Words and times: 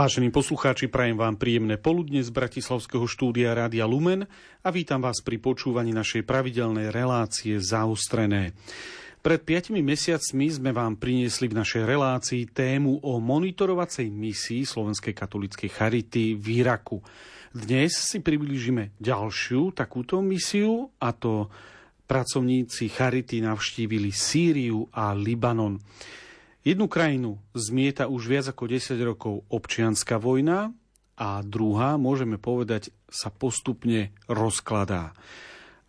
Vážení 0.00 0.32
poslucháči, 0.32 0.88
prajem 0.88 1.20
vám 1.20 1.36
príjemné 1.36 1.76
poludne 1.76 2.24
z 2.24 2.32
Bratislavského 2.32 3.04
štúdia 3.04 3.52
Rádia 3.52 3.84
Lumen 3.84 4.24
a 4.64 4.72
vítam 4.72 4.96
vás 4.96 5.20
pri 5.20 5.36
počúvaní 5.36 5.92
našej 5.92 6.24
pravidelnej 6.24 6.88
relácie 6.88 7.60
Zaostrené. 7.60 8.56
Pred 9.20 9.44
piatimi 9.44 9.84
mesiacmi 9.84 10.48
sme 10.48 10.72
vám 10.72 10.96
priniesli 10.96 11.52
v 11.52 11.60
našej 11.60 11.84
relácii 11.84 12.48
tému 12.48 13.04
o 13.04 13.20
monitorovacej 13.20 14.08
misii 14.08 14.64
Slovenskej 14.64 15.12
katolíckej 15.12 15.68
charity 15.68 16.32
v 16.32 16.64
Iraku. 16.64 17.04
Dnes 17.52 17.92
si 17.92 18.24
priblížime 18.24 18.96
ďalšiu 18.96 19.76
takúto 19.76 20.24
misiu 20.24 20.96
a 20.96 21.12
to 21.12 21.52
pracovníci 22.08 22.88
charity 22.88 23.44
navštívili 23.44 24.08
Sýriu 24.08 24.80
a 24.96 25.12
Libanon. 25.12 25.76
Jednu 26.60 26.92
krajinu 26.92 27.40
zmieta 27.56 28.04
už 28.04 28.28
viac 28.28 28.46
ako 28.52 28.68
10 28.68 28.92
rokov 29.00 29.48
občianská 29.48 30.20
vojna 30.20 30.76
a 31.16 31.40
druhá, 31.40 31.96
môžeme 31.96 32.36
povedať, 32.36 32.92
sa 33.08 33.32
postupne 33.32 34.12
rozkladá. 34.28 35.16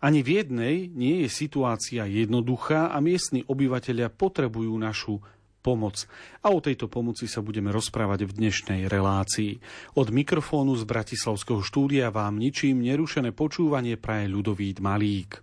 Ani 0.00 0.24
v 0.24 0.42
jednej 0.42 0.88
nie 0.88 1.22
je 1.22 1.28
situácia 1.28 2.08
jednoduchá 2.08 2.88
a 2.88 2.98
miestni 3.04 3.44
obyvateľia 3.44 4.10
potrebujú 4.10 4.72
našu 4.80 5.20
pomoc. 5.62 6.08
A 6.42 6.50
o 6.50 6.58
tejto 6.58 6.90
pomoci 6.90 7.30
sa 7.30 7.44
budeme 7.44 7.70
rozprávať 7.70 8.26
v 8.26 8.36
dnešnej 8.40 8.90
relácii. 8.90 9.62
Od 9.94 10.08
mikrofónu 10.10 10.74
z 10.74 10.88
Bratislavského 10.88 11.62
štúdia 11.62 12.10
vám 12.10 12.40
ničím 12.40 12.82
nerušené 12.82 13.30
počúvanie 13.30 14.00
praje 14.00 14.26
ľudovít 14.26 14.82
Malík. 14.82 15.38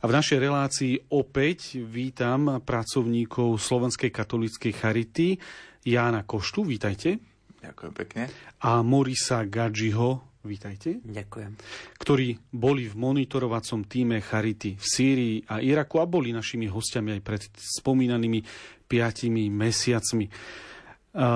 A 0.00 0.08
v 0.08 0.16
našej 0.16 0.40
relácii 0.40 0.94
opäť 1.12 1.76
vítam 1.76 2.64
pracovníkov 2.64 3.60
Slovenskej 3.60 4.08
katolíckej 4.08 4.72
charity 4.72 5.36
Jána 5.84 6.24
Koštu, 6.24 6.64
vítajte. 6.64 7.20
Ďakujem 7.60 7.92
pekne. 7.92 8.22
A 8.64 8.80
Morisa 8.80 9.44
Gadžiho, 9.44 10.40
vítajte. 10.48 11.04
Ďakujem. 11.04 11.52
Ktorí 12.00 12.32
boli 12.48 12.88
v 12.88 12.96
monitorovacom 12.96 13.84
týme 13.84 14.24
Charity 14.24 14.80
v 14.80 14.84
Sýrii 14.88 15.36
a 15.52 15.60
Iraku 15.60 16.00
a 16.00 16.08
boli 16.08 16.32
našimi 16.32 16.64
hostiami 16.64 17.20
aj 17.20 17.22
pred 17.24 17.42
spomínanými 17.52 18.40
piatimi 18.88 19.52
mesiacmi. 19.52 20.32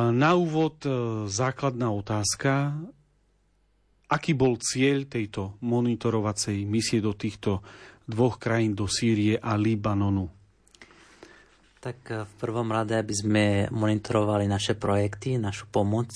Na 0.08 0.30
úvod 0.40 0.80
e, 0.88 0.90
základná 1.28 1.92
otázka. 1.92 2.80
Aký 4.08 4.32
bol 4.32 4.56
cieľ 4.56 5.04
tejto 5.04 5.60
monitorovacej 5.60 6.64
misie 6.64 7.04
do 7.04 7.12
týchto 7.12 7.60
dvoch 8.04 8.36
krajín 8.36 8.76
do 8.76 8.84
Sýrie 8.84 9.40
a 9.40 9.56
Libanonu? 9.56 10.28
Tak 11.84 11.98
eh, 12.08 12.24
v 12.24 12.34
prvom 12.40 12.72
rade, 12.72 12.96
aby 12.96 13.12
sme 13.12 13.44
monitorovali 13.68 14.48
naše 14.48 14.72
projekty, 14.72 15.36
našu 15.36 15.68
pomoc, 15.68 16.08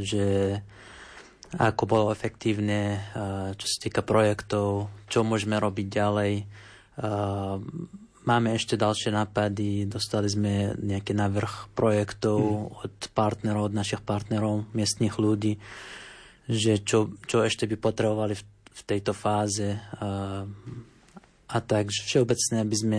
že 0.00 0.58
ako 1.54 1.82
bolo 1.86 2.06
efektívne, 2.12 3.00
eh, 3.00 3.48
čo 3.56 3.66
sa 3.68 3.78
týka 3.80 4.04
projektov, 4.04 4.92
čo 5.08 5.24
môžeme 5.24 5.56
robiť 5.56 5.86
ďalej. 5.88 6.32
Eh, 6.44 7.56
máme 8.28 8.48
ešte 8.52 8.76
ďalšie 8.76 9.16
nápady, 9.16 9.88
dostali 9.88 10.28
sme 10.28 10.76
nejaký 10.76 11.16
návrh 11.16 11.72
projektov 11.72 12.40
hmm. 12.40 12.84
od 12.84 12.94
partnerov, 13.16 13.72
od 13.72 13.76
našich 13.76 14.04
partnerov, 14.04 14.68
miestnych 14.76 15.16
ľudí, 15.16 15.56
že 16.44 16.84
čo, 16.84 17.16
čo 17.24 17.40
ešte 17.40 17.64
by 17.64 17.76
potrebovali 17.80 18.36
v, 18.36 18.44
v 18.76 18.82
tejto 18.84 19.16
fáze 19.16 19.80
a 21.48 21.58
tak 21.60 21.92
všeobecne, 21.92 22.64
aby 22.64 22.76
sme 22.76 22.98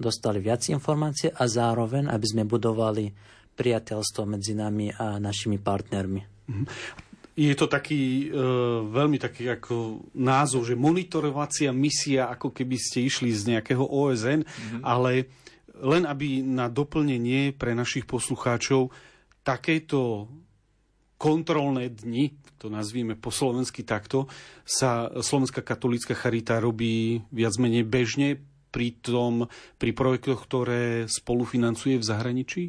dostali 0.00 0.42
viac 0.42 0.66
informácie 0.72 1.30
a 1.30 1.44
zároveň, 1.46 2.10
aby 2.10 2.26
sme 2.26 2.42
budovali 2.48 3.12
priateľstvo 3.52 4.22
medzi 4.24 4.56
nami 4.56 4.90
a 4.90 5.20
našimi 5.20 5.60
partnermi. 5.60 6.20
Mhm. 6.48 6.64
Je 7.32 7.56
to 7.56 7.64
taký 7.64 8.28
e, 8.28 8.36
veľmi 8.92 9.16
taký 9.16 9.56
ako 9.56 10.04
názov, 10.20 10.68
že 10.68 10.76
monitorovacia 10.76 11.72
misia, 11.72 12.28
ako 12.28 12.52
keby 12.52 12.76
ste 12.76 13.08
išli 13.08 13.32
z 13.32 13.56
nejakého 13.56 13.80
OSN, 13.80 14.44
mm-hmm. 14.44 14.80
ale 14.84 15.32
len 15.80 16.04
aby 16.04 16.44
na 16.44 16.68
doplnenie 16.68 17.56
pre 17.56 17.72
našich 17.72 18.04
poslucháčov 18.04 18.92
takéto 19.40 20.28
kontrolné 21.22 21.86
dni, 21.86 22.34
to 22.58 22.66
nazvíme 22.66 23.14
po 23.14 23.30
slovensky 23.30 23.86
takto, 23.86 24.26
sa 24.66 25.06
Slovenská 25.06 25.62
katolícka 25.62 26.18
charita 26.18 26.58
robí 26.58 27.22
viac 27.30 27.54
menej 27.62 27.86
bežne 27.86 28.42
pri, 28.74 28.98
tom, 28.98 29.46
pri 29.78 29.94
projektoch, 29.94 30.42
ktoré 30.42 31.06
spolufinancuje 31.06 32.02
v 32.02 32.08
zahraničí? 32.08 32.64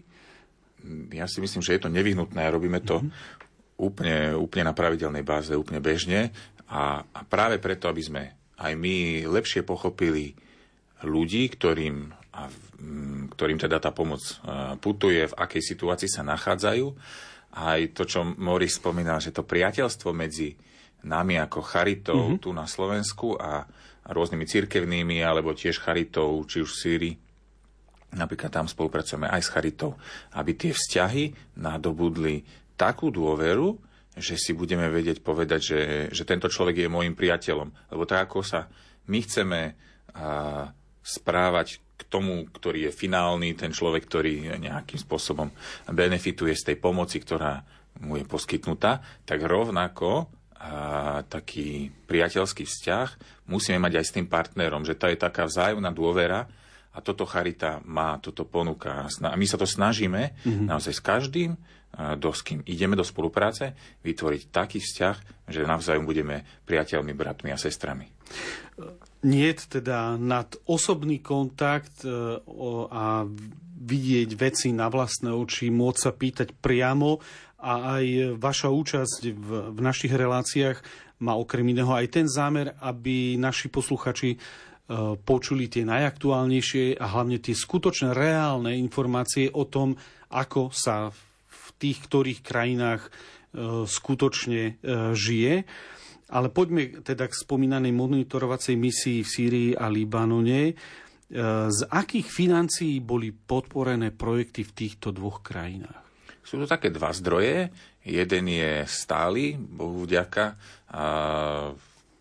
Ja 1.17 1.25
si 1.25 1.41
myslím, 1.41 1.65
že 1.65 1.73
je 1.73 1.81
to 1.81 1.89
nevyhnutné 1.89 2.45
a 2.45 2.53
robíme 2.53 2.77
to 2.85 3.01
mm-hmm. 3.01 3.81
úplne, 3.81 4.17
úplne 4.37 4.69
na 4.69 4.77
pravidelnej 4.77 5.25
báze, 5.25 5.57
úplne 5.57 5.81
bežne 5.81 6.29
a, 6.69 7.01
a 7.01 7.19
práve 7.25 7.57
preto, 7.57 7.89
aby 7.89 8.03
sme 8.05 8.23
aj 8.61 8.73
my 8.77 9.25
lepšie 9.25 9.65
pochopili 9.65 10.37
ľudí, 11.01 11.49
ktorým, 11.49 12.11
a, 12.37 12.51
ktorým 13.33 13.57
teda 13.57 13.81
tá 13.81 13.89
pomoc 13.95 14.21
putuje, 14.83 15.25
v 15.25 15.37
akej 15.39 15.63
situácii 15.73 16.11
sa 16.11 16.21
nachádzajú, 16.21 16.85
aj 17.53 17.93
to, 17.93 18.03
čo 18.09 18.25
Moris 18.25 18.81
spomínal, 18.81 19.21
že 19.21 19.29
to 19.29 19.45
priateľstvo 19.45 20.09
medzi 20.09 20.57
nami 21.05 21.37
ako 21.37 21.59
charitou 21.61 22.33
mm-hmm. 22.33 22.41
tu 22.41 22.49
na 22.55 22.65
Slovensku 22.65 23.37
a, 23.37 23.67
a 24.03 24.09
rôznymi 24.09 24.45
cirkevnými, 24.47 25.21
alebo 25.21 25.53
tiež 25.53 25.77
charitou, 25.83 26.41
či 26.49 26.63
už 26.63 26.71
v 26.73 26.79
Sýrii, 26.79 27.15
napríklad 28.15 28.49
tam 28.49 28.65
spolupracujeme 28.65 29.29
aj 29.29 29.41
s 29.43 29.53
charitou, 29.53 29.99
aby 30.33 30.55
tie 30.57 30.71
vzťahy 30.73 31.57
nadobudli 31.59 32.45
takú 32.73 33.13
dôveru, 33.13 33.77
že 34.13 34.37
si 34.37 34.53
budeme 34.53 34.89
vedieť 34.89 35.25
povedať, 35.25 35.61
že, 35.61 35.81
že 36.13 36.23
tento 36.25 36.45
človek 36.45 36.85
je 36.85 36.89
môjim 36.89 37.17
priateľom. 37.17 37.69
Lebo 37.93 38.03
tak, 38.05 38.29
ako 38.29 38.45
sa 38.45 38.69
my 39.09 39.19
chceme 39.25 39.61
a, 40.13 40.69
správať 41.03 41.82
k 41.93 42.01
tomu, 42.09 42.49
ktorý 42.49 42.89
je 42.89 42.91
finálny, 42.91 43.53
ten 43.53 43.69
človek, 43.69 44.09
ktorý 44.09 44.57
nejakým 44.57 44.97
spôsobom 44.97 45.53
benefituje 45.89 46.57
z 46.57 46.73
tej 46.73 46.77
pomoci, 46.81 47.21
ktorá 47.21 47.61
mu 48.01 48.17
je 48.17 48.25
poskytnutá, 48.25 49.01
tak 49.23 49.45
rovnako 49.45 50.27
a 50.63 51.19
taký 51.27 51.91
priateľský 52.07 52.63
vzťah 52.63 53.07
musíme 53.51 53.83
mať 53.83 53.99
aj 53.99 54.05
s 54.07 54.15
tým 54.15 54.27
partnerom, 54.31 54.87
že 54.87 54.95
to 54.95 55.11
je 55.11 55.19
taká 55.19 55.43
vzájomná 55.43 55.91
dôvera 55.91 56.47
a 56.95 57.03
toto 57.03 57.27
Charita 57.27 57.83
má, 57.83 58.15
toto 58.23 58.47
ponúka. 58.47 59.03
A 59.03 59.35
my 59.35 59.43
sa 59.43 59.59
to 59.59 59.67
snažíme 59.67 60.31
mm-hmm. 60.31 60.71
naozaj 60.71 60.93
s 60.95 61.03
každým, 61.03 61.51
do 62.15 62.31
s 62.31 62.41
kým 62.41 62.63
ideme 62.63 62.95
do 62.95 63.03
spolupráce, 63.03 63.75
vytvoriť 64.01 64.41
taký 64.49 64.79
vzťah, 64.79 65.45
že 65.51 65.67
navzájom 65.67 66.07
budeme 66.07 66.47
priateľmi, 66.63 67.11
bratmi 67.11 67.51
a 67.51 67.59
sestrami 67.59 68.07
nie 69.23 69.49
teda 69.55 70.19
nad 70.19 70.51
osobný 70.67 71.23
kontakt 71.23 72.03
e, 72.03 72.11
a 72.91 73.23
vidieť 73.83 74.29
veci 74.35 74.69
na 74.71 74.87
vlastné 74.87 75.31
oči, 75.31 75.71
môcť 75.71 75.99
sa 75.99 76.11
pýtať 76.15 76.55
priamo 76.55 77.19
a 77.63 77.99
aj 77.99 78.35
vaša 78.39 78.69
účasť 78.71 79.21
v, 79.31 79.49
v 79.75 79.79
našich 79.79 80.11
reláciách 80.11 80.83
má 81.23 81.39
okrem 81.39 81.63
iného 81.71 81.91
aj 81.91 82.07
ten 82.11 82.27
zámer, 82.27 82.75
aby 82.83 83.39
naši 83.39 83.71
posluchači 83.71 84.35
e, 84.35 84.37
počuli 85.23 85.71
tie 85.71 85.87
najaktuálnejšie 85.87 86.99
a 86.99 87.05
hlavne 87.07 87.39
tie 87.39 87.55
skutočné 87.55 88.11
reálne 88.11 88.75
informácie 88.75 89.47
o 89.51 89.63
tom, 89.63 89.95
ako 90.31 90.75
sa 90.75 91.11
v 91.47 91.67
tých 91.79 92.03
ktorých 92.07 92.39
krajinách 92.43 93.07
e, 93.07 93.09
skutočne 93.87 94.83
žije. 95.15 95.63
Ale 96.33 96.49
poďme 96.49 97.05
teda 97.05 97.29
k 97.29 97.37
spomínanej 97.37 97.93
monitorovacej 97.93 98.73
misii 98.73 99.21
v 99.21 99.29
Sýrii 99.29 99.69
a 99.77 99.85
Libanone. 99.85 100.61
E, 100.65 100.73
z 101.69 101.79
akých 101.93 102.25
financií 102.25 102.97
boli 103.05 103.29
podporené 103.29 104.09
projekty 104.09 104.65
v 104.65 104.71
týchto 104.73 105.13
dvoch 105.13 105.45
krajinách? 105.45 106.01
Sú 106.41 106.57
to 106.57 106.65
také 106.65 106.89
dva 106.89 107.13
zdroje. 107.13 107.69
Jeden 108.01 108.45
je 108.49 108.83
stály, 108.89 109.55
Bohu 109.55 110.09
vďaka. 110.09 110.57
A 110.91 111.05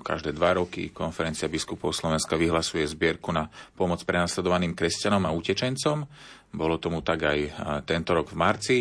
každé 0.02 0.34
dva 0.34 0.60
roky 0.60 0.92
konferencia 0.92 1.48
biskupov 1.48 1.94
Slovenska 1.96 2.36
vyhlasuje 2.36 2.84
zbierku 2.84 3.32
na 3.32 3.48
pomoc 3.72 4.02
prenasledovaným 4.04 4.76
kresťanom 4.76 5.24
a 5.24 5.34
utečencom. 5.34 6.04
Bolo 6.52 6.76
tomu 6.76 7.00
tak 7.00 7.22
aj 7.24 7.38
tento 7.88 8.12
rok 8.12 8.28
v 8.28 8.36
marci 8.36 8.78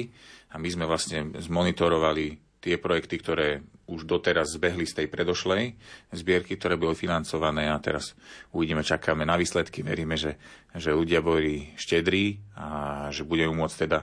a 0.51 0.59
my 0.59 0.67
sme 0.67 0.85
vlastne 0.89 1.31
zmonitorovali 1.39 2.50
tie 2.61 2.77
projekty, 2.77 3.17
ktoré 3.17 3.65
už 3.89 4.07
doteraz 4.07 4.53
zbehli 4.55 4.85
z 4.87 5.03
tej 5.03 5.07
predošlej 5.09 5.75
zbierky, 6.13 6.55
ktoré 6.55 6.77
boli 6.77 6.95
financované 6.95 7.67
a 7.67 7.75
teraz 7.81 8.13
uvidíme, 8.53 8.85
čakáme 8.85 9.25
na 9.25 9.35
výsledky, 9.35 9.81
veríme, 9.83 10.15
že, 10.15 10.37
že 10.77 10.95
ľudia 10.95 11.19
boli 11.19 11.73
štedrí 11.75 12.39
a 12.55 13.09
že 13.09 13.27
budeme 13.27 13.57
môcť 13.57 13.75
teda 13.89 13.99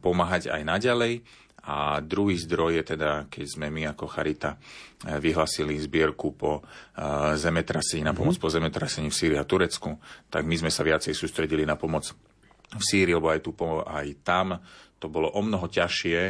pomáhať 0.00 0.54
aj 0.54 0.62
naďalej. 0.64 1.14
A 1.68 2.00
druhý 2.00 2.40
zdroj 2.40 2.80
je 2.80 2.96
teda, 2.96 3.28
keď 3.28 3.44
sme 3.44 3.68
my 3.68 3.92
ako 3.92 4.08
Charita 4.08 4.56
e, 4.56 5.20
vyhlasili 5.20 5.76
zbierku 5.76 6.32
po 6.32 6.64
zemetrasení, 7.36 8.00
na 8.00 8.16
pomoc 8.16 8.40
mm-hmm. 8.40 8.48
po 8.48 8.54
zemetrasení 8.56 9.12
v 9.12 9.18
Sýrii 9.20 9.36
a 9.36 9.44
Turecku, 9.44 10.00
tak 10.32 10.48
my 10.48 10.56
sme 10.56 10.72
sa 10.72 10.80
viacej 10.80 11.12
sústredili 11.12 11.68
na 11.68 11.76
pomoc 11.76 12.08
v 12.72 12.82
Sýrii, 12.88 13.12
lebo 13.12 13.28
aj, 13.28 13.40
tu, 13.44 13.52
aj 13.84 14.06
tam 14.24 14.56
to 14.96 15.06
bolo 15.12 15.28
o 15.30 15.40
mnoho 15.44 15.68
ťažšie, 15.68 16.20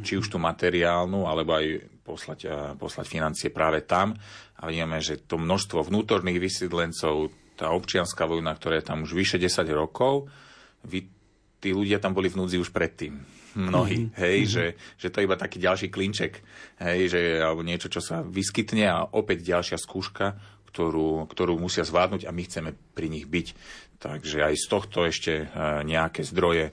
či 0.00 0.16
už 0.16 0.32
tú 0.32 0.40
materiálnu, 0.40 1.28
alebo 1.28 1.52
aj 1.60 1.66
poslať, 2.00 2.40
poslať 2.80 3.06
financie 3.06 3.48
práve 3.52 3.84
tam. 3.84 4.16
A 4.62 4.72
vidíme, 4.72 5.02
že 5.04 5.20
to 5.20 5.36
množstvo 5.36 5.84
vnútorných 5.84 6.40
vysídlencov, 6.40 7.28
tá 7.52 7.68
občianská 7.70 8.24
vojna, 8.24 8.56
ktorá 8.56 8.80
je 8.80 8.88
tam 8.88 9.04
už 9.04 9.12
vyše 9.12 9.36
10 9.36 9.68
rokov, 9.76 10.32
vy, 10.88 11.06
tí 11.60 11.70
ľudia 11.70 12.00
tam 12.00 12.16
boli 12.16 12.32
v 12.32 12.40
núdzi 12.40 12.58
už 12.58 12.72
predtým. 12.72 13.22
Mnohí, 13.52 14.08
mm-hmm. 14.08 14.18
hej, 14.18 14.38
mm-hmm. 14.40 14.54
Že, 14.56 14.64
že 14.96 15.08
to 15.12 15.16
je 15.20 15.26
iba 15.28 15.36
taký 15.36 15.60
ďalší 15.60 15.92
klinček, 15.92 16.40
hej, 16.80 17.00
že, 17.12 17.20
alebo 17.36 17.60
niečo, 17.60 17.92
čo 17.92 18.00
sa 18.00 18.24
vyskytne 18.24 18.88
a 18.88 19.04
opäť 19.12 19.44
ďalšia 19.44 19.76
skúška, 19.76 20.40
ktorú, 20.72 21.28
ktorú 21.28 21.60
musia 21.60 21.84
zvládnuť 21.84 22.24
a 22.24 22.32
my 22.32 22.42
chceme 22.48 22.70
pri 22.96 23.12
nich 23.12 23.28
byť. 23.28 23.46
Takže 24.00 24.38
aj 24.42 24.54
z 24.56 24.66
tohto 24.66 25.04
ešte 25.06 25.32
e, 25.44 25.46
nejaké 25.84 26.24
zdroje 26.24 26.72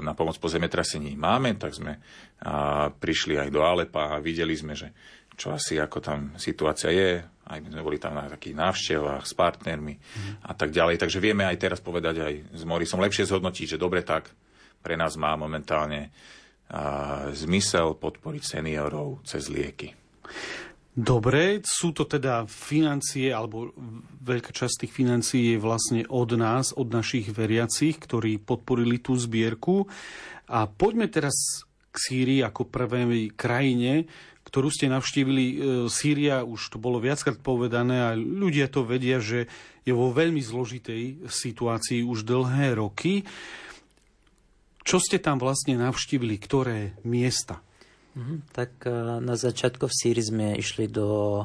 na 0.00 0.12
pomoc 0.16 0.40
po 0.40 0.48
zemetrasení 0.48 1.12
máme, 1.20 1.60
tak 1.60 1.76
sme 1.76 2.00
prišli 2.96 3.36
aj 3.36 3.48
do 3.52 3.60
Alepa 3.60 4.16
a 4.16 4.24
videli 4.24 4.56
sme, 4.56 4.72
že 4.72 4.88
čo 5.36 5.52
asi 5.52 5.80
ako 5.80 5.98
tam 6.00 6.18
situácia 6.36 6.92
je, 6.92 7.20
aj 7.52 7.58
my 7.60 7.68
sme 7.72 7.82
boli 7.84 7.98
tam 8.00 8.16
na 8.16 8.28
takých 8.30 8.56
návštevách 8.56 9.24
s 9.28 9.34
partnermi 9.36 9.94
mm. 9.96 10.34
a 10.48 10.52
tak 10.56 10.70
ďalej. 10.70 10.96
Takže 11.00 11.18
vieme 11.20 11.44
aj 11.44 11.58
teraz 11.58 11.80
povedať 11.84 12.24
aj 12.24 12.34
s 12.56 12.62
Morisom 12.64 13.02
lepšie 13.02 13.28
zhodnotiť, 13.28 13.76
že 13.76 13.82
dobre 13.82 14.00
tak 14.06 14.30
pre 14.80 14.94
nás 14.96 15.18
má 15.20 15.36
momentálne 15.36 16.08
a, 16.68 17.28
zmysel 17.34 17.98
podporiť 17.98 18.42
seniorov 18.56 19.24
cez 19.26 19.50
lieky. 19.52 19.92
Dobre, 20.92 21.64
sú 21.64 21.96
to 21.96 22.04
teda 22.04 22.44
financie, 22.44 23.32
alebo 23.32 23.72
veľká 24.20 24.52
časť 24.52 24.84
tých 24.84 24.92
financií 24.92 25.56
je 25.56 25.58
vlastne 25.58 26.04
od 26.04 26.36
nás, 26.36 26.76
od 26.76 26.92
našich 26.92 27.32
veriacich, 27.32 27.96
ktorí 27.96 28.36
podporili 28.36 29.00
tú 29.00 29.16
zbierku. 29.16 29.88
A 30.52 30.68
poďme 30.68 31.08
teraz 31.08 31.64
k 31.88 31.96
Sýrii 31.96 32.44
ako 32.44 32.68
prvej 32.68 33.32
krajine, 33.32 34.04
ktorú 34.44 34.68
ste 34.68 34.92
navštívili. 34.92 35.44
E, 35.48 35.54
Sýria, 35.88 36.44
už 36.44 36.76
to 36.76 36.76
bolo 36.76 37.00
viackrát 37.00 37.40
povedané 37.40 37.96
a 38.04 38.10
ľudia 38.12 38.68
to 38.68 38.84
vedia, 38.84 39.16
že 39.16 39.48
je 39.88 39.96
vo 39.96 40.12
veľmi 40.12 40.44
zložitej 40.44 41.24
situácii 41.24 42.04
už 42.04 42.28
dlhé 42.28 42.76
roky. 42.76 43.24
Čo 44.84 45.00
ste 45.00 45.16
tam 45.16 45.40
vlastne 45.40 45.80
navštívili? 45.80 46.36
Ktoré 46.36 47.00
miesta? 47.00 47.64
Mm-hmm. 48.12 48.38
Tak 48.52 48.70
uh, 48.84 49.18
na 49.24 49.34
začiatku 49.34 49.88
v 49.88 49.96
Sýrii 49.96 50.24
sme 50.24 50.46
išli 50.60 50.88
do 50.88 51.40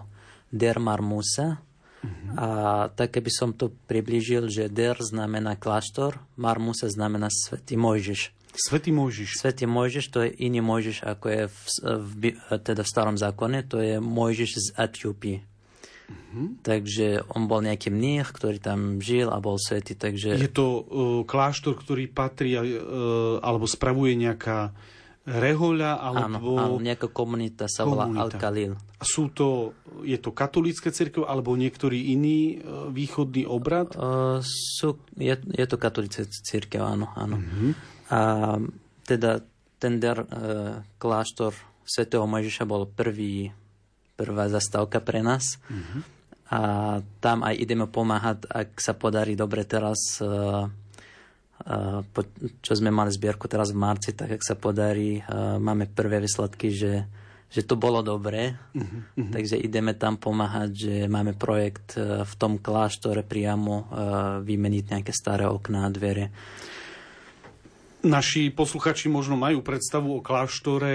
Der 0.52 0.80
Marmusa. 0.84 1.64
Mm-hmm. 1.98 2.36
A 2.38 2.48
tak, 2.94 3.18
keby 3.18 3.32
som 3.34 3.50
to 3.58 3.74
priblížil, 3.90 4.48
že 4.54 4.70
Der 4.70 5.00
znamená 5.02 5.58
kláštor, 5.58 6.22
Marmusa 6.38 6.92
znamená 6.92 7.28
Svetý 7.34 7.74
Mojžiš. 7.74 8.36
Svetý 8.58 8.90
Mojžiš. 8.94 9.38
Svetý 9.38 9.66
Mojžiš, 9.66 10.06
to 10.10 10.26
je 10.26 10.30
iný 10.46 10.62
Mojžiš, 10.62 11.06
ako 11.06 11.26
je 11.30 11.44
v, 11.46 11.58
v, 11.84 12.22
teda 12.62 12.82
v 12.82 12.90
starom 12.90 13.18
zákone, 13.18 13.66
to 13.66 13.82
je 13.82 13.98
Mojžiš 13.98 14.52
z 14.58 14.68
Etiópie. 14.78 15.38
Mm-hmm. 16.08 16.48
Takže 16.64 17.08
on 17.36 17.52
bol 17.52 17.60
nejaký 17.60 17.92
mních, 17.92 18.32
ktorý 18.32 18.64
tam 18.64 19.04
žil 19.04 19.28
a 19.28 19.44
bol 19.44 19.60
svetý. 19.60 19.98
Takže... 19.98 20.40
Je 20.40 20.48
to 20.48 20.66
uh, 20.66 20.84
kláštor, 21.28 21.76
ktorý 21.76 22.08
patrí 22.08 22.56
uh, 22.56 22.64
alebo 23.44 23.68
spravuje 23.68 24.16
nejaká 24.16 24.72
rehoľa 25.28 26.00
alebo... 26.00 26.56
Áno, 26.56 26.80
áno 26.80 26.80
nejaká 26.80 27.12
komunita 27.12 27.68
sa 27.68 27.84
volá 27.84 28.08
Al-Khalil. 28.08 28.80
Sú 29.04 29.28
to, 29.28 29.76
je 30.08 30.16
to 30.16 30.32
katolícke 30.32 30.88
cirkev 30.96 31.28
alebo 31.28 31.52
niektorý 31.60 32.16
iný 32.16 32.64
uh, 32.64 32.88
východný 32.88 33.44
obrad? 33.44 33.92
Uh, 34.00 34.40
sú, 34.42 34.96
je, 35.20 35.36
je 35.36 35.66
to 35.68 35.76
katolícke 35.76 36.24
cirkev, 36.32 36.88
áno. 36.88 37.12
áno. 37.20 37.44
Mm-hmm. 37.44 37.72
A 38.08 38.20
teda 39.04 39.44
ten 39.78 40.00
der, 40.00 40.24
uh, 40.24 40.80
kláštor 40.96 41.52
svätého 41.84 42.24
Mojžiša 42.24 42.64
bol 42.64 42.88
prvý, 42.88 43.52
prvá 44.16 44.48
zastávka 44.48 45.04
pre 45.04 45.20
nás. 45.20 45.60
Mm-hmm. 45.68 46.02
A 46.48 46.60
tam 47.20 47.44
aj 47.44 47.60
ideme 47.60 47.84
pomáhať, 47.92 48.48
ak 48.48 48.80
sa 48.80 48.96
podarí 48.96 49.36
dobre 49.36 49.68
teraz 49.68 50.24
uh, 50.24 50.72
čo 52.62 52.74
sme 52.78 52.94
mali 52.94 53.10
zbierku 53.10 53.50
teraz 53.50 53.74
v 53.74 53.82
marci, 53.82 54.14
tak 54.14 54.38
ak 54.38 54.44
sa 54.46 54.56
podarí, 54.56 55.20
máme 55.58 55.90
prvé 55.90 56.22
výsledky, 56.22 56.70
že, 56.70 57.10
že 57.50 57.66
to 57.66 57.80
bolo 57.80 58.06
dobré, 58.06 58.56
uh-huh, 58.76 59.34
takže 59.34 59.58
ideme 59.58 59.98
tam 59.98 60.22
pomáhať, 60.22 60.70
že 60.72 60.94
máme 61.10 61.34
projekt 61.34 61.96
e, 61.96 62.24
v 62.28 62.34
tom 62.36 62.60
kláštore 62.60 63.24
priamo 63.24 63.74
e, 63.74 63.86
vymeniť 64.44 64.84
nejaké 64.92 65.12
staré 65.16 65.48
okná 65.48 65.88
a 65.88 65.94
dvere. 65.94 66.30
Naši 68.06 68.54
posluchači 68.54 69.10
možno 69.10 69.34
majú 69.34 69.66
predstavu 69.66 70.22
o 70.22 70.24
kláštore 70.24 70.94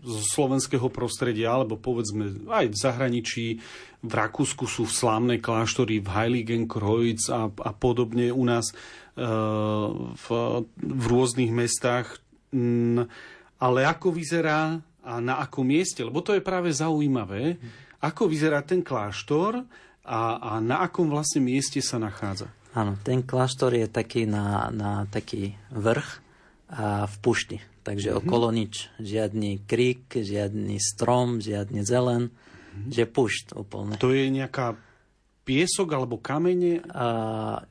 zo 0.00 0.22
slovenského 0.24 0.88
prostredia, 0.88 1.52
alebo 1.52 1.76
povedzme 1.76 2.48
aj 2.48 2.72
v 2.72 2.76
zahraničí. 2.80 3.46
V 4.00 4.12
Rakúsku 4.12 4.64
sú 4.64 4.88
v 4.88 4.96
kláštory 5.36 6.00
v 6.00 6.08
Heiligenkreuz 6.08 7.28
a, 7.28 7.52
a 7.52 7.70
podobne. 7.76 8.32
U 8.32 8.40
nás 8.40 8.72
v, 9.14 10.26
v 10.74 11.04
rôznych 11.06 11.54
mestách. 11.54 12.18
Ale 13.58 13.80
ako 13.86 14.14
vyzerá 14.14 14.78
a 15.04 15.20
na 15.20 15.38
akom 15.38 15.68
mieste? 15.68 16.02
Lebo 16.02 16.24
to 16.24 16.34
je 16.34 16.42
práve 16.42 16.72
zaujímavé. 16.72 17.58
Ako 18.02 18.28
vyzerá 18.28 18.60
ten 18.64 18.84
kláštor 18.84 19.64
a, 20.04 20.20
a 20.36 20.52
na 20.60 20.84
akom 20.84 21.08
vlastne 21.08 21.40
mieste 21.40 21.80
sa 21.80 21.96
nachádza? 21.96 22.52
Áno, 22.74 22.98
ten 23.06 23.22
kláštor 23.22 23.72
je 23.78 23.86
taký 23.86 24.26
na, 24.26 24.68
na 24.74 25.06
taký 25.06 25.54
vrch 25.70 26.20
a 26.74 27.06
v 27.06 27.16
pušti. 27.22 27.58
Takže 27.84 28.10
mm-hmm. 28.10 28.22
okolo 28.26 28.48
nič. 28.50 28.90
Žiadny 28.98 29.62
krík, 29.68 30.10
žiadny 30.10 30.80
strom, 30.82 31.38
žiadny 31.38 31.84
zelen. 31.86 32.32
Mm-hmm. 32.34 32.90
Že 32.90 33.04
pušť 33.14 33.44
úplne. 33.54 33.94
To 34.00 34.10
je 34.10 34.26
nejaká 34.26 34.74
piesok 35.46 35.88
alebo 35.94 36.18
kamene? 36.18 36.82
A, 36.90 37.62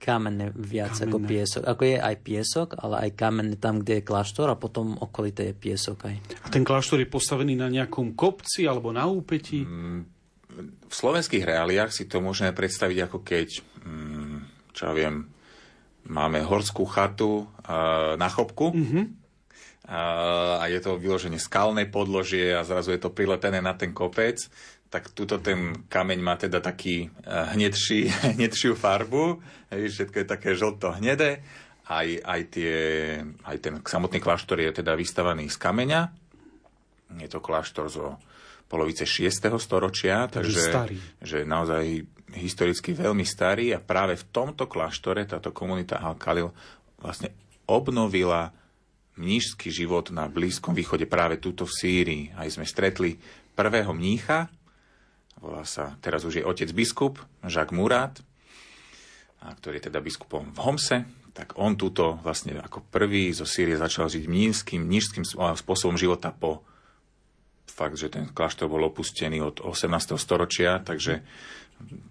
kamenné 0.00 0.48
viac 0.56 0.96
kamenné. 0.96 1.04
ako 1.12 1.16
piesok. 1.20 1.62
Ako 1.68 1.82
je 1.84 1.98
aj 2.00 2.16
piesok, 2.24 2.68
ale 2.80 2.94
aj 3.06 3.10
kamenné 3.20 3.54
tam, 3.60 3.84
kde 3.84 4.00
je 4.00 4.08
kláštor 4.08 4.48
a 4.48 4.56
potom 4.56 4.96
okolité 4.96 5.52
je 5.52 5.54
piesok 5.54 6.08
aj. 6.08 6.16
A 6.40 6.48
ten 6.48 6.64
kláštor 6.64 7.04
je 7.04 7.08
postavený 7.12 7.60
na 7.60 7.68
nejakom 7.68 8.16
kopci 8.16 8.64
alebo 8.64 8.96
na 8.96 9.04
úpeti? 9.04 9.60
Mm, 9.60 10.00
v 10.88 10.94
slovenských 10.94 11.44
reáliách 11.44 11.92
si 11.92 12.08
to 12.08 12.24
môžeme 12.24 12.56
predstaviť 12.56 12.98
ako 13.06 13.18
keď, 13.20 13.48
mm, 13.84 14.38
čo 14.72 14.88
ja 14.88 14.92
viem, 14.96 15.28
máme 16.08 16.40
horskú 16.42 16.88
chatu 16.88 17.44
uh, 17.44 18.16
na 18.16 18.26
chopku 18.32 18.72
mm-hmm. 18.72 19.04
uh, 19.84 20.58
a 20.58 20.64
je 20.72 20.80
to 20.80 20.96
vyloženie 20.96 21.36
skalné 21.38 21.86
podložie 21.86 22.56
a 22.56 22.64
zrazu 22.64 22.96
je 22.96 23.00
to 23.04 23.12
prilepené 23.12 23.60
na 23.60 23.76
ten 23.76 23.92
kopec 23.92 24.40
tak 24.90 25.14
tuto 25.14 25.38
ten 25.38 25.86
kameň 25.86 26.18
má 26.18 26.34
teda 26.34 26.58
taký 26.58 27.06
eh, 27.06 27.44
hnedší, 27.54 28.10
hnedšiu 28.36 28.74
farbu, 28.74 29.38
všetko 29.70 30.16
je 30.20 30.26
také 30.26 30.58
žlto-hnedé, 30.58 31.40
aj, 31.90 32.08
aj, 32.22 32.40
tie, 32.54 32.74
aj 33.46 33.56
ten 33.58 33.74
samotný 33.82 34.22
kláštor 34.22 34.62
je 34.62 34.82
teda 34.82 34.94
vystavaný 34.94 35.50
z 35.50 35.58
kameňa, 35.58 36.00
je 37.18 37.28
to 37.30 37.42
kláštor 37.42 37.90
zo 37.90 38.18
polovice 38.70 39.02
6. 39.02 39.50
storočia, 39.58 40.30
takže, 40.30 40.62
starý. 40.62 40.98
že 41.18 41.42
naozaj 41.42 42.06
historicky 42.38 42.94
veľmi 42.94 43.26
starý 43.26 43.74
a 43.74 43.82
práve 43.82 44.14
v 44.14 44.28
tomto 44.30 44.70
kláštore 44.70 45.26
táto 45.26 45.50
komunita 45.50 45.98
Al-Khalil 45.98 46.54
vlastne 47.02 47.34
obnovila 47.66 48.54
mnížský 49.18 49.74
život 49.74 50.14
na 50.14 50.30
Blízkom 50.30 50.70
východe 50.70 51.10
práve 51.10 51.42
túto 51.42 51.66
v 51.66 51.74
Sýrii. 51.74 52.24
Aj 52.38 52.46
sme 52.46 52.62
stretli 52.62 53.18
prvého 53.58 53.90
mnícha, 53.90 54.46
volá 55.40 55.64
sa, 55.64 55.96
teraz 56.04 56.22
už 56.28 56.40
je 56.40 56.46
otec 56.46 56.70
biskup, 56.72 57.20
Jacques 57.44 57.74
Murat, 57.74 58.20
a 59.40 59.56
ktorý 59.56 59.80
je 59.80 59.88
teda 59.88 60.04
biskupom 60.04 60.52
v 60.52 60.58
Homse, 60.60 61.08
tak 61.32 61.56
on 61.56 61.80
túto 61.80 62.20
vlastne 62.20 62.60
ako 62.60 62.84
prvý 62.92 63.32
zo 63.32 63.48
Sýrie 63.48 63.80
začal 63.80 64.12
žiť 64.12 64.28
mnížským, 64.28 64.80
mnížským 64.84 65.24
spôsobom 65.32 65.96
života 65.96 66.28
po 66.34 66.60
fakt, 67.64 67.96
že 67.96 68.12
ten 68.12 68.28
kláštor 68.28 68.68
bol 68.68 68.84
opustený 68.84 69.40
od 69.40 69.64
18. 69.64 70.20
storočia, 70.20 70.84
takže 70.84 71.24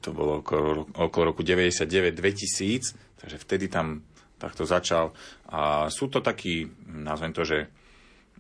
to 0.01 0.09
bolo 0.09 0.41
okolo, 0.41 0.89
okolo 0.97 1.23
roku 1.29 1.45
99-2000, 1.45 3.21
takže 3.21 3.37
vtedy 3.37 3.69
tam 3.69 4.01
takto 4.41 4.65
začal. 4.65 5.13
A 5.51 5.91
sú 5.93 6.09
to 6.09 6.25
taký, 6.25 6.65
nazvem 6.89 7.35
to, 7.35 7.45
že 7.45 7.69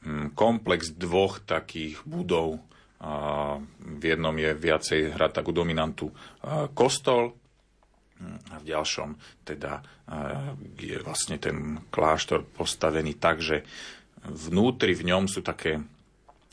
mm, 0.01 0.33
komplex 0.33 0.95
dvoch 0.95 1.43
takých 1.43 2.01
budov, 2.07 2.63
v 2.99 4.03
jednom 4.03 4.35
je 4.35 4.51
viacej 4.51 5.15
hrať 5.15 5.31
takú 5.31 5.55
dominantu 5.55 6.11
kostol 6.75 7.31
a 8.51 8.55
v 8.59 8.65
ďalšom 8.67 9.15
teda 9.47 9.79
je 10.75 10.99
vlastne 10.99 11.39
ten 11.39 11.79
kláštor 11.87 12.43
postavený 12.43 13.15
tak, 13.15 13.39
že 13.39 13.63
vnútri 14.27 14.91
v 14.91 15.15
ňom 15.15 15.31
sú 15.31 15.39
také 15.39 15.79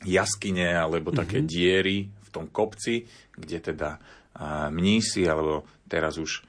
jaskyne 0.06 0.78
alebo 0.78 1.10
také 1.10 1.42
mm-hmm. 1.42 1.50
diery 1.50 2.06
v 2.06 2.28
tom 2.30 2.46
kopci, 2.46 3.10
kde 3.34 3.58
teda 3.74 3.98
mnísi 4.70 5.26
alebo 5.26 5.66
teraz 5.90 6.20
už 6.22 6.46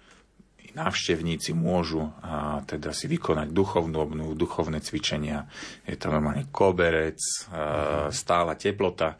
návštevníci 0.77 1.57
môžu 1.57 2.13
a, 2.21 2.61
teda 2.61 2.93
si 2.93 3.09
vykonať 3.09 3.49
duchovnú 3.49 3.97
obnovu, 3.97 4.37
duchovné 4.37 4.77
cvičenia. 4.77 5.49
Je 5.89 5.97
tam 5.97 6.13
normálne 6.13 6.45
koberec, 6.53 7.17
a, 7.49 8.13
stála 8.13 8.53
teplota, 8.53 9.17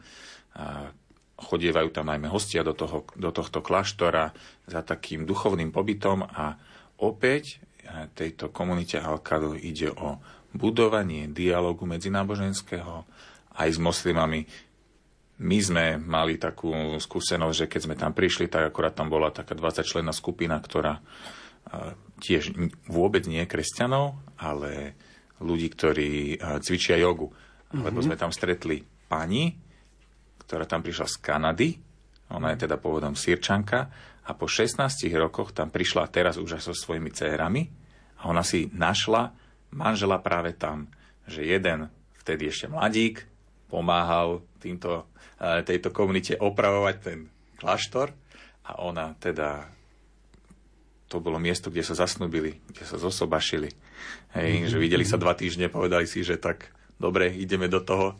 chodievajú 1.38 1.88
tam 1.94 2.10
najmä 2.10 2.26
hostia 2.26 2.66
do, 2.66 2.74
toho, 2.74 3.06
do 3.14 3.30
tohto 3.30 3.62
kláštora 3.62 4.34
za 4.66 4.82
takým 4.82 5.22
duchovným 5.22 5.70
pobytom 5.70 6.26
a 6.26 6.58
opäť 6.98 7.62
tejto 8.12 8.50
komunite 8.52 9.00
Alkadu 9.00 9.56
ide 9.56 9.88
o 9.94 10.18
budovanie 10.52 11.30
dialogu 11.30 11.86
medzináboženského 11.86 13.06
aj 13.54 13.68
s 13.68 13.78
moslimami. 13.80 14.44
My 15.38 15.58
sme 15.62 15.84
mali 16.02 16.34
takú 16.36 16.98
skúsenosť, 16.98 17.56
že 17.56 17.70
keď 17.70 17.80
sme 17.86 17.94
tam 17.94 18.10
prišli, 18.10 18.50
tak 18.50 18.74
akorát 18.74 18.98
tam 18.98 19.06
bola 19.06 19.30
taká 19.30 19.54
20 19.54 19.86
členná 19.86 20.10
skupina, 20.10 20.58
ktorá 20.58 20.98
tiež 22.18 22.56
vôbec 22.90 23.28
nie 23.30 23.44
je 23.44 23.50
kresťanov, 23.50 24.18
ale 24.40 24.98
ľudí, 25.38 25.70
ktorí 25.70 26.42
cvičia 26.64 26.98
jogu. 26.98 27.30
Mm-hmm. 27.30 27.84
Lebo 27.84 27.98
sme 28.02 28.16
tam 28.18 28.34
stretli 28.34 28.82
pani, 29.06 29.54
ktorá 30.48 30.64
tam 30.64 30.80
prišla 30.80 31.06
z 31.06 31.16
Kanady, 31.20 31.70
ona 32.32 32.56
je 32.56 32.64
teda 32.64 32.80
pôvodom 32.80 33.12
Sirčanka, 33.12 33.92
a 34.28 34.36
po 34.36 34.44
16 34.44 34.80
rokoch 35.16 35.56
tam 35.56 35.72
prišla 35.72 36.08
teraz 36.12 36.36
už 36.36 36.60
aj 36.60 36.62
so 36.68 36.74
svojimi 36.76 37.08
cérami 37.08 37.64
a 38.20 38.28
ona 38.28 38.44
si 38.44 38.68
našla 38.72 39.32
manžela 39.72 40.20
práve 40.20 40.56
tam, 40.56 40.88
že 41.28 41.44
jeden, 41.44 41.88
vtedy 42.20 42.48
ešte 42.48 42.68
mladík, 42.68 43.24
pomáhal 43.68 44.44
týmto, 44.60 45.08
e, 45.40 45.64
tejto 45.64 45.92
komunite 45.92 46.36
opravovať 46.40 46.96
ten 47.00 47.18
kláštor. 47.60 48.12
A 48.68 48.84
ona 48.84 49.16
teda 49.16 49.64
to 51.08 51.24
bolo 51.24 51.40
miesto, 51.40 51.72
kde 51.72 51.80
sa 51.80 51.96
zasnubili, 51.96 52.60
kde 52.68 52.84
sa 52.84 53.00
zosobašili. 53.00 53.72
Hej, 54.36 54.68
že 54.68 54.76
videli 54.76 55.08
sa 55.08 55.16
dva 55.16 55.32
týždne, 55.32 55.72
povedali 55.72 56.04
si, 56.04 56.20
že 56.20 56.36
tak 56.36 56.68
dobre, 57.00 57.32
ideme 57.32 57.64
do 57.64 57.80
toho, 57.80 58.12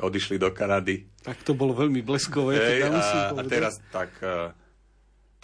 odišli 0.00 0.40
do 0.40 0.50
Kanady. 0.50 1.06
Tak 1.22 1.42
to 1.46 1.52
bolo 1.56 1.74
veľmi 1.74 2.00
bleskové. 2.02 2.58
Hej, 2.58 2.88
teda 2.88 3.00
a, 3.00 3.36
a 3.36 3.42
teraz 3.44 3.80
tak 3.92 4.10
uh, 4.20 4.52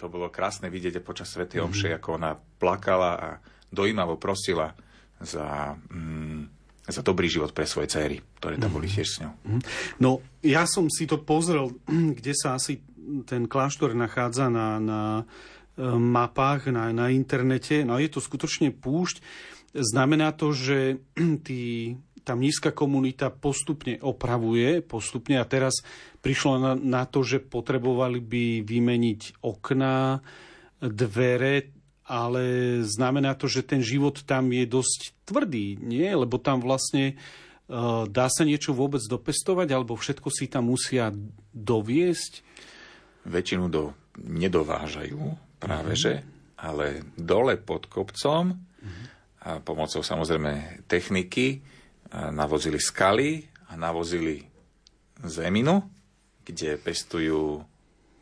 to 0.01 0.09
bolo 0.09 0.33
krásne 0.33 0.73
vidieť 0.73 0.97
počas 1.05 1.29
Svetej 1.29 1.61
mm-hmm. 1.61 1.69
Omše, 1.69 1.89
ako 2.01 2.09
ona 2.17 2.33
plakala 2.33 3.11
a 3.17 3.29
dojímavo 3.69 4.17
prosila 4.17 4.73
za, 5.21 5.77
mm, 5.77 6.41
za 6.89 7.01
dobrý 7.05 7.29
život 7.29 7.53
pre 7.53 7.69
svoje 7.69 7.93
céry, 7.93 8.17
ktoré 8.41 8.57
tam 8.57 8.73
boli 8.73 8.89
mhm. 8.89 8.93
tiež 8.97 9.07
s 9.07 9.17
ňou. 9.21 9.33
Mm-hmm. 9.37 9.61
No, 10.01 10.25
ja 10.41 10.65
som 10.65 10.89
si 10.89 11.05
to 11.05 11.21
pozrel, 11.21 11.69
kde 12.17 12.33
sa 12.33 12.57
asi 12.57 12.81
ten 13.29 13.45
kláštor 13.45 13.93
nachádza 13.93 14.49
na, 14.49 14.81
na 14.81 15.01
e, 15.21 15.23
mapách, 15.93 16.73
na, 16.73 16.89
na 16.89 17.13
internete. 17.13 17.85
No 17.85 18.01
je 18.01 18.09
to 18.09 18.21
skutočne 18.21 18.73
púšť. 18.73 19.21
Znamená 19.71 20.33
to, 20.33 20.51
že 20.51 20.97
tí 21.47 21.95
tá 22.21 22.37
nízka 22.37 22.69
komunita 22.69 23.33
postupne 23.33 23.97
opravuje, 24.01 24.81
postupne 24.85 25.41
a 25.41 25.45
teraz 25.45 25.81
prišlo 26.21 26.53
na, 26.61 26.73
na 26.77 27.03
to, 27.09 27.25
že 27.25 27.41
potrebovali 27.41 28.21
by 28.21 28.45
vymeniť 28.61 29.41
okná, 29.41 30.21
dvere, 30.81 31.69
ale 32.09 32.43
znamená 32.81 33.37
to, 33.37 33.45
že 33.45 33.61
ten 33.61 33.85
život 33.85 34.25
tam 34.25 34.49
je 34.49 34.65
dosť 34.65 35.13
tvrdý, 35.29 35.77
nie? 35.77 36.09
Lebo 36.09 36.41
tam 36.41 36.59
vlastne 36.59 37.15
uh, 37.69 38.09
dá 38.09 38.27
sa 38.27 38.41
niečo 38.43 38.73
vôbec 38.73 38.99
dopestovať, 39.05 39.67
alebo 39.69 39.93
všetko 39.93 40.27
si 40.33 40.49
tam 40.49 40.73
musia 40.73 41.13
doviesť? 41.53 42.41
Väčšinu 43.29 43.69
do, 43.69 43.93
nedovážajú 44.17 45.21
práve, 45.61 45.93
mm-hmm. 45.93 46.03
že, 46.03 46.25
ale 46.57 47.05
dole 47.13 47.61
pod 47.61 47.85
kopcom 47.85 48.57
mm-hmm. 48.57 49.05
a 49.45 49.49
pomocou 49.61 50.01
samozrejme 50.01 50.83
techniky 50.89 51.61
navozili 52.11 52.79
skaly 52.79 53.47
a 53.71 53.79
navozili 53.79 54.43
zeminu, 55.23 55.87
kde 56.43 56.75
pestujú 56.75 57.63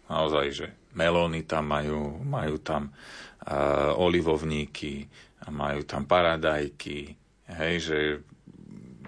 naozaj, 0.05 0.45
že 0.53 0.67
melóny 0.93 1.45
tam 1.45 1.69
majú, 1.69 2.21
majú 2.21 2.61
tam 2.61 2.89
uh, 2.89 3.93
olivovníky, 3.97 5.09
majú 5.49 5.81
tam 5.85 6.05
paradajky, 6.05 7.17
hej, 7.49 7.75
že 7.81 7.97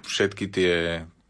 všetky 0.02 0.46
tie 0.50 0.74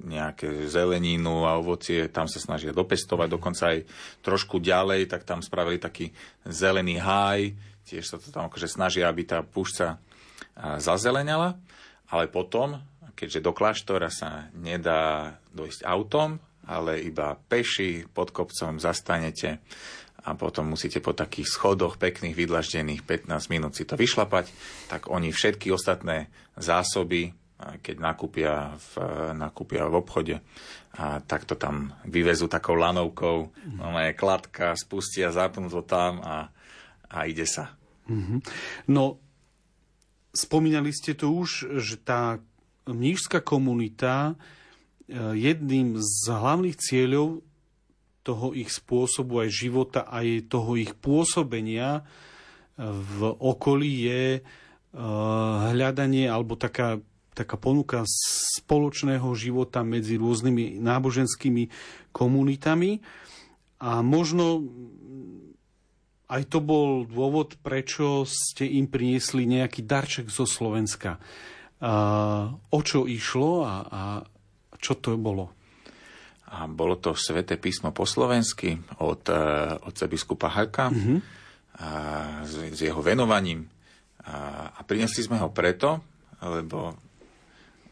nejaké 0.01 0.65
zelenínu 0.65 1.45
a 1.45 1.61
ovocie, 1.61 2.09
tam 2.09 2.25
sa 2.25 2.41
snažia 2.41 2.73
dopestovať, 2.73 3.27
dokonca 3.29 3.63
aj 3.75 3.85
trošku 4.25 4.57
ďalej, 4.57 5.05
tak 5.05 5.27
tam 5.27 5.45
spravili 5.45 5.77
taký 5.77 6.09
zelený 6.41 6.97
háj, 6.97 7.53
tiež 7.85 8.09
sa 8.09 8.17
to 8.17 8.33
tam 8.33 8.49
akože 8.49 8.65
snažia, 8.65 9.05
aby 9.05 9.29
tá 9.29 9.45
púšťa 9.45 10.01
zazeleňala, 10.81 11.53
ale 12.09 12.25
potom 12.33 12.81
keďže 13.13 13.43
do 13.43 13.51
kláštora 13.55 14.09
sa 14.11 14.51
nedá 14.55 15.35
dojsť 15.51 15.85
autom, 15.85 16.39
ale 16.67 17.01
iba 17.01 17.35
peši 17.35 18.05
pod 18.05 18.29
kopcom 18.29 18.77
zastanete 18.77 19.59
a 20.21 20.37
potom 20.37 20.69
musíte 20.69 21.01
po 21.01 21.17
takých 21.17 21.49
schodoch 21.49 21.97
pekných, 21.97 22.37
vydlaždených 22.37 23.01
15 23.01 23.49
minút 23.49 23.73
si 23.73 23.89
to 23.89 23.97
vyšlapať, 23.97 24.53
tak 24.85 25.09
oni 25.09 25.33
všetky 25.33 25.73
ostatné 25.73 26.29
zásoby, 26.53 27.33
keď 27.81 27.95
nakúpia 27.97 28.77
v, 28.77 28.93
nakúpia 29.33 29.89
v 29.89 29.97
obchode, 29.97 30.35
a 30.97 31.23
tak 31.25 31.49
to 31.49 31.57
tam 31.57 31.95
vyvezú 32.05 32.45
takou 32.45 32.77
lanovkou, 32.77 33.37
no 33.79 33.97
je 33.97 34.13
kladka, 34.13 34.77
spustia, 34.77 35.33
zapnú 35.33 35.71
to 35.73 35.81
tam 35.81 36.21
a, 36.21 36.53
a 37.09 37.17
ide 37.25 37.49
sa. 37.49 37.73
Mm-hmm. 38.05 38.39
No, 38.91 39.17
spomínali 40.35 40.91
ste 40.91 41.15
to 41.15 41.31
už, 41.31 41.79
že 41.79 41.95
tá 42.01 42.43
mnížská 42.93 43.39
komunita 43.43 44.33
e, 44.33 44.33
jedným 45.35 45.99
z 45.99 46.23
hlavných 46.27 46.77
cieľov 46.77 47.43
toho 48.21 48.53
ich 48.53 48.69
spôsobu 48.69 49.45
aj 49.45 49.49
života, 49.49 50.01
aj 50.05 50.47
toho 50.47 50.77
ich 50.77 50.93
pôsobenia 50.93 52.01
e, 52.01 52.81
v 52.85 53.19
okolí 53.33 53.91
je 54.05 54.23
e, 54.37 54.41
hľadanie 55.73 56.29
alebo 56.29 56.53
taká, 56.55 57.01
taká 57.33 57.57
ponuka 57.57 58.05
spoločného 58.61 59.27
života 59.33 59.81
medzi 59.81 60.21
rôznymi 60.21 60.77
náboženskými 60.79 61.63
komunitami. 62.13 63.01
A 63.81 64.05
možno 64.05 64.69
aj 66.31 66.47
to 66.47 66.63
bol 66.63 67.03
dôvod, 67.03 67.59
prečo 67.59 68.23
ste 68.23 68.63
im 68.63 68.87
priniesli 68.87 69.43
nejaký 69.43 69.83
darček 69.83 70.31
zo 70.31 70.47
Slovenska 70.47 71.19
o 71.81 72.79
čo 72.85 73.09
išlo 73.09 73.65
a, 73.65 73.75
a 73.89 74.01
čo 74.77 74.97
to 75.01 75.17
bolo? 75.17 75.53
A 76.51 76.67
bolo 76.67 76.99
to 76.99 77.15
Sveté 77.15 77.55
písmo 77.55 77.95
po 77.95 78.03
slovensky 78.03 78.75
od, 78.99 79.23
e, 79.31 79.43
od 79.81 79.95
biskupa 80.11 80.51
Haka 80.51 80.91
mm-hmm. 80.91 81.17
a, 81.79 81.89
s, 82.43 82.53
s 82.75 82.79
jeho 82.83 82.99
venovaním. 82.99 83.71
A, 84.27 84.67
a 84.75 84.79
priniesli 84.83 85.23
sme 85.23 85.39
ho 85.39 85.47
preto, 85.47 86.03
lebo 86.43 86.93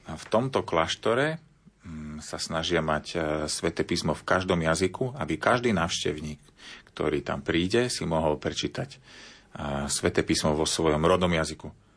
v 0.10 0.26
tomto 0.28 0.68
klaštore 0.68 1.40
mm, 1.88 2.20
sa 2.20 2.36
snažia 2.36 2.84
mať 2.84 3.06
e, 3.16 3.18
Sveté 3.48 3.88
písmo 3.88 4.12
v 4.12 4.28
každom 4.28 4.60
jazyku, 4.60 5.16
aby 5.16 5.40
každý 5.40 5.72
návštevník, 5.72 6.44
ktorý 6.92 7.24
tam 7.24 7.40
príde, 7.40 7.88
si 7.88 8.04
mohol 8.04 8.36
prečítať 8.38 9.00
Sveté 9.90 10.22
písmo 10.22 10.54
vo 10.54 10.62
svojom 10.62 11.02
rodnom 11.02 11.34
jazyku. 11.34 11.89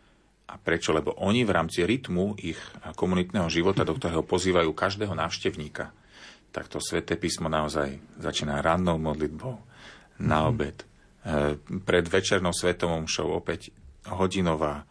A 0.53 0.61
prečo? 0.61 0.93
Lebo 0.93 1.17
oni 1.25 1.49
v 1.49 1.55
rámci 1.57 1.81
rytmu 1.81 2.37
ich 2.37 2.61
komunitného 2.93 3.49
života, 3.49 3.89
do 3.89 3.97
ktorého 3.97 4.21
pozývajú 4.21 4.77
každého 4.77 5.17
návštevníka, 5.17 5.89
tak 6.53 6.69
to 6.69 6.77
sväté 6.77 7.17
písmo 7.17 7.49
naozaj 7.49 8.21
začína 8.21 8.61
rannou 8.61 9.01
modlitbou, 9.01 9.57
na 10.21 10.45
mhm. 10.45 10.47
obed, 10.53 10.77
e, 10.79 10.87
pred 11.81 12.05
večernou 12.05 12.53
svetovou 12.53 13.01
šou 13.09 13.41
opäť 13.41 13.73
hodinová 14.13 14.85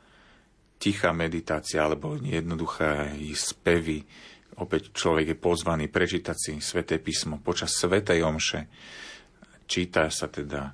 tichá 0.82 1.14
meditácia 1.14 1.86
alebo 1.86 2.18
jednoduché 2.18 3.14
spevy. 3.38 4.02
Opäť 4.58 4.92
človek 4.98 5.32
je 5.32 5.38
pozvaný 5.38 5.86
prečítať 5.94 6.36
si 6.36 6.54
sväté 6.58 6.98
písmo 6.98 7.38
počas 7.38 7.78
svätej 7.78 8.26
omše. 8.26 8.66
Číta 9.70 10.10
sa 10.10 10.28
teda 10.28 10.62
e, 10.66 10.72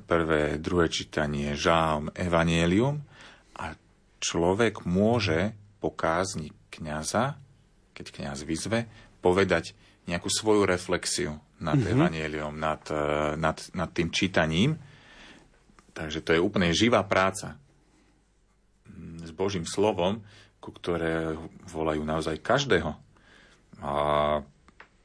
prvé, 0.00 0.62
druhé 0.62 0.86
čítanie, 0.86 1.58
žálm, 1.58 2.14
evanielium 2.14 3.13
človek 4.24 4.88
môže 4.88 5.52
po 5.84 5.92
kázni 5.92 6.56
kniaza, 6.72 7.36
keď 7.92 8.06
kňaz 8.08 8.38
vyzve, 8.48 8.88
povedať 9.20 9.76
nejakú 10.08 10.32
svoju 10.32 10.64
reflexiu 10.64 11.36
nad 11.60 11.76
mm-hmm. 11.76 11.92
evanieliom, 11.92 12.54
nad, 12.56 12.80
eh, 12.88 13.36
nad, 13.36 13.60
nad 13.76 13.90
tým 13.92 14.08
čítaním. 14.08 14.80
Takže 15.92 16.24
to 16.24 16.32
je 16.32 16.40
úplne 16.40 16.72
živá 16.72 17.04
práca 17.04 17.60
s 19.20 19.30
Božím 19.30 19.68
slovom, 19.68 20.24
ku 20.58 20.72
ktoré 20.72 21.36
volajú 21.68 22.02
naozaj 22.02 22.40
každého. 22.40 22.96
A 23.84 23.92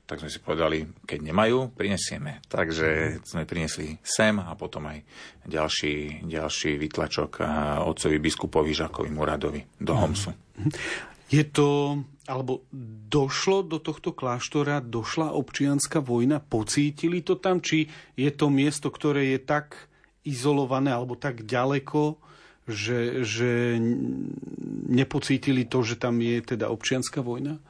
tak 0.09 0.25
sme 0.25 0.33
si 0.33 0.41
povedali, 0.41 0.89
keď 1.05 1.21
nemajú, 1.21 1.69
prinesieme. 1.77 2.41
Takže 2.49 3.21
sme 3.21 3.45
priniesli 3.45 4.01
sem 4.01 4.41
a 4.41 4.57
potom 4.57 4.89
aj 4.89 5.05
ďalší, 5.45 6.25
ďalší 6.25 6.81
vytlačok 6.81 7.45
otcovi 7.85 8.17
biskupovi 8.17 8.73
Žakovi 8.73 9.13
Muradovi 9.13 9.61
do 9.77 9.93
mhm. 9.93 10.01
Homsu. 10.01 10.33
Je 11.29 11.45
to, 11.45 12.01
alebo 12.25 12.65
došlo 13.05 13.61
do 13.61 13.77
tohto 13.77 14.17
kláštora, 14.17 14.81
došla 14.81 15.29
občianská 15.29 16.01
vojna, 16.01 16.41
pocítili 16.41 17.21
to 17.21 17.37
tam, 17.37 17.61
či 17.61 17.85
je 18.17 18.33
to 18.33 18.49
miesto, 18.49 18.89
ktoré 18.89 19.37
je 19.37 19.39
tak 19.45 19.77
izolované 20.25 20.89
alebo 20.89 21.13
tak 21.13 21.45
ďaleko, 21.45 22.17
že, 22.65 23.21
že 23.21 23.77
nepocítili 24.89 25.69
to, 25.69 25.85
že 25.85 26.01
tam 26.01 26.17
je 26.17 26.41
teda 26.41 26.65
občianská 26.73 27.21
vojna? 27.21 27.61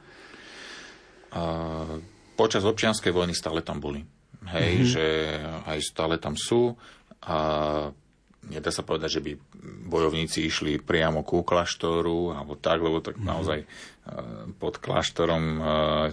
Uh 1.36 2.00
počas 2.40 2.64
občianskej 2.64 3.12
vojny 3.12 3.36
stále 3.36 3.60
tam 3.60 3.84
boli. 3.84 4.00
Hej, 4.48 4.72
mm-hmm. 4.72 4.88
že 4.88 5.06
aj 5.68 5.78
stále 5.84 6.16
tam 6.16 6.32
sú 6.32 6.72
a 7.20 7.36
nedá 8.48 8.72
sa 8.72 8.80
povedať, 8.80 9.20
že 9.20 9.24
by 9.24 9.32
bojovníci 9.84 10.48
išli 10.48 10.80
priamo 10.80 11.20
ku 11.20 11.44
kláštoru 11.44 12.32
alebo 12.32 12.56
tak, 12.56 12.80
lebo 12.80 13.04
tak 13.04 13.20
mm-hmm. 13.20 13.28
naozaj 13.28 13.60
e, 13.60 13.66
pod 14.56 14.80
kláštorom, 14.80 15.44
e, 15.44 15.62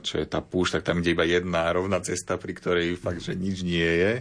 čo 0.04 0.20
je 0.20 0.28
tá 0.28 0.44
púšť, 0.44 0.80
tak 0.80 0.92
tam 0.92 1.00
ide 1.00 1.16
iba 1.16 1.24
jedna 1.24 1.72
rovná 1.72 2.04
cesta, 2.04 2.36
pri 2.36 2.52
ktorej 2.52 3.00
fakt, 3.00 3.24
že 3.24 3.32
nič 3.32 3.64
nie 3.64 3.88
je. 3.88 4.14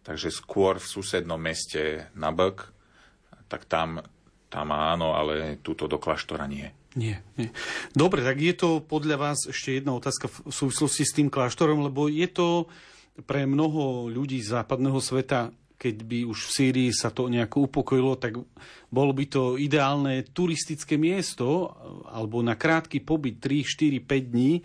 Takže 0.00 0.32
skôr 0.32 0.80
v 0.80 0.88
susednom 0.88 1.36
meste 1.36 2.08
na 2.16 2.32
Bok, 2.32 2.72
tak 3.52 3.68
tam, 3.68 4.00
tam 4.48 4.72
áno, 4.72 5.12
ale 5.12 5.60
túto 5.60 5.84
do 5.84 6.00
kláštora 6.00 6.48
nie. 6.48 6.72
Nie, 6.98 7.22
nie. 7.38 7.54
Dobre, 7.94 8.26
tak 8.26 8.42
je 8.42 8.54
to 8.54 8.82
podľa 8.82 9.16
vás 9.30 9.38
ešte 9.46 9.78
jedna 9.78 9.94
otázka 9.94 10.26
v 10.26 10.50
súvislosti 10.50 11.06
s 11.06 11.14
tým 11.14 11.30
kláštorom, 11.30 11.86
lebo 11.86 12.10
je 12.10 12.26
to 12.26 12.66
pre 13.22 13.46
mnoho 13.46 14.10
ľudí 14.10 14.42
z 14.42 14.58
západného 14.58 14.98
sveta, 14.98 15.54
keď 15.80 15.96
by 16.04 16.18
už 16.28 16.38
v 16.50 16.50
Sýrii 16.50 16.90
sa 16.92 17.08
to 17.08 17.30
nejako 17.30 17.70
upokojilo, 17.70 18.18
tak 18.18 18.36
bolo 18.92 19.12
by 19.16 19.24
to 19.30 19.42
ideálne 19.56 20.26
turistické 20.28 21.00
miesto, 21.00 21.72
alebo 22.10 22.42
na 22.42 22.58
krátky 22.58 23.00
pobyt 23.00 23.40
3, 23.40 23.64
4, 23.64 24.04
5 24.04 24.32
dní. 24.34 24.60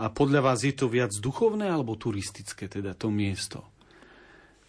A 0.00 0.10
podľa 0.10 0.40
vás 0.42 0.64
je 0.64 0.74
to 0.74 0.90
viac 0.90 1.12
duchovné 1.14 1.70
alebo 1.70 1.94
turistické, 1.94 2.66
teda 2.66 2.98
to 2.98 3.12
miesto? 3.12 3.62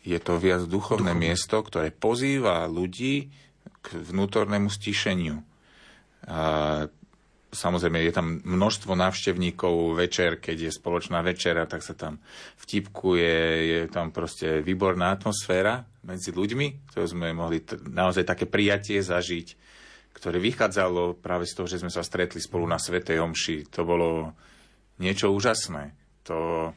Je 0.06 0.18
to 0.22 0.38
viac 0.38 0.68
duchovné, 0.70 1.16
duchovné. 1.16 1.26
miesto, 1.32 1.56
ktoré 1.66 1.90
pozýva 1.90 2.66
ľudí 2.70 3.34
k 3.82 3.88
vnútornému 3.94 4.70
stišeniu 4.70 5.55
samozrejme 7.56 8.04
je 8.04 8.14
tam 8.14 8.44
množstvo 8.44 8.94
návštevníkov 9.00 9.96
večer, 9.96 10.44
keď 10.44 10.70
je 10.70 10.72
spoločná 10.76 11.24
večera, 11.24 11.64
tak 11.64 11.82
sa 11.82 11.96
tam 11.96 12.20
vtipkuje, 12.60 13.36
je 13.66 13.80
tam 13.88 14.12
proste 14.12 14.60
výborná 14.60 15.16
atmosféra 15.16 15.88
medzi 16.04 16.36
ľuďmi, 16.36 16.92
ktorú 16.92 17.06
sme 17.08 17.32
mohli 17.32 17.64
naozaj 17.88 18.28
také 18.28 18.46
prijatie 18.46 19.00
zažiť, 19.00 19.48
ktoré 20.16 20.38
vychádzalo 20.44 21.20
práve 21.20 21.48
z 21.48 21.54
toho, 21.56 21.68
že 21.68 21.80
sme 21.80 21.92
sa 21.92 22.04
stretli 22.04 22.44
spolu 22.44 22.68
na 22.68 22.80
Svetej 22.80 23.24
Omši. 23.24 23.72
To 23.72 23.82
bolo 23.88 24.36
niečo 25.00 25.32
úžasné. 25.32 25.92
To 26.28 26.72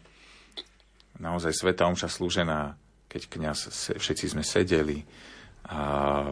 naozaj 1.19 1.55
Sveta 1.55 1.87
Omša 1.91 2.11
slúžená, 2.11 2.79
keď 3.11 3.23
kňaz, 3.27 3.59
všetci 3.99 4.27
sme 4.31 4.47
sedeli 4.47 5.03
a 5.69 5.81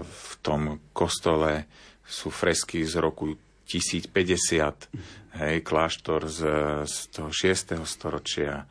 v 0.01 0.33
tom 0.41 0.81
kostole 0.97 1.69
sú 2.07 2.31
fresky 2.31 2.87
z 2.87 3.03
roku 3.03 3.35
1050, 3.67 5.43
hej, 5.43 5.57
kláštor 5.67 6.31
z, 6.31 6.41
z 6.87 6.97
toho 7.11 7.31
6. 7.35 7.83
storočia, 7.83 8.65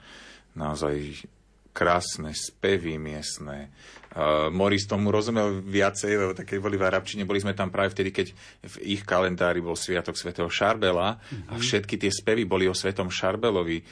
naozaj 0.55 1.27
krásne 1.75 2.31
spevy 2.31 2.95
miestne. 2.95 3.67
Uh, 4.15 4.47
Moris 4.47 4.87
tomu 4.87 5.11
rozumel 5.11 5.59
viacej, 5.59 6.15
lebo 6.15 6.31
také 6.31 6.55
boli 6.63 6.79
v 6.79 6.87
Arabčine, 6.87 7.27
boli 7.27 7.43
sme 7.43 7.51
tam 7.51 7.67
práve 7.67 7.91
vtedy, 7.91 8.15
keď 8.15 8.27
v 8.63 8.75
ich 8.95 9.03
kalendári 9.03 9.59
bol 9.59 9.75
Sviatok 9.75 10.15
svätého 10.15 10.47
Šarbela 10.47 11.19
mm-hmm. 11.19 11.51
a 11.51 11.53
mhm. 11.59 11.61
všetky 11.61 11.99
tie 11.99 12.07
spevy 12.07 12.47
boli 12.47 12.71
o 12.71 12.73
svetom 12.73 13.11
Šarbelovi. 13.11 13.83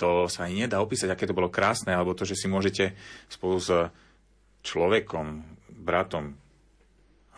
To 0.00 0.32
sa 0.32 0.48
ani 0.48 0.64
nedá 0.64 0.80
opísať, 0.80 1.12
aké 1.12 1.28
to 1.28 1.36
bolo 1.36 1.52
krásne, 1.52 1.92
alebo 1.92 2.16
to, 2.16 2.24
že 2.24 2.40
si 2.40 2.48
môžete 2.48 2.96
spolu 3.28 3.60
s 3.60 3.68
človekom, 4.64 5.44
bratom, 5.84 6.32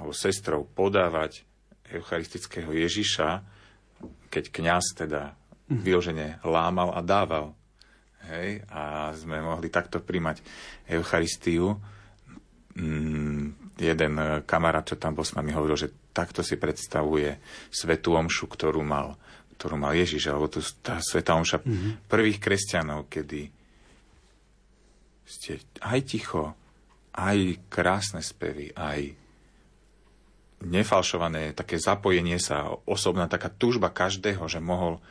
alebo 0.02 0.10
sestrou 0.10 0.66
podávať 0.66 1.46
eucharistického 1.86 2.74
Ježiša, 2.74 3.46
keď 4.34 4.44
kňaz 4.50 4.98
teda 4.98 5.38
mhm. 5.70 5.82
vyložene 5.86 6.28
lámal 6.42 6.90
a 6.90 7.00
dával. 7.06 7.54
Hej, 8.22 8.62
a 8.70 9.10
sme 9.18 9.42
mohli 9.42 9.66
takto 9.66 9.98
príjmať 9.98 10.46
Eucharistiu. 10.86 11.74
Mm, 12.78 13.74
jeden 13.74 14.14
kamarát, 14.46 14.86
čo 14.86 14.94
tam 14.94 15.18
bol 15.18 15.26
s 15.26 15.34
nami, 15.34 15.50
hovoril, 15.50 15.74
že 15.74 15.90
takto 16.14 16.46
si 16.46 16.54
predstavuje 16.54 17.42
svetú 17.74 18.14
omšu, 18.14 18.46
ktorú 18.46 18.78
mal, 18.86 19.18
ktorú 19.58 19.74
mal 19.74 19.98
Ježiš, 19.98 20.30
alebo 20.30 20.46
tu 20.46 20.62
tá 20.86 21.02
svetá 21.02 21.34
omša 21.34 21.66
mm-hmm. 21.66 21.92
prvých 22.06 22.38
kresťanov, 22.38 23.10
kedy 23.10 23.50
ste 25.26 25.58
aj 25.82 25.98
ticho, 26.06 26.54
aj 27.18 27.66
krásne 27.66 28.22
spevy, 28.22 28.70
aj 28.78 29.21
nefalšované 30.64 31.53
také 31.53 31.77
zapojenie 31.79 32.38
sa, 32.38 32.70
osobná 32.87 33.27
taká 33.27 33.51
túžba 33.51 33.90
každého, 33.90 34.46
že 34.46 34.62
mohol 34.62 35.03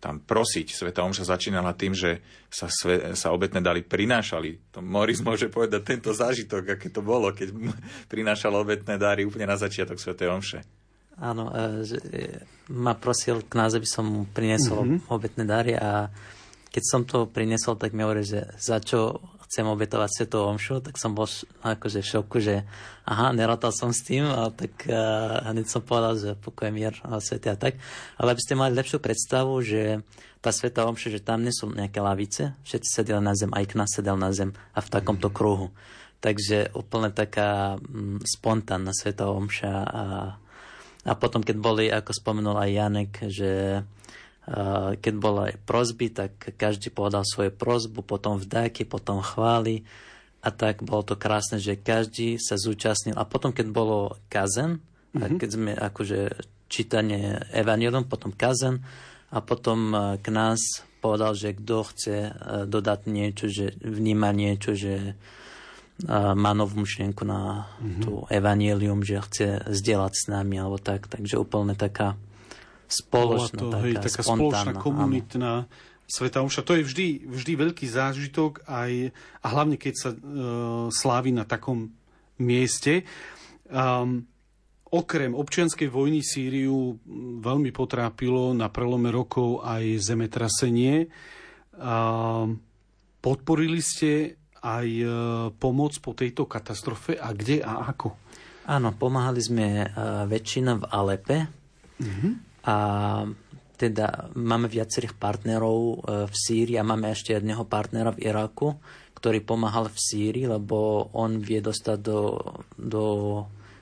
tam 0.00 0.16
prosiť. 0.16 0.72
Sveta 0.72 1.04
Omša 1.04 1.36
začínala 1.36 1.76
tým, 1.76 1.92
že 1.92 2.24
sa, 2.48 2.72
sve, 2.72 3.12
sa 3.12 3.36
obetné 3.36 3.60
dali 3.60 3.84
prinášali. 3.84 4.72
To 4.72 4.80
Moris 4.80 5.20
môže 5.20 5.52
povedať 5.52 5.84
tento 5.84 6.10
zážitok, 6.16 6.80
aké 6.80 6.88
to 6.88 7.04
bolo, 7.04 7.28
keď 7.36 7.52
prinášal 8.12 8.56
obetné 8.56 8.96
dary 8.96 9.28
úplne 9.28 9.46
na 9.46 9.60
začiatok 9.60 10.00
Svetej 10.00 10.32
Omše. 10.32 10.60
Áno, 11.20 11.52
e, 11.52 11.84
že 11.84 11.98
e, 12.00 12.40
ma 12.72 12.96
prosil 12.96 13.44
k 13.44 13.52
nás, 13.60 13.76
aby 13.76 13.84
som 13.84 14.08
mu 14.08 14.24
priniesol 14.24 14.88
mm-hmm. 14.88 15.12
obetné 15.12 15.44
dary 15.44 15.76
a 15.76 16.08
keď 16.72 16.84
som 16.86 17.02
to 17.04 17.28
priniesol, 17.28 17.76
tak 17.76 17.92
mi 17.92 18.00
hovorí, 18.00 18.24
že 18.24 18.48
za 18.56 18.80
čo 18.80 19.20
chcem 19.50 19.66
obetovať 19.66 20.10
svetovú 20.14 20.54
omšu, 20.54 20.78
tak 20.78 20.94
som 20.94 21.10
bol 21.10 21.26
akože 21.66 22.06
v 22.06 22.10
šoku, 22.14 22.38
že 22.38 22.62
aha, 23.02 23.34
nerátal 23.34 23.74
som 23.74 23.90
s 23.90 24.06
tým, 24.06 24.22
a 24.22 24.46
tak 24.54 24.86
uh, 24.86 25.42
hneď 25.50 25.66
som 25.66 25.82
povedal, 25.82 26.14
že 26.14 26.30
pokoj, 26.38 26.70
mier 26.70 26.94
a 27.02 27.18
svety 27.18 27.50
a 27.50 27.58
tak. 27.58 27.74
Ale 28.14 28.30
aby 28.30 28.38
ste 28.38 28.54
mali 28.54 28.78
lepšiu 28.78 29.02
predstavu, 29.02 29.58
že 29.58 30.06
tá 30.38 30.54
sveta 30.54 30.86
omša, 30.86 31.18
že 31.18 31.26
tam 31.26 31.42
nie 31.42 31.50
sú 31.50 31.66
nejaké 31.66 31.98
lavice, 31.98 32.54
všetci 32.62 32.88
sedeli 33.02 33.18
na 33.18 33.34
zem, 33.34 33.50
aj 33.50 33.64
k 33.66 33.74
nás 33.74 33.90
sedel 33.90 34.14
na 34.14 34.30
zem 34.30 34.54
a 34.54 34.78
v 34.78 34.88
takomto 34.88 35.34
kruhu. 35.34 35.74
Takže 36.22 36.70
úplne 36.70 37.10
taká 37.10 37.74
mm, 37.74 38.22
spontánna 38.22 38.94
sveta 38.94 39.34
omša 39.34 39.74
a, 39.82 40.04
a 41.10 41.12
potom, 41.18 41.42
keď 41.42 41.56
boli, 41.58 41.90
ako 41.90 42.14
spomenul 42.14 42.54
aj 42.54 42.70
Janek, 42.70 43.12
že 43.26 43.82
keď 44.98 45.14
boli 45.14 45.54
prozby, 45.62 46.10
tak 46.10 46.58
každý 46.58 46.90
povedal 46.90 47.22
svoju 47.22 47.54
prozbu, 47.54 48.02
potom 48.02 48.34
vdáky, 48.34 48.82
potom 48.82 49.22
chváli 49.22 49.86
a 50.42 50.48
tak 50.50 50.82
bolo 50.82 51.04
to 51.06 51.14
krásne, 51.14 51.62
že 51.62 51.78
každý 51.78 52.40
sa 52.40 52.58
zúčastnil. 52.58 53.14
A 53.14 53.28
potom, 53.28 53.54
keď 53.54 53.66
bolo 53.70 54.18
kazen, 54.26 54.80
mm-hmm. 54.80 55.22
a 55.22 55.24
mhm. 55.30 55.38
keď 55.38 55.48
sme 55.52 55.72
akože 55.76 56.20
čítanie 56.70 57.38
Evangelium, 57.54 58.06
potom 58.06 58.34
kazen 58.34 58.82
a 59.30 59.38
potom 59.38 59.94
k 60.18 60.26
nás 60.30 60.58
povedal, 60.98 61.32
že 61.34 61.56
kto 61.56 61.76
chce 61.86 62.16
dodať 62.66 63.00
niečo, 63.10 63.46
že 63.50 63.74
vníma 63.80 64.30
niečo, 64.34 64.74
že 64.74 65.14
má 66.10 66.52
novú 66.56 66.80
myšlienku 66.80 67.22
na 67.26 67.70
mm-hmm. 67.76 68.02
tú 68.02 68.24
Evangelium, 68.32 69.04
že 69.04 69.20
chce 69.20 69.48
zdieľať 69.68 70.12
s 70.14 70.24
nami 70.32 70.56
alebo 70.56 70.80
tak. 70.80 71.10
Takže 71.10 71.36
úplne 71.36 71.76
taká 71.76 72.16
spoločná, 72.90 73.58
to, 73.58 73.66
taká, 73.70 73.84
hej, 73.86 73.94
taká 74.02 74.22
spoločná 74.26 74.72
komunitná 74.74 75.52
áno. 75.64 75.88
Sveta 76.10 76.42
Omša. 76.42 76.66
To 76.66 76.74
je 76.74 76.82
vždy, 76.82 77.06
vždy 77.30 77.52
veľký 77.54 77.86
zážitok 77.86 78.66
aj, 78.66 79.14
a 79.14 79.46
hlavne 79.46 79.78
keď 79.78 79.94
sa 79.94 80.10
uh, 80.10 80.18
slávi 80.90 81.30
na 81.30 81.46
takom 81.46 81.94
mieste. 82.42 83.06
Um, 83.70 84.26
okrem 84.90 85.38
občianskej 85.38 85.86
vojny 85.86 86.26
Sýriu 86.26 86.98
veľmi 87.38 87.70
potrápilo 87.70 88.50
na 88.58 88.66
prelome 88.66 89.14
rokov 89.14 89.62
aj 89.62 90.02
zemetrasenie. 90.02 91.06
Um, 91.78 92.58
podporili 93.22 93.78
ste 93.78 94.34
aj 94.66 94.88
uh, 95.00 95.12
pomoc 95.54 95.94
po 96.02 96.10
tejto 96.18 96.50
katastrofe 96.50 97.14
a 97.14 97.30
kde 97.30 97.62
a 97.62 97.86
ako? 97.86 98.18
Áno, 98.66 98.90
pomáhali 98.98 99.38
sme 99.38 99.86
uh, 99.86 100.26
väčšina 100.26 100.74
v 100.74 100.84
Alepe. 100.90 101.38
Mm-hmm 102.02 102.49
a 102.64 102.76
teda 103.80 104.28
máme 104.36 104.68
viacerých 104.68 105.16
partnerov 105.16 105.78
e, 105.80 105.94
v 106.28 106.34
Sýrii 106.36 106.76
a 106.76 106.84
máme 106.84 107.16
ešte 107.16 107.32
jedného 107.32 107.64
partnera 107.64 108.12
v 108.12 108.28
Iraku, 108.28 108.76
ktorý 109.16 109.40
pomáhal 109.40 109.88
v 109.88 109.96
Sýrii, 109.96 110.44
lebo 110.44 111.08
on 111.16 111.40
vie 111.40 111.64
dostať 111.64 111.98
do, 112.04 112.36
do 112.76 113.04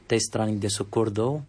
tej 0.07 0.21
strany, 0.23 0.55
kde 0.55 0.71
sú 0.71 0.87
Kurdov, 0.87 1.43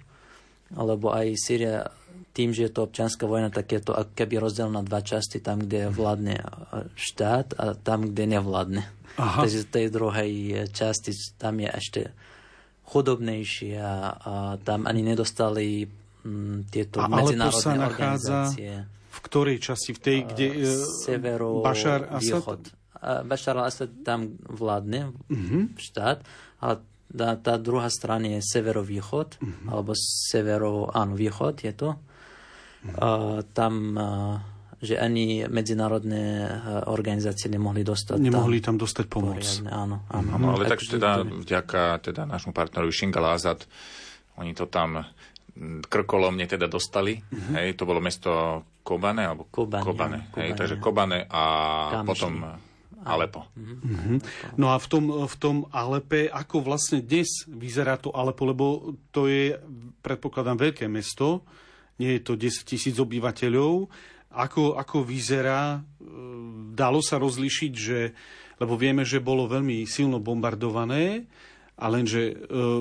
lebo 0.74 1.14
aj 1.14 1.38
Sýria 1.38 1.86
tým, 2.34 2.54
že 2.54 2.70
je 2.70 2.74
to 2.74 2.86
občianská 2.90 3.26
vojna, 3.26 3.54
tak 3.54 3.70
je 3.70 3.82
to 3.82 3.94
ako 3.94 4.14
keby 4.14 4.42
rozdiel 4.42 4.70
na 4.70 4.86
dva 4.86 5.02
časti, 5.02 5.42
tam, 5.42 5.66
kde 5.66 5.90
vládne 5.90 6.40
štát 6.94 7.58
a 7.58 7.74
tam, 7.78 8.14
kde 8.14 8.40
nevládne. 8.40 8.84
Aha. 9.18 9.44
Takže 9.46 9.66
v 9.66 9.72
tej 9.74 9.86
druhej 9.92 10.32
časti 10.72 11.12
tam 11.36 11.60
je 11.60 11.70
ešte 11.70 12.02
chudobnejší 12.90 13.78
a, 13.78 13.94
a 14.14 14.34
tam 14.62 14.88
ani 14.90 15.06
nedostali 15.06 15.86
tieto 16.70 17.02
a 17.02 17.08
medzinárodné 17.08 17.62
sa 17.62 17.72
organizácie. 17.76 18.74
V 19.10 19.20
ktorej 19.26 19.58
časti? 19.60 19.92
V 19.96 20.00
tej, 20.00 20.18
kde... 20.32 20.48
Uh, 20.64 20.86
severo, 21.04 21.60
Bašar 21.60 22.08
Asad? 22.08 22.40
Východ. 22.40 22.62
Bašar 23.00 23.56
al-Assad 23.56 24.04
tam 24.04 24.36
vládne 24.44 25.16
uh-huh. 25.16 25.72
štát, 25.80 26.20
ale 26.60 26.84
tá, 27.08 27.40
tá 27.40 27.56
druhá 27.56 27.88
strana 27.88 28.38
je 28.38 28.44
severovýchod, 28.44 29.40
uh-huh. 29.40 29.72
alebo 29.72 29.96
severo, 29.96 30.92
áno, 30.92 31.16
východ 31.16 31.64
je 31.64 31.72
to. 31.72 31.96
Uh-huh. 31.96 32.92
Uh, 33.00 33.40
tam, 33.56 33.74
uh, 33.96 34.36
že 34.84 35.00
ani 35.00 35.48
medzinárodné 35.48 36.48
organizácie 36.88 37.52
nemohli 37.52 37.84
dostať 37.84 38.20
Nemohli 38.20 38.64
tam, 38.64 38.76
tam 38.80 38.88
dostať 38.88 39.06
pomoc. 39.12 39.44
Poriadne, 39.44 39.72
áno, 39.72 39.96
áno. 40.08 40.30
áno 40.36 40.46
ale 40.56 40.72
tak 40.72 40.80
teda 40.84 41.24
vďaka 41.24 42.04
teda 42.04 42.24
nášmu 42.24 42.56
partnerovi 42.56 42.92
Shingal 42.92 43.32
Azad, 43.32 43.68
oni 44.40 44.56
to 44.56 44.72
tam 44.72 45.04
krkolomne 45.86 46.48
teda 46.48 46.72
dostali. 46.72 47.20
Uh-huh. 47.20 47.60
Hej, 47.60 47.76
to 47.76 47.84
bolo 47.84 48.00
mesto 48.00 48.64
Kobane, 48.82 49.28
alebo 49.28 49.46
Kobane, 49.52 49.84
Kobane, 49.84 50.20
hej, 50.40 50.56
takže 50.56 50.80
Kobane 50.80 51.28
a 51.28 51.44
Kamši. 52.02 52.08
potom 52.08 52.34
Alepo. 53.00 53.48
Mm-hmm. 53.56 54.18
No 54.60 54.76
a 54.76 54.78
v 54.80 54.88
tom, 54.92 55.06
v 55.24 55.36
tom 55.40 55.58
Alepe, 55.72 56.28
ako 56.28 56.68
vlastne 56.68 57.00
dnes 57.00 57.48
vyzerá 57.48 57.96
to 57.96 58.12
Alepo, 58.12 58.44
lebo 58.44 58.66
to 59.16 59.32
je, 59.32 59.56
predpokladám, 60.04 60.60
veľké 60.60 60.86
mesto, 60.92 61.48
nie 62.00 62.20
je 62.20 62.22
to 62.24 62.34
10 62.36 62.68
tisíc 62.68 62.96
obyvateľov. 63.00 63.88
Ako, 64.30 64.78
ako 64.78 65.04
vyzerá, 65.04 65.80
e, 65.80 66.08
dalo 66.76 67.00
sa 67.00 67.18
rozlišiť, 67.20 67.74
že, 67.74 68.14
lebo 68.60 68.76
vieme, 68.76 69.08
že 69.08 69.24
bolo 69.24 69.48
veľmi 69.48 69.84
silno 69.88 70.20
bombardované, 70.20 71.28
a 71.80 71.86
lenže 71.88 72.22
e, 72.28 72.34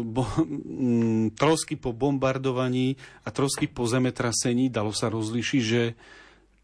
bo, 0.03 0.27
m, 0.43 1.31
trosky 1.39 1.79
po 1.79 1.95
bombardovaní 1.95 2.99
a 3.23 3.31
trosky 3.31 3.71
po 3.71 3.87
zemetrasení 3.87 4.75
dalo 4.75 4.91
sa 4.91 5.07
rozlišiť, 5.07 5.63
že 5.63 5.83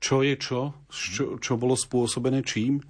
čo 0.03 0.21
je 0.21 0.35
čo, 0.37 0.75
čo, 0.91 1.39
čo 1.39 1.53
bolo 1.55 1.79
spôsobené 1.79 2.43
čím? 2.43 2.83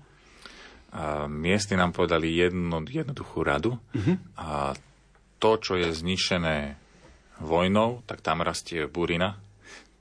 A 0.95 1.29
miestni 1.29 1.77
nám 1.77 1.93
povedali 1.95 2.33
jednu, 2.33 2.83
jednoduchú 2.87 3.43
radu. 3.43 3.79
Uh-huh. 3.95 4.15
A 4.39 4.75
to, 5.43 5.51
čo 5.59 5.75
je 5.79 5.91
zničené 5.91 6.79
vojnou, 7.43 8.03
tak 8.07 8.23
tam 8.23 8.43
rastie 8.43 8.87
burina. 8.87 9.39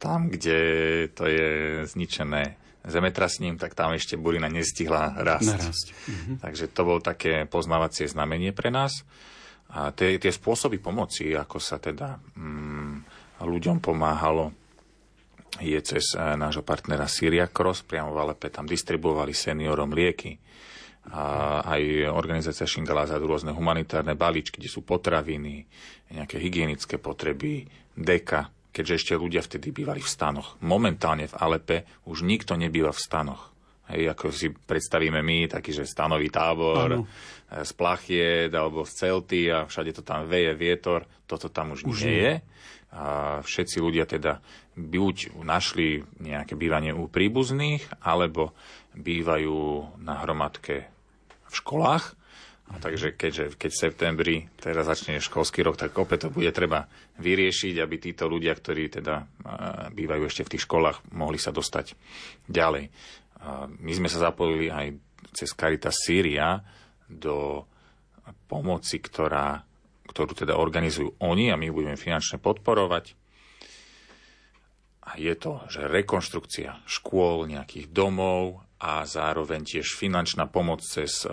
Tam, 0.04 0.28
kde 0.28 0.60
to 1.16 1.24
je 1.24 1.50
zničené 1.88 2.60
zemetrasním, 2.84 3.56
tak 3.56 3.72
tam 3.72 3.96
ešte 3.96 4.20
burina 4.20 4.52
nestihla 4.52 5.16
rásť. 5.24 5.96
Uh-huh. 5.96 6.36
Takže 6.44 6.68
to 6.68 6.82
bolo 6.84 7.00
také 7.00 7.48
poznávacie 7.48 8.12
znamenie 8.12 8.52
pre 8.52 8.68
nás. 8.68 9.08
A 9.72 9.96
tie, 9.96 10.20
tie 10.20 10.30
spôsoby 10.30 10.84
pomoci, 10.84 11.32
ako 11.32 11.58
sa 11.64 11.80
teda 11.80 12.20
mm, 12.36 12.94
ľuďom 13.40 13.80
pomáhalo, 13.80 14.52
je 15.64 15.80
cez 15.82 16.14
e, 16.14 16.20
nášho 16.20 16.62
partnera 16.62 17.08
Syria 17.08 17.48
Cross, 17.48 17.88
priamo 17.88 18.12
v 18.12 18.22
Alepe, 18.28 18.52
tam 18.52 18.68
distribuovali 18.68 19.32
seniorom 19.32 19.96
lieky, 19.96 20.38
a 21.04 21.60
aj 21.68 22.16
organizácia 22.16 22.64
Šingaláza 22.64 23.20
rôzne 23.20 23.52
humanitárne 23.52 24.16
balíčky, 24.16 24.64
kde 24.64 24.72
sú 24.72 24.88
potraviny, 24.88 25.68
nejaké 26.16 26.40
hygienické 26.40 26.96
potreby, 26.96 27.68
deka, 27.92 28.48
keďže 28.74 28.98
ešte 28.98 29.14
ľudia 29.14 29.46
vtedy 29.46 29.70
bývali 29.70 30.02
v 30.02 30.10
stanoch. 30.10 30.58
Momentálne 30.66 31.30
v 31.30 31.38
Alepe 31.38 31.78
už 32.10 32.26
nikto 32.26 32.58
nebýva 32.58 32.90
v 32.90 33.00
stanoch. 33.00 33.54
Hej, 33.94 34.16
ako 34.16 34.32
si 34.34 34.50
predstavíme 34.50 35.20
my, 35.22 35.52
taký, 35.52 35.76
že 35.76 35.86
stanový 35.86 36.32
tábor 36.32 37.04
ano. 37.04 37.06
z 37.52 37.72
plachiet 37.76 38.52
alebo 38.56 38.88
z 38.88 38.92
celty 38.96 39.52
a 39.52 39.68
všade 39.68 39.92
to 39.94 40.02
tam 40.02 40.26
veje 40.26 40.56
vietor. 40.58 41.06
Toto 41.30 41.52
tam 41.54 41.76
už, 41.78 41.86
už 41.86 42.10
nie 42.10 42.18
je. 42.18 42.34
A 42.94 43.04
všetci 43.44 43.78
ľudia 43.84 44.08
teda 44.08 44.40
buď 44.74 45.38
našli 45.46 46.02
nejaké 46.22 46.58
bývanie 46.58 46.94
u 46.94 47.10
príbuzných, 47.10 48.06
alebo 48.06 48.54
bývajú 48.94 49.94
na 50.02 50.22
hromadke 50.22 50.90
v 51.50 51.54
školách. 51.54 52.14
A 52.74 52.82
takže 52.82 53.14
keďže, 53.14 53.54
keď 53.54 53.70
v 53.70 53.82
septembri 53.86 54.36
teraz 54.58 54.90
začne 54.90 55.22
školský 55.22 55.62
rok, 55.62 55.78
tak 55.78 55.94
opäť 55.94 56.26
to 56.26 56.30
bude 56.34 56.50
treba 56.50 56.90
vyriešiť, 57.22 57.78
aby 57.78 57.96
títo 58.02 58.26
ľudia, 58.26 58.58
ktorí 58.58 58.90
teda 58.98 59.30
bývajú 59.94 60.24
ešte 60.26 60.42
v 60.42 60.52
tých 60.58 60.66
školách, 60.66 61.14
mohli 61.14 61.38
sa 61.38 61.54
dostať 61.54 61.94
ďalej. 62.50 62.90
My 63.78 63.94
sme 63.94 64.10
sa 64.10 64.34
zapojili 64.34 64.74
aj 64.74 64.98
cez 65.38 65.54
Caritas 65.54 66.02
Syria 66.02 66.66
do 67.06 67.70
pomoci, 68.50 68.98
ktorá, 68.98 69.62
ktorú 70.10 70.34
teda 70.34 70.58
organizujú 70.58 71.22
oni 71.22 71.54
a 71.54 71.60
my 71.60 71.70
budeme 71.70 72.00
finančne 72.00 72.42
podporovať. 72.42 73.14
A 75.04 75.20
je 75.20 75.36
to, 75.36 75.62
že 75.68 75.92
rekonštrukcia 75.92 76.88
škôl, 76.88 77.46
nejakých 77.52 77.92
domov 77.92 78.64
a 78.80 79.04
zároveň 79.04 79.68
tiež 79.68 80.00
finančná 80.00 80.48
pomoc 80.48 80.80
cez, 80.80 81.28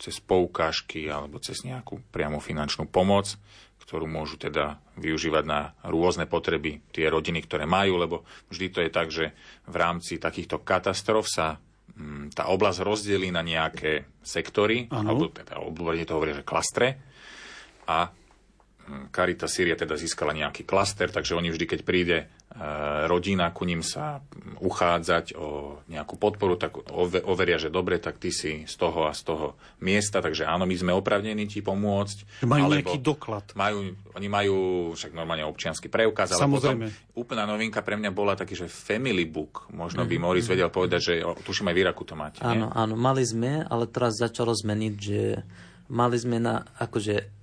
cez 0.00 0.16
poukážky 0.18 1.04
alebo 1.12 1.36
cez 1.38 1.60
nejakú 1.60 2.00
priamo 2.08 2.40
finančnú 2.40 2.88
pomoc, 2.88 3.36
ktorú 3.84 4.08
môžu 4.08 4.40
teda 4.40 4.80
využívať 4.96 5.44
na 5.44 5.76
rôzne 5.84 6.24
potreby 6.24 6.80
tie 6.88 7.12
rodiny, 7.12 7.44
ktoré 7.44 7.68
majú, 7.68 8.00
lebo 8.00 8.16
vždy 8.48 8.66
to 8.72 8.80
je 8.80 8.90
tak, 8.90 9.08
že 9.12 9.36
v 9.68 9.76
rámci 9.76 10.16
takýchto 10.16 10.64
katastrof 10.64 11.28
sa 11.28 11.60
mm, 11.92 12.32
tá 12.32 12.48
oblasť 12.48 12.80
rozdelí 12.80 13.28
na 13.28 13.44
nejaké 13.44 14.08
sektory, 14.24 14.88
ano. 14.88 15.12
alebo 15.12 15.24
teda 15.28 15.60
odborne 15.60 16.06
to 16.08 16.16
hovoria, 16.16 16.40
že 16.40 16.48
klastre. 16.48 16.86
A 17.90 18.08
Carita 19.10 19.46
Syria 19.46 19.78
teda 19.78 19.94
získala 19.94 20.34
nejaký 20.34 20.66
klaster, 20.66 21.10
takže 21.10 21.36
oni 21.36 21.50
vždy, 21.52 21.66
keď 21.66 21.80
príde 21.82 22.18
rodina 23.06 23.54
ku 23.54 23.62
ním 23.62 23.78
sa 23.80 24.18
uchádzať 24.58 25.38
o 25.38 25.80
nejakú 25.86 26.18
podporu, 26.18 26.58
tak 26.58 26.82
overia, 27.24 27.62
že 27.62 27.70
dobre, 27.70 28.02
tak 28.02 28.18
ty 28.18 28.34
si 28.34 28.66
z 28.66 28.74
toho 28.74 29.06
a 29.06 29.14
z 29.14 29.22
toho 29.22 29.46
miesta, 29.80 30.18
takže 30.18 30.44
áno, 30.50 30.66
my 30.66 30.74
sme 30.74 30.90
opravnení 30.90 31.46
ti 31.46 31.62
pomôcť. 31.62 32.42
Majú 32.44 32.62
nejaký 32.74 32.98
doklad. 32.98 33.54
Majú, 33.54 33.94
oni 34.18 34.28
majú 34.28 34.56
však 34.98 35.14
normálne 35.14 35.46
občiansky 35.46 35.86
preukaz, 35.86 36.34
ale 36.34 36.42
Samozrejme. 36.42 36.86
potom 36.90 37.22
úplná 37.22 37.46
novinka 37.46 37.86
pre 37.86 37.94
mňa 37.94 38.10
bola 38.10 38.34
taký, 38.34 38.58
že 38.58 38.66
family 38.66 39.30
book. 39.30 39.70
Možno 39.70 40.02
by 40.02 40.18
mhm, 40.18 40.22
Moris 40.26 40.46
mhm. 40.50 40.52
vedel 40.52 40.70
povedať, 40.74 41.00
že 41.00 41.14
tuším 41.46 41.70
aj 41.70 41.74
v 41.78 41.80
Iraku 41.86 42.02
to 42.02 42.18
máte. 42.18 42.42
Áno, 42.42 42.66
nie? 42.68 42.74
áno, 42.74 42.94
mali 42.98 43.22
sme, 43.22 43.62
ale 43.62 43.86
teraz 43.86 44.18
začalo 44.18 44.50
zmeniť, 44.50 44.94
že 44.98 45.46
mali 45.86 46.18
sme 46.18 46.42
na, 46.42 46.66
akože 46.82 47.40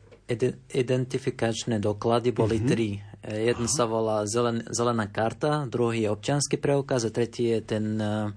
identifikačné 0.75 1.79
doklady 1.79 2.35
boli 2.35 2.59
mm-hmm. 2.59 2.71
tri. 2.71 2.99
Jeden 3.27 3.67
Aha. 3.67 3.75
sa 3.75 3.83
volá 3.83 4.23
zelen, 4.23 4.63
zelená 4.71 5.11
karta, 5.11 5.67
druhý 5.67 6.07
je 6.07 6.13
občianský 6.15 6.55
preukaz 6.55 7.03
a 7.03 7.11
tretí 7.11 7.51
je 7.51 7.59
ten 7.59 7.85
uh, 7.99 8.31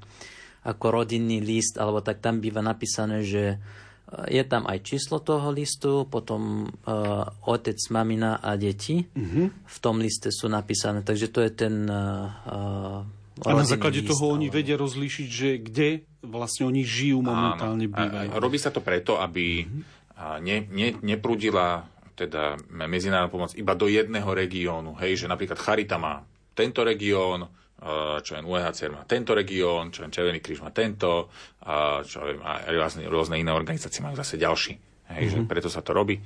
ako 0.67 1.03
rodinný 1.03 1.39
list, 1.39 1.79
alebo 1.79 2.03
tak 2.03 2.19
tam 2.19 2.43
býva 2.43 2.59
napísané, 2.59 3.23
že 3.23 3.55
uh, 3.55 4.27
je 4.27 4.43
tam 4.43 4.67
aj 4.67 4.83
číslo 4.83 5.23
toho 5.23 5.55
listu, 5.55 6.11
potom 6.11 6.67
uh, 6.67 7.23
otec, 7.47 7.79
mamina 7.95 8.43
a 8.43 8.59
deti. 8.59 9.07
Mm-hmm. 9.07 9.47
V 9.71 9.79
tom 9.79 10.03
liste 10.03 10.35
sú 10.35 10.51
napísané. 10.51 11.07
Takže 11.07 11.27
to 11.31 11.41
je 11.47 11.51
ten 11.55 11.87
uh, 11.87 13.07
a 13.41 13.57
na 13.57 13.65
základe 13.65 14.05
list, 14.05 14.11
toho 14.13 14.35
ale... 14.35 14.43
oni 14.43 14.47
vedia 14.53 14.77
rozlíšiť, 14.77 15.29
že 15.31 15.51
kde 15.65 15.89
vlastne 16.21 16.69
oni 16.69 16.85
žijú 16.85 17.25
momentálne, 17.25 17.89
bývajú. 17.89 18.29
A, 18.29 18.37
a 18.37 18.43
robí 18.43 18.61
sa 18.61 18.69
to 18.69 18.85
preto, 18.85 19.17
aby 19.17 19.65
mm-hmm 19.65 20.01
ne, 20.41 20.67
ne, 20.69 20.89
neprúdila 21.01 21.89
teda 22.15 22.59
medzinárodná 22.71 23.33
pomoc 23.33 23.53
iba 23.57 23.73
do 23.75 23.87
jedného 23.87 24.29
regiónu. 24.31 24.97
Hej, 24.99 25.25
že 25.25 25.27
napríklad 25.31 25.59
Charita 25.59 25.97
má 25.97 26.23
tento 26.55 26.85
región, 26.85 27.49
čo 28.21 28.37
je 28.37 28.45
UNHCR 28.45 28.93
má 28.93 29.03
tento 29.09 29.33
región, 29.33 29.89
čo 29.89 30.05
je 30.05 30.13
Červený 30.13 30.45
kríž 30.45 30.61
má 30.61 30.69
tento, 30.69 31.33
a 31.65 32.05
čo 32.05 32.29
je, 32.29 32.37
a 32.37 32.69
rôzne, 32.69 33.09
rôzne 33.09 33.41
iné 33.41 33.57
organizácie 33.57 34.05
majú 34.05 34.21
zase 34.21 34.37
ďalší. 34.37 34.77
Hej, 35.11 35.17
mm-hmm. 35.17 35.33
že 35.33 35.39
mhm. 35.41 35.49
preto 35.49 35.69
sa 35.73 35.81
to 35.81 35.97
robí. 35.97 36.21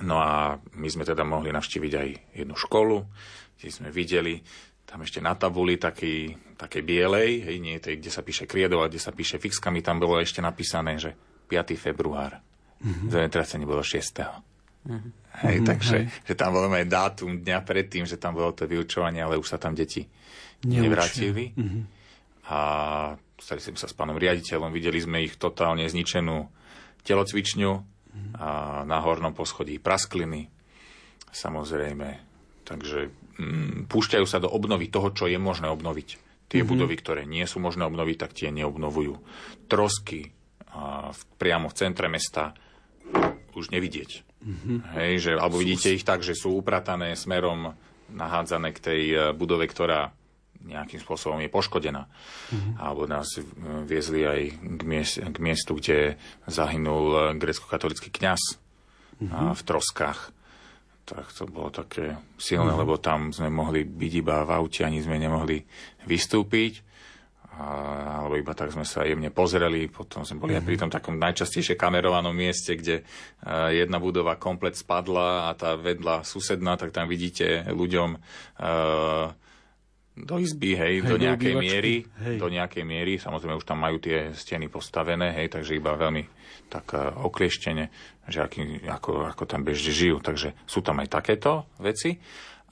No 0.00 0.16
a 0.16 0.56
my 0.56 0.88
sme 0.88 1.04
teda 1.04 1.26
mohli 1.26 1.52
navštíviť 1.52 1.92
aj 1.92 2.08
jednu 2.40 2.56
školu, 2.56 2.96
kde 3.58 3.68
sme 3.68 3.92
videli 3.92 4.40
tam 4.90 5.06
ešte 5.06 5.22
na 5.22 5.38
tabuli 5.38 5.78
taký, 5.78 6.34
takej 6.58 6.82
bielej, 6.82 7.46
hej, 7.46 7.56
nie 7.62 7.78
tej, 7.78 8.02
kde 8.02 8.10
sa 8.10 8.26
píše 8.26 8.50
kriedova, 8.50 8.90
kde 8.90 8.98
sa 8.98 9.14
píše 9.14 9.38
fixkami, 9.38 9.86
tam 9.86 10.02
bolo 10.02 10.18
ešte 10.18 10.42
napísané, 10.42 10.98
že 10.98 11.14
5. 11.46 11.78
február. 11.78 12.42
Mm-hmm. 12.82 13.06
Zemetrasenie 13.06 13.70
bolo 13.70 13.86
6. 13.86 14.49
Hej, 14.80 15.60
mm-hmm, 15.60 15.68
takže 15.68 15.96
hej. 16.08 16.24
Že 16.24 16.34
tam 16.40 16.50
bolo 16.56 16.72
aj 16.72 16.88
dátum 16.88 17.30
dňa 17.44 17.58
predtým, 17.62 18.08
že 18.08 18.16
tam 18.16 18.32
bolo 18.32 18.56
to 18.56 18.64
vyučovanie, 18.64 19.20
ale 19.20 19.36
už 19.36 19.52
sa 19.52 19.58
tam 19.60 19.76
deti 19.76 20.08
Neučia. 20.64 20.80
nevrátili. 20.80 21.44
Mm-hmm. 21.52 21.82
A 22.50 22.58
stali 23.36 23.60
sme 23.60 23.78
sa 23.78 23.86
s 23.86 23.94
pánom 23.94 24.16
riaditeľom, 24.16 24.72
videli 24.72 24.98
sme 24.98 25.22
ich 25.22 25.36
totálne 25.36 25.84
zničenú 25.84 26.48
telocvičňu 27.04 27.72
mm-hmm. 27.76 28.32
a 28.40 28.48
na 28.88 28.98
hornom 29.04 29.36
poschodí 29.36 29.76
praskliny. 29.76 30.48
Samozrejme. 31.30 32.08
Takže 32.64 33.12
mm, 33.38 33.86
púšťajú 33.86 34.26
sa 34.26 34.42
do 34.42 34.48
obnovy 34.48 34.88
toho, 34.88 35.12
čo 35.12 35.28
je 35.28 35.36
možné 35.36 35.68
obnoviť. 35.68 36.08
Tie 36.50 36.64
mm-hmm. 36.64 36.66
budovy, 36.66 36.94
ktoré 36.98 37.22
nie 37.28 37.44
sú 37.44 37.62
možné 37.62 37.86
obnoviť, 37.86 38.16
tak 38.16 38.32
tie 38.34 38.48
neobnovujú. 38.50 39.14
Trosky 39.68 40.32
a, 40.72 41.12
v, 41.12 41.20
priamo 41.36 41.68
v 41.68 41.78
centre 41.78 42.08
mesta 42.10 42.56
už 43.54 43.70
nevidieť. 43.70 44.29
Mm-hmm. 44.40 44.78
Hej, 44.96 45.12
že, 45.20 45.30
alebo 45.36 45.60
vidíte 45.60 45.92
ich 45.92 46.04
tak, 46.04 46.24
že 46.24 46.32
sú 46.32 46.56
upratané 46.56 47.12
smerom 47.12 47.76
nahádzané 48.08 48.72
k 48.72 48.80
tej 48.80 49.02
e, 49.12 49.16
budove, 49.36 49.68
ktorá 49.68 50.10
nejakým 50.60 51.00
spôsobom 51.00 51.40
je 51.40 51.52
poškodená. 51.52 52.08
Mm-hmm. 52.08 52.74
Alebo 52.80 53.04
nás 53.08 53.28
viezli 53.84 54.24
aj 54.24 54.40
k, 54.56 54.82
miest, 54.84 55.16
k 55.20 55.38
miestu, 55.40 55.76
kde 55.76 56.16
zahynul 56.48 57.06
e, 57.12 57.18
grecko-katolický 57.36 58.08
kňaz 58.08 58.56
mm-hmm. 59.20 59.56
v 59.56 59.62
Troskách 59.64 60.20
tak 61.10 61.26
to 61.34 61.42
bolo 61.50 61.74
také 61.74 62.14
silné, 62.38 62.70
mm. 62.70 62.80
lebo 62.86 62.94
tam 63.02 63.34
sme 63.34 63.50
mohli 63.50 63.82
byť 63.82 64.12
iba 64.14 64.46
v 64.46 64.50
aute, 64.54 64.86
ani 64.86 65.02
sme 65.02 65.18
nemohli 65.18 65.58
vystúpiť. 66.06 66.86
Alebo 67.60 68.40
iba 68.40 68.56
tak 68.56 68.72
sme 68.72 68.88
sa 68.88 69.04
jemne 69.04 69.28
pozreli, 69.28 69.92
potom 69.92 70.24
sme 70.24 70.40
boli 70.40 70.56
aj 70.56 70.64
pri 70.64 70.80
tom 70.80 70.88
takom 70.88 71.20
najčastejšie 71.20 71.76
kamerovanom 71.76 72.32
mieste, 72.32 72.72
kde 72.72 73.04
uh, 73.04 73.68
jedna 73.68 74.00
budova 74.00 74.40
komplet 74.40 74.72
spadla 74.72 75.52
a 75.52 75.54
tá 75.54 75.76
vedľa 75.76 76.24
susedná, 76.24 76.80
tak 76.80 76.96
tam 76.96 77.04
vidíte 77.04 77.68
ľuďom 77.68 78.16
uh, 78.16 79.28
do 80.20 80.36
izby, 80.40 80.76
hej, 80.76 80.94
hej 81.04 81.10
do 81.10 81.16
nejakej 81.20 81.54
do 81.54 81.60
miery, 81.60 81.94
hej. 82.24 82.36
do 82.40 82.48
nejakej 82.48 82.84
miery, 82.84 83.12
samozrejme 83.20 83.60
už 83.60 83.68
tam 83.68 83.80
majú 83.80 84.00
tie 84.00 84.32
steny 84.32 84.72
postavené, 84.72 85.32
hej, 85.36 85.52
takže 85.52 85.76
iba 85.76 85.92
veľmi 85.96 86.24
tak 86.72 86.96
uh, 86.96 87.12
oklieštene 87.28 88.18
že 88.30 88.46
aký, 88.46 88.86
ako, 88.86 89.26
ako 89.26 89.44
tam 89.44 89.66
bežne 89.66 89.90
žijú. 89.90 90.22
Takže 90.22 90.54
sú 90.64 90.80
tam 90.80 91.02
aj 91.02 91.08
takéto 91.10 91.66
veci, 91.82 92.14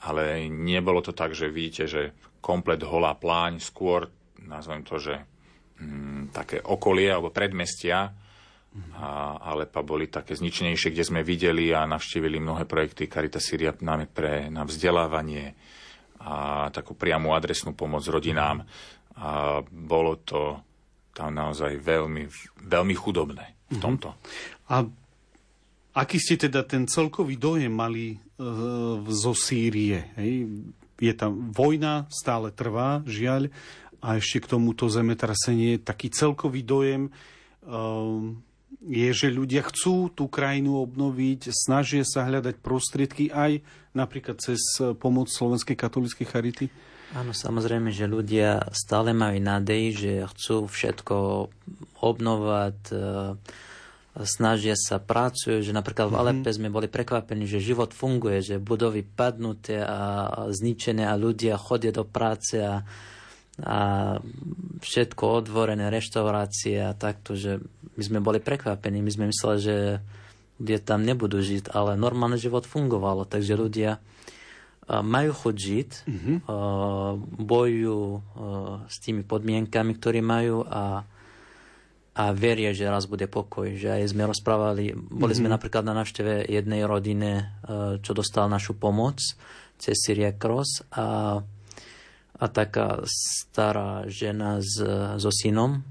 ale 0.07 0.47
nebolo 0.47 1.03
to 1.03 1.11
tak, 1.11 1.35
že 1.35 1.51
vidíte, 1.51 1.83
že 1.85 2.01
komplet 2.39 2.79
holá 2.87 3.13
pláň, 3.19 3.59
skôr, 3.59 4.07
nazvem 4.49 4.81
to, 4.81 4.97
že 4.97 5.15
mm, 5.77 6.33
také 6.33 6.57
okolie 6.59 7.13
alebo 7.13 7.29
predmestia 7.29 8.09
a 8.97 9.41
Alepa 9.49 9.81
boli 9.81 10.13
také 10.13 10.37
zničenejšie, 10.37 10.93
kde 10.93 11.01
sme 11.05 11.21
videli 11.25 11.73
a 11.73 11.89
navštívili 11.89 12.37
mnohé 12.37 12.69
projekty 12.69 13.09
Carita 13.09 13.41
Syria 13.41 13.73
nám 13.81 14.05
pre, 14.13 14.45
na 14.53 14.61
vzdelávanie 14.61 15.57
a 16.21 16.67
takú 16.69 16.93
priamu 16.93 17.33
adresnú 17.33 17.73
pomoc 17.73 18.05
rodinám. 18.05 18.61
A 19.17 19.61
bolo 19.65 20.21
to 20.21 20.61
tam 21.17 21.33
naozaj 21.33 21.81
veľmi, 21.81 22.29
veľmi 22.61 22.93
chudobné 22.93 23.73
v 23.73 23.77
mhm. 23.77 23.81
tomto. 23.81 24.09
A 24.69 24.85
Aký 25.99 26.21
ste 26.21 26.37
teda 26.37 26.61
ten 26.63 26.85
celkový 26.85 27.35
dojem 27.35 27.73
mali 27.73 28.13
e, 28.13 28.17
zo 29.09 29.33
Sýrie? 29.33 30.13
Hej? 30.15 30.47
Je 31.01 31.13
tam 31.17 31.49
vojna, 31.49 32.05
stále 32.07 32.53
trvá, 32.53 33.01
žiaľ, 33.09 33.49
a 33.99 34.17
ešte 34.19 34.43
k 34.43 34.55
tomuto 34.57 34.87
zemetrasenie. 34.87 35.79
Taký 35.79 36.11
celkový 36.11 36.63
dojem 36.63 37.01
e, 37.07 37.11
je, 38.79 39.09
že 39.11 39.27
ľudia 39.33 39.65
chcú 39.67 40.13
tú 40.13 40.31
krajinu 40.31 40.79
obnoviť, 40.79 41.51
snažia 41.51 42.07
sa 42.07 42.23
hľadať 42.23 42.55
prostriedky 42.63 43.27
aj 43.33 43.59
napríklad 43.91 44.39
cez 44.39 44.61
pomoc 45.01 45.27
Slovenskej 45.27 45.75
katolíckej 45.75 46.27
charity? 46.27 46.67
Áno, 47.17 47.33
samozrejme, 47.33 47.89
že 47.89 48.05
ľudia 48.05 48.69
stále 48.69 49.17
majú 49.17 49.41
nádej, 49.41 49.83
že 49.97 50.11
chcú 50.29 50.69
všetko 50.69 51.15
obnovať, 52.05 52.77
e, 52.93 52.97
snažia 54.29 54.77
sa, 54.77 55.01
pracujú, 55.01 55.65
že 55.65 55.73
napríklad 55.73 56.13
v 56.13 56.15
mhm. 56.15 56.21
Alepe 56.21 56.49
sme 56.53 56.69
boli 56.69 56.85
prekvapení, 56.85 57.49
že 57.49 57.63
život 57.63 57.97
funguje, 57.97 58.45
že 58.45 58.61
budovy 58.61 59.01
padnuté 59.01 59.81
a 59.81 60.29
zničené 60.53 61.09
a 61.09 61.17
ľudia 61.17 61.57
chodia 61.57 61.89
do 61.89 62.05
práce 62.05 62.61
a, 62.61 62.85
a 63.63 63.79
všetko 64.79 65.23
otvorené, 65.43 65.91
reštaurácie 65.91 66.79
a 66.79 66.95
takto, 66.95 67.35
že 67.35 67.59
my 67.99 68.01
sme 68.01 68.19
boli 68.19 68.39
prekvapení, 68.39 69.03
my 69.03 69.11
sme 69.11 69.25
mysleli, 69.31 69.57
že 69.59 69.75
ľudia 70.59 70.79
tam 70.83 71.03
nebudú 71.03 71.39
žiť, 71.39 71.71
ale 71.71 71.99
normálny 71.99 72.39
život 72.39 72.67
fungovalo, 72.67 73.27
takže 73.27 73.59
ľudia 73.59 73.99
majú 74.89 75.31
chuť 75.31 75.55
žiť, 75.55 75.89
mm-hmm. 76.09 76.35
bojujú 77.45 78.03
s 78.89 78.95
tými 79.05 79.21
podmienkami, 79.21 79.91
ktoré 79.95 80.19
majú 80.25 80.65
a 80.65 81.05
a 82.19 82.35
veria, 82.35 82.75
že 82.75 82.83
raz 82.83 83.07
bude 83.07 83.31
pokoj. 83.31 83.79
Že 83.79 83.95
aj 83.95 84.11
sme 84.11 84.27
rozprávali, 84.27 84.91
boli 84.91 85.31
mm-hmm. 85.31 85.39
sme 85.39 85.47
mhm. 85.47 85.53
napríklad 85.55 85.83
na 85.87 85.95
návšteve 85.95 86.51
jednej 86.51 86.83
rodiny, 86.83 87.31
e, 87.31 87.43
čo 88.03 88.11
dostal 88.11 88.51
našu 88.51 88.75
pomoc 88.75 89.23
cez 89.79 89.95
Syria 89.95 90.35
Cross 90.35 90.83
a, 90.91 91.39
a 92.39 92.45
taká 92.47 93.03
stará 93.03 94.07
žena 94.07 94.63
s, 94.63 94.79
so 95.19 95.31
synom. 95.31 95.83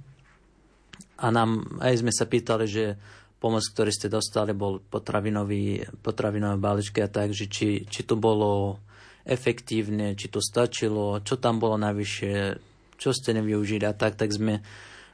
A 1.21 1.29
nám, 1.29 1.77
aj 1.85 2.01
sme 2.01 2.13
sa 2.15 2.25
pýtali, 2.25 2.65
že 2.65 2.97
pomoc, 3.37 3.63
ktorý 3.69 3.93
ste 3.93 4.09
dostali, 4.09 4.57
bol 4.57 4.81
potravinový, 4.81 5.85
potravinové 6.01 6.57
balíčky 6.57 7.05
a 7.05 7.13
tak, 7.13 7.37
že 7.37 7.47
či, 7.47 7.85
či 7.85 8.01
to 8.03 8.17
bolo 8.17 8.81
efektívne, 9.29 10.17
či 10.17 10.33
to 10.33 10.41
stačilo, 10.41 11.21
čo 11.21 11.37
tam 11.37 11.61
bolo 11.61 11.77
navyše, 11.77 12.57
čo 12.97 13.13
ste 13.13 13.37
nevyužili 13.37 13.85
a 13.85 13.93
tak, 13.93 14.17
tak 14.17 14.33
sme 14.33 14.65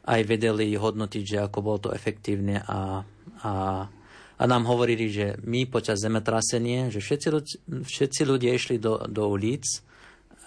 aj 0.05 0.21
vedeli 0.23 0.71
hodnotiť, 0.77 1.23
že 1.25 1.39
ako 1.43 1.59
bolo 1.65 1.79
to 1.89 1.91
efektívne 1.91 2.63
a, 2.63 3.03
a, 3.43 3.53
a 4.39 4.43
nám 4.45 4.69
hovorili, 4.69 5.09
že 5.11 5.41
my 5.43 5.67
počas 5.67 6.05
zemetrasenie, 6.05 6.93
že 6.93 7.01
všetci, 7.01 7.29
ľudia, 7.33 7.57
všetci 7.83 8.21
ľudia 8.23 8.53
išli 8.55 8.77
do, 8.79 9.03
do 9.09 9.25
ulic, 9.27 9.65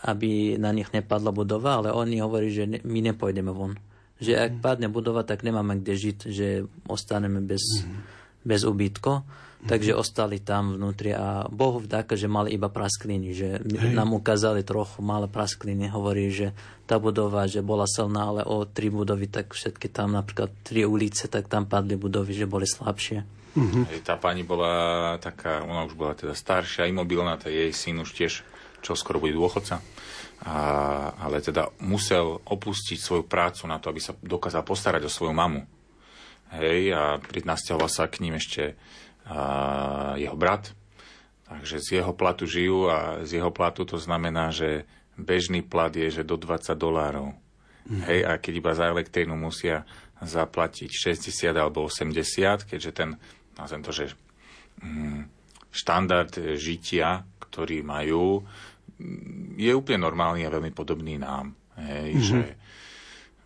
aby 0.08 0.56
na 0.56 0.72
nich 0.72 0.88
nepadla 0.96 1.36
budova, 1.36 1.84
ale 1.84 1.92
oni 1.92 2.24
hovorí, 2.24 2.48
že 2.48 2.64
ne, 2.64 2.80
my 2.88 3.00
nepôjdeme 3.12 3.52
von. 3.52 3.76
Že 4.24 4.34
ak 4.40 4.52
mm. 4.58 4.62
padne 4.64 4.88
budova, 4.88 5.28
tak 5.28 5.44
nemáme 5.44 5.84
kde 5.84 5.94
žiť, 5.94 6.18
že 6.32 6.48
ostaneme 6.88 7.44
bez, 7.44 7.84
mm. 7.84 8.00
bez 8.48 8.64
ubytko. 8.64 9.28
Takže 9.58 9.98
ostali 9.98 10.38
tam 10.38 10.78
vnútri 10.78 11.18
a 11.18 11.50
Bohu 11.50 11.82
vďaka, 11.82 12.14
že 12.14 12.30
mali 12.30 12.54
iba 12.54 12.70
praskliny, 12.70 13.34
že 13.34 13.58
Hej. 13.58 13.90
nám 13.98 14.14
ukázali 14.14 14.62
trochu 14.62 15.02
malé 15.02 15.26
praskliny, 15.26 15.90
hovorí, 15.90 16.30
že 16.30 16.54
tá 16.86 17.02
budova, 17.02 17.50
že 17.50 17.66
bola 17.66 17.90
silná, 17.90 18.30
ale 18.30 18.46
o 18.46 18.70
tri 18.70 18.94
budovy, 18.94 19.26
tak 19.28 19.58
všetky 19.58 19.90
tam 19.90 20.14
napríklad 20.14 20.54
tri 20.62 20.86
ulice, 20.86 21.26
tak 21.26 21.50
tam 21.50 21.66
padli 21.66 21.98
budovy, 21.98 22.38
že 22.38 22.46
boli 22.46 22.70
slabšie. 22.70 23.26
Hej, 23.58 24.06
tá 24.06 24.14
pani 24.14 24.46
bola 24.46 25.18
taká, 25.18 25.66
ona 25.66 25.90
už 25.90 25.98
bola 25.98 26.14
teda 26.14 26.38
staršia, 26.38 26.86
imobilná, 26.86 27.42
tá 27.42 27.50
jej 27.50 27.74
syn 27.74 28.06
už 28.06 28.14
tiež 28.14 28.46
čo 28.88 28.96
skoro 28.96 29.20
bude 29.20 29.36
dôchodca. 29.36 29.84
A, 30.48 30.56
ale 31.20 31.44
teda 31.44 31.68
musel 31.84 32.40
opustiť 32.40 32.96
svoju 32.96 33.28
prácu 33.28 33.68
na 33.68 33.84
to, 33.84 33.92
aby 33.92 34.00
sa 34.00 34.16
dokázal 34.16 34.64
postarať 34.64 35.04
o 35.04 35.12
svoju 35.12 35.36
mamu. 35.36 35.68
Hej, 36.56 36.96
a 36.96 37.20
nasťahoval 37.20 37.92
sa 37.92 38.08
k 38.08 38.24
ním 38.24 38.40
ešte 38.40 38.80
a 39.28 40.16
jeho 40.16 40.40
brat. 40.40 40.72
Takže 41.52 41.84
z 41.84 41.88
jeho 42.00 42.16
platu 42.16 42.48
žijú 42.48 42.88
a 42.88 43.24
z 43.28 43.44
jeho 43.44 43.52
platu 43.52 43.84
to 43.84 44.00
znamená, 44.00 44.56
že 44.56 44.88
bežný 45.20 45.64
plat 45.64 45.92
je, 45.92 46.08
že 46.08 46.24
do 46.24 46.40
20 46.40 46.76
dolárov. 46.76 47.36
Mm. 47.88 48.04
Hej, 48.08 48.20
a 48.24 48.32
keď 48.40 48.54
iba 48.56 48.72
za 48.76 48.88
elektrínu 48.88 49.36
musia 49.36 49.84
zaplatiť 50.20 50.92
60 50.92 51.56
alebo 51.56 51.88
80, 51.88 52.68
keďže 52.68 52.92
ten, 52.96 53.20
nazvem 53.56 53.84
to, 53.84 53.92
že 53.96 54.06
mm, 54.84 55.28
štandard 55.72 56.32
žitia, 56.56 57.24
ktorý 57.40 57.84
majú, 57.84 58.44
je 59.58 59.72
úplne 59.74 60.02
normálny 60.02 60.46
a 60.46 60.54
veľmi 60.54 60.74
podobný 60.74 61.22
nám. 61.22 61.54
Hej, 61.78 62.10
mm-hmm. 62.14 62.26
že 62.26 62.40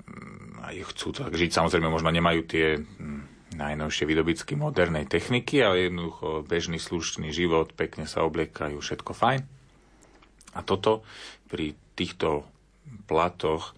mm, 0.08 0.50
aj 0.64 0.76
chcú 0.96 1.08
tak 1.12 1.32
žiť. 1.36 1.52
Samozrejme, 1.52 1.92
možno 1.92 2.12
nemajú 2.12 2.42
tie 2.48 2.80
mm, 2.80 3.56
najnovšie 3.60 4.08
výdobytky 4.08 4.56
modernej 4.56 5.08
techniky, 5.08 5.60
ale 5.60 5.92
jednoducho 5.92 6.48
bežný 6.48 6.80
slušný 6.80 7.36
život, 7.36 7.76
pekne 7.76 8.08
sa 8.08 8.24
obliekajú, 8.24 8.80
všetko 8.80 9.12
fajn. 9.12 9.42
A 10.56 10.60
toto 10.64 11.04
pri 11.52 11.76
týchto 11.96 12.48
platoch 13.08 13.76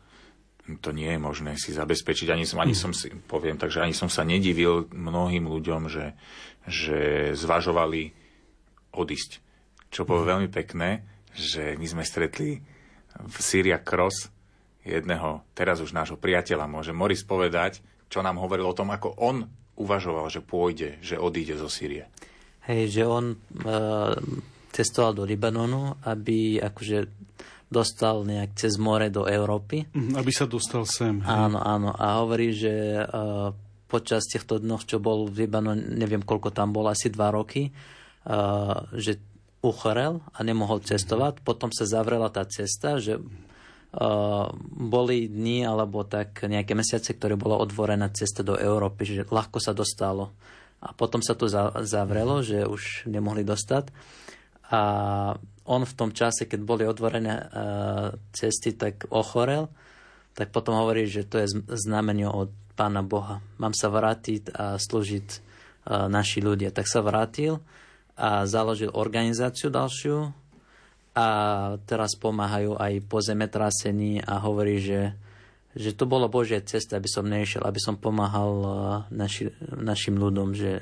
to 0.79 0.95
nie 0.95 1.11
je 1.11 1.19
možné 1.19 1.59
si 1.59 1.75
zabezpečiť. 1.75 2.31
Ani 2.31 2.47
som, 2.47 2.61
ani 2.63 2.71
mm. 2.77 2.79
som 2.79 2.91
si, 2.95 3.11
poviem, 3.11 3.59
takže 3.59 3.83
ani 3.83 3.91
som 3.91 4.07
sa 4.07 4.23
nedivil 4.23 4.87
mnohým 4.95 5.43
ľuďom, 5.49 5.91
že, 5.91 6.15
že 6.69 6.99
zvažovali 7.35 8.15
odísť. 8.95 9.43
Čo 9.91 10.07
bolo 10.07 10.23
mm. 10.23 10.29
veľmi 10.29 10.49
pekné, 10.53 11.03
že 11.33 11.75
my 11.75 11.85
sme 11.85 12.03
stretli 12.05 12.61
v 13.13 13.37
Syria 13.37 13.81
Cross 13.81 14.29
jedného, 14.83 15.45
teraz 15.55 15.79
už 15.79 15.95
nášho 15.95 16.19
priateľa, 16.19 16.67
môže 16.67 16.91
Moris 16.91 17.23
povedať, 17.23 17.79
čo 18.11 18.21
nám 18.21 18.37
hovoril 18.37 18.67
o 18.67 18.77
tom, 18.77 18.91
ako 18.93 19.15
on 19.17 19.47
uvažoval, 19.79 20.29
že 20.29 20.45
pôjde, 20.45 21.01
že 21.01 21.17
odíde 21.17 21.57
zo 21.57 21.71
Sýrie? 21.71 22.05
Hej, 22.69 23.01
že 23.01 23.03
on 23.03 23.33
uh, 23.33 24.15
cestoval 24.69 25.17
do 25.17 25.23
Libanonu, 25.25 25.97
aby 26.05 26.61
akože 26.61 27.09
dostal 27.73 28.21
nejak 28.21 28.53
cez 28.53 28.77
more 28.77 29.09
do 29.09 29.25
Európy. 29.25 29.89
Mhm, 29.89 30.13
aby 30.13 30.31
sa 30.31 30.45
dostal 30.45 30.85
sem. 30.85 31.19
Hej. 31.25 31.27
Áno, 31.27 31.57
áno. 31.57 31.89
A 31.97 32.21
hovorí, 32.21 32.53
že 32.53 33.01
uh, 33.01 33.49
počas 33.89 34.29
týchto 34.29 34.61
dňoch, 34.61 34.85
čo 34.85 35.01
bol 35.01 35.25
v 35.25 35.49
Libanone, 35.49 35.81
neviem 35.97 36.21
koľko 36.21 36.53
tam 36.53 36.69
bol, 36.69 36.85
asi 36.85 37.09
dva 37.09 37.33
roky, 37.33 37.73
uh, 38.29 38.85
že 38.93 39.32
uchorel 39.63 40.19
a 40.35 40.43
nemohol 40.43 40.83
cestovať. 40.83 41.39
Potom 41.39 41.71
sa 41.71 41.87
zavrela 41.87 42.27
tá 42.27 42.43
cesta, 42.43 42.99
že 42.99 43.15
uh, 43.15 44.47
boli 44.75 45.31
dni 45.31 45.63
alebo 45.63 46.03
tak 46.03 46.43
nejaké 46.43 46.75
mesiace, 46.75 47.15
ktoré 47.15 47.39
bola 47.39 47.55
otvorená 47.63 48.11
cesta 48.11 48.43
do 48.43 48.59
Európy, 48.59 49.07
že 49.07 49.23
ľahko 49.23 49.63
sa 49.63 49.71
dostalo. 49.71 50.35
A 50.83 50.91
potom 50.91 51.23
sa 51.23 51.31
to 51.31 51.47
zavrelo, 51.87 52.43
že 52.43 52.67
už 52.67 53.07
nemohli 53.07 53.47
dostať. 53.47 53.87
A 54.67 54.81
on 55.63 55.87
v 55.87 55.95
tom 55.95 56.11
čase, 56.11 56.43
keď 56.43 56.59
boli 56.59 56.83
otvorené 56.83 57.39
uh, 57.39 57.47
cesty, 58.35 58.75
tak 58.75 59.07
ochorel. 59.07 59.71
Tak 60.35 60.51
potom 60.51 60.75
hovorí, 60.75 61.07
že 61.07 61.23
to 61.23 61.39
je 61.39 61.63
znamenie 61.71 62.27
od 62.27 62.51
Pána 62.75 62.99
Boha. 63.05 63.39
Mám 63.61 63.77
sa 63.77 63.87
vrátiť 63.87 64.51
a 64.51 64.75
slúžiť 64.75 65.27
uh, 65.31 66.11
naši 66.11 66.43
ľudia. 66.43 66.75
Tak 66.75 66.83
sa 66.83 66.99
vrátil 66.99 67.63
a 68.13 68.45
založil 68.45 68.93
organizáciu 68.93 69.73
ďalšiu 69.73 70.29
a 71.13 71.27
teraz 71.85 72.17
pomáhajú 72.17 72.77
aj 72.77 72.93
po 73.05 73.21
zemetrasení 73.21 74.21
a 74.21 74.41
hovorí, 74.41 74.81
že, 74.81 75.13
že 75.77 75.93
to 75.93 76.09
bolo 76.09 76.29
Božia 76.29 76.61
cesta, 76.61 76.97
aby 76.97 77.09
som 77.09 77.25
nešiel, 77.25 77.61
aby 77.65 77.77
som 77.77 77.97
pomáhal 77.97 78.53
naši, 79.13 79.53
našim 79.77 80.17
ľuďom, 80.17 80.57
že 80.57 80.81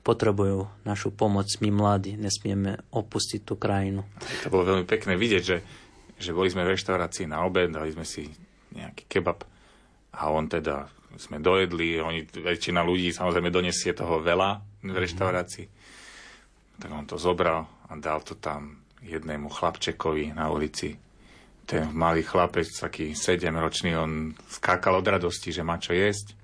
potrebujú 0.00 0.64
našu 0.88 1.12
pomoc, 1.12 1.44
my 1.60 1.68
mladí, 1.68 2.16
nesmieme 2.16 2.80
opustiť 2.88 3.40
tú 3.44 3.60
krajinu. 3.60 4.00
To 4.48 4.52
bolo 4.52 4.72
veľmi 4.72 4.88
pekné 4.88 5.12
vidieť, 5.12 5.42
že, 5.44 5.58
že 6.16 6.32
boli 6.32 6.48
sme 6.48 6.64
v 6.64 6.72
reštaurácii 6.72 7.28
na 7.28 7.44
obed, 7.44 7.68
dali 7.68 7.92
sme 7.92 8.08
si 8.08 8.24
nejaký 8.72 9.04
kebab 9.12 9.44
a 10.16 10.32
on 10.32 10.48
teda 10.48 10.88
sme 11.20 11.36
dojedli, 11.36 12.00
oni, 12.00 12.24
väčšina 12.24 12.80
ľudí 12.80 13.12
samozrejme 13.12 13.52
donesie 13.52 13.92
toho 13.92 14.24
veľa 14.24 14.80
v 14.88 14.96
reštaurácii. 14.96 15.66
Mm 15.68 15.99
tak 16.80 16.90
on 16.90 17.04
to 17.04 17.20
zobral 17.20 17.68
a 17.86 17.92
dal 18.00 18.24
to 18.24 18.34
tam 18.34 18.80
jednému 19.04 19.52
chlapčekovi 19.52 20.32
na 20.32 20.48
ulici. 20.48 20.96
Ten 21.68 21.92
malý 21.94 22.26
chlapec, 22.26 22.66
taký 22.66 23.14
7-ročný, 23.14 23.94
on 23.94 24.34
skákal 24.50 24.98
od 24.98 25.06
radosti, 25.06 25.54
že 25.54 25.62
má 25.62 25.78
čo 25.78 25.94
jesť. 25.94 26.34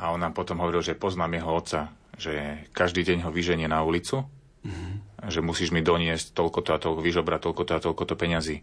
A 0.00 0.10
on 0.10 0.18
nám 0.18 0.34
potom 0.34 0.58
hovoril, 0.58 0.82
že 0.82 0.98
poznám 0.98 1.38
jeho 1.38 1.50
otca, 1.52 1.80
že 2.18 2.66
každý 2.74 3.06
deň 3.06 3.28
ho 3.28 3.30
vyženie 3.30 3.70
na 3.70 3.84
ulicu, 3.86 4.26
mm-hmm. 4.66 5.30
že 5.30 5.44
musíš 5.44 5.70
mi 5.70 5.84
doniesť 5.84 6.34
toľko 6.34 6.58
to 6.66 6.70
a 6.74 6.82
toľko, 6.82 7.00
vyžobrať 7.04 7.40
toľko 7.46 7.62
to 7.62 7.72
a 7.76 7.84
toľko 7.84 8.02
to 8.10 8.14
peňazí. 8.18 8.56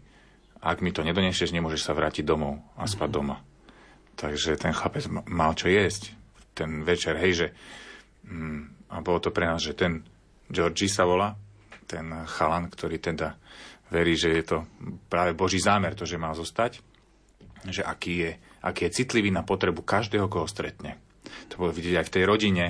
A 0.60 0.76
ak 0.76 0.84
mi 0.84 0.92
to 0.92 1.00
nedoniesieš, 1.00 1.56
nemôžeš 1.56 1.88
sa 1.88 1.96
vrátiť 1.96 2.26
domov 2.26 2.60
a 2.76 2.84
spať 2.84 3.08
mm-hmm. 3.08 3.16
doma. 3.16 3.36
Takže 4.20 4.60
ten 4.60 4.76
chlapec 4.76 5.08
mal 5.24 5.56
čo 5.56 5.72
jesť 5.72 6.20
ten 6.60 6.84
večer, 6.84 7.16
hej, 7.16 7.32
že 7.32 7.46
mm, 8.28 8.92
a 8.92 9.00
bolo 9.00 9.16
to 9.22 9.32
pre 9.32 9.48
nás, 9.48 9.64
že 9.64 9.72
ten 9.72 10.04
Georgie 10.50 10.90
sa 10.90 11.06
volá, 11.06 11.38
ten 11.86 12.10
chalan, 12.26 12.66
ktorý 12.70 12.98
teda 12.98 13.38
verí, 13.90 14.14
že 14.14 14.30
je 14.30 14.44
to 14.46 14.58
práve 15.10 15.34
Boží 15.34 15.58
zámer, 15.58 15.98
to, 15.98 16.06
že 16.06 16.18
má 16.18 16.30
zostať, 16.34 16.78
že 17.66 17.82
aký 17.82 18.12
je, 18.26 18.30
aký 18.62 18.86
je 18.86 19.02
citlivý 19.02 19.34
na 19.34 19.42
potrebu 19.42 19.82
každého, 19.82 20.30
koho 20.30 20.46
stretne. 20.46 20.98
To 21.50 21.66
bolo 21.66 21.74
vidieť 21.74 22.02
aj 22.02 22.06
v 22.06 22.14
tej 22.14 22.24
rodine. 22.24 22.66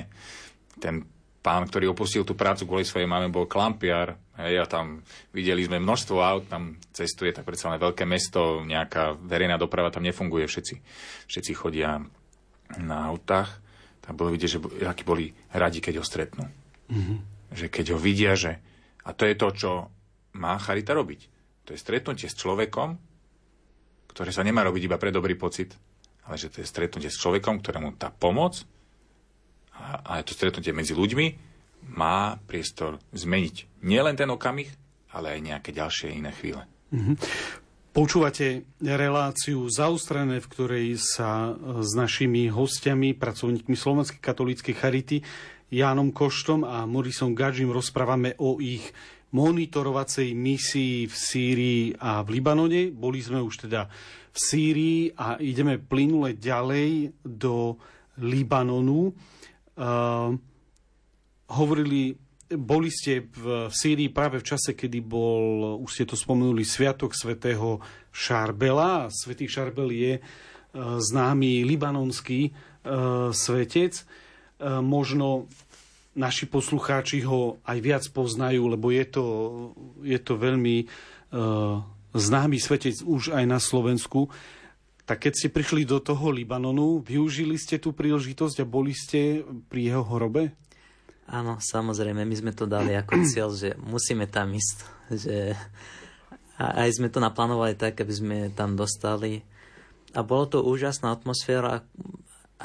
Ten 0.81 1.05
pán, 1.41 1.65
ktorý 1.69 1.93
opustil 1.93 2.25
tú 2.25 2.33
prácu 2.33 2.65
kvôli 2.65 2.85
svojej 2.85 3.09
mame, 3.09 3.29
bol 3.29 3.49
klampiar. 3.49 4.17
Hej, 4.41 4.61
a 4.61 4.65
tam 4.65 5.05
videli 5.33 5.65
sme 5.65 5.77
množstvo 5.77 6.17
aut, 6.17 6.49
tam 6.49 6.81
cestuje 6.93 7.29
tak 7.29 7.45
predsa 7.45 7.69
len 7.69 7.77
veľké 7.77 8.09
mesto, 8.09 8.65
nejaká 8.65 9.13
verejná 9.21 9.61
doprava 9.61 9.93
tam 9.93 10.01
nefunguje, 10.01 10.49
všetci, 10.49 10.75
všetci 11.29 11.51
chodia 11.53 12.01
na 12.81 12.97
autách. 13.05 13.61
Tam 14.01 14.17
bolo 14.17 14.33
vidieť, 14.33 14.49
že 14.49 14.59
akí 14.81 15.05
boli 15.05 15.29
radi, 15.53 15.77
keď 15.77 16.01
ho 16.01 16.05
stretnú. 16.05 16.45
Mm-hmm 16.89 17.40
že 17.51 17.67
keď 17.67 17.95
ho 17.95 17.99
vidia, 17.99 18.33
že... 18.33 18.57
A 19.03 19.11
to 19.11 19.27
je 19.27 19.35
to, 19.35 19.47
čo 19.51 19.71
má 20.37 20.55
charita 20.57 20.95
robiť. 20.95 21.27
To 21.67 21.75
je 21.75 21.79
stretnutie 21.79 22.31
s 22.31 22.37
človekom, 22.39 22.97
ktoré 24.11 24.31
sa 24.31 24.43
nemá 24.43 24.63
robiť 24.67 24.91
iba 24.91 24.97
pre 24.99 25.11
dobrý 25.11 25.35
pocit, 25.35 25.75
ale 26.27 26.35
že 26.35 26.51
to 26.51 26.63
je 26.63 26.67
stretnutie 26.67 27.11
s 27.11 27.19
človekom, 27.19 27.59
ktorému 27.63 27.95
tá 27.95 28.11
pomoc 28.11 28.63
a, 29.75 30.03
a 30.03 30.11
to 30.21 30.35
stretnutie 30.35 30.75
medzi 30.75 30.93
ľuďmi 30.93 31.51
má 31.95 32.37
priestor 32.45 33.01
zmeniť 33.15 33.81
nielen 33.81 34.13
ten 34.13 34.29
okamih, 34.29 34.69
ale 35.11 35.37
aj 35.37 35.39
nejaké 35.41 35.69
ďalšie 35.73 36.13
iné 36.13 36.31
chvíle. 36.35 36.63
Mm-hmm. 36.93 37.15
Počúvate 37.91 38.63
reláciu 38.79 39.67
zaustrené, 39.67 40.39
v 40.39 40.47
ktorej 40.47 40.87
sa 40.95 41.51
s 41.59 41.91
našimi 41.91 42.47
hostiami, 42.47 43.11
pracovníkmi 43.11 43.75
Slovenskej 43.75 44.23
katolíckej 44.23 44.75
charity, 44.79 45.17
Jánom 45.71 46.11
Koštom 46.11 46.67
a 46.67 46.83
Morisom 46.83 47.31
Gadžim 47.31 47.71
rozprávame 47.71 48.35
o 48.43 48.59
ich 48.59 48.91
monitorovacej 49.31 50.35
misii 50.35 51.07
v 51.07 51.15
Sýrii 51.15 51.83
a 51.95 52.19
v 52.27 52.35
Libanone. 52.35 52.91
Boli 52.91 53.23
sme 53.23 53.39
už 53.39 53.71
teda 53.71 53.87
v 54.35 54.37
Sýrii 54.37 55.15
a 55.15 55.39
ideme 55.39 55.79
plynule 55.79 56.35
ďalej 56.35 57.15
do 57.23 57.79
Libanonu. 58.19 59.15
Uh, 59.79 60.35
hovorili, 61.55 62.19
boli 62.51 62.91
ste 62.91 63.31
v 63.31 63.71
Sýrii 63.71 64.11
práve 64.11 64.43
v 64.43 64.47
čase, 64.51 64.75
kedy 64.75 64.99
bol, 64.99 65.79
už 65.79 65.89
ste 65.95 66.03
to 66.03 66.19
spomenuli, 66.19 66.67
Sviatok 66.67 67.15
svätého 67.15 67.79
Šarbela. 68.11 69.07
Svetý 69.07 69.47
Šarbel 69.47 69.95
je 69.95 70.13
uh, 70.19 70.99
známy 70.99 71.63
libanonský 71.63 72.51
uh, 72.51 73.31
svetec 73.31 74.03
možno 74.61 75.49
naši 76.13 76.45
poslucháči 76.45 77.23
ho 77.23 77.57
aj 77.63 77.77
viac 77.79 78.03
poznajú, 78.11 78.67
lebo 78.67 78.91
je 78.91 79.05
to, 79.07 79.25
je 80.03 80.19
to 80.19 80.35
veľmi 80.35 80.85
uh, 80.85 81.79
známy 82.11 82.59
svetec 82.59 82.99
už 83.03 83.31
aj 83.31 83.45
na 83.47 83.59
Slovensku. 83.59 84.27
Tak 85.07 85.27
keď 85.27 85.33
ste 85.35 85.49
prišli 85.51 85.87
do 85.87 86.03
toho 86.03 86.31
Libanonu, 86.31 86.99
využili 87.03 87.55
ste 87.55 87.79
tú 87.79 87.95
príležitosť 87.95 88.63
a 88.63 88.69
boli 88.69 88.91
ste 88.91 89.43
pri 89.71 89.91
jeho 89.91 90.03
hrobe? 90.03 90.51
Áno, 91.31 91.63
samozrejme, 91.63 92.27
my 92.27 92.35
sme 92.35 92.51
to 92.51 92.67
dali 92.67 92.91
ako 92.91 93.23
cieľ, 93.31 93.49
že 93.55 93.75
musíme 93.79 94.27
tam 94.27 94.51
ísť. 94.51 94.77
Že... 95.11 95.37
A 96.59 96.85
aj 96.85 96.99
sme 96.99 97.07
to 97.09 97.23
naplánovali 97.23 97.73
tak, 97.73 98.03
aby 98.03 98.13
sme 98.13 98.37
tam 98.51 98.75
dostali. 98.75 99.41
A 100.11 100.27
bolo 100.27 100.43
to 100.51 100.59
úžasná 100.59 101.15
atmosféra 101.15 101.87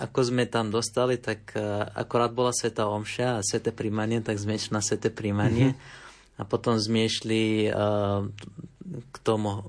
ako 0.02 0.32
sme 0.32 0.44
tam 0.44 0.68
dostali, 0.68 1.16
tak 1.16 1.56
uh, 1.56 1.88
akorát 1.96 2.32
bola 2.32 2.52
Sveta 2.52 2.90
Omša 2.90 3.40
a 3.40 3.44
Sveté 3.44 3.72
príjmanie, 3.72 4.20
tak 4.20 4.36
sme 4.36 4.56
išli 4.56 4.76
na 4.76 4.82
Sveté 4.84 5.08
príjmanie 5.08 5.72
mm-hmm. 5.72 6.38
a 6.38 6.42
potom 6.44 6.76
sme 6.76 7.08
išli 7.08 7.72
uh, 7.72 8.24
k 8.86 9.16
tomu 9.24 9.50
uh, 9.50 9.62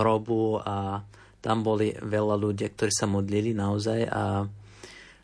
hrobu 0.00 0.60
a 0.60 1.00
tam 1.40 1.64
boli 1.64 1.96
veľa 1.96 2.36
ľudí, 2.36 2.68
ktorí 2.68 2.92
sa 2.92 3.08
modlili 3.08 3.56
naozaj 3.56 4.04
a, 4.04 4.44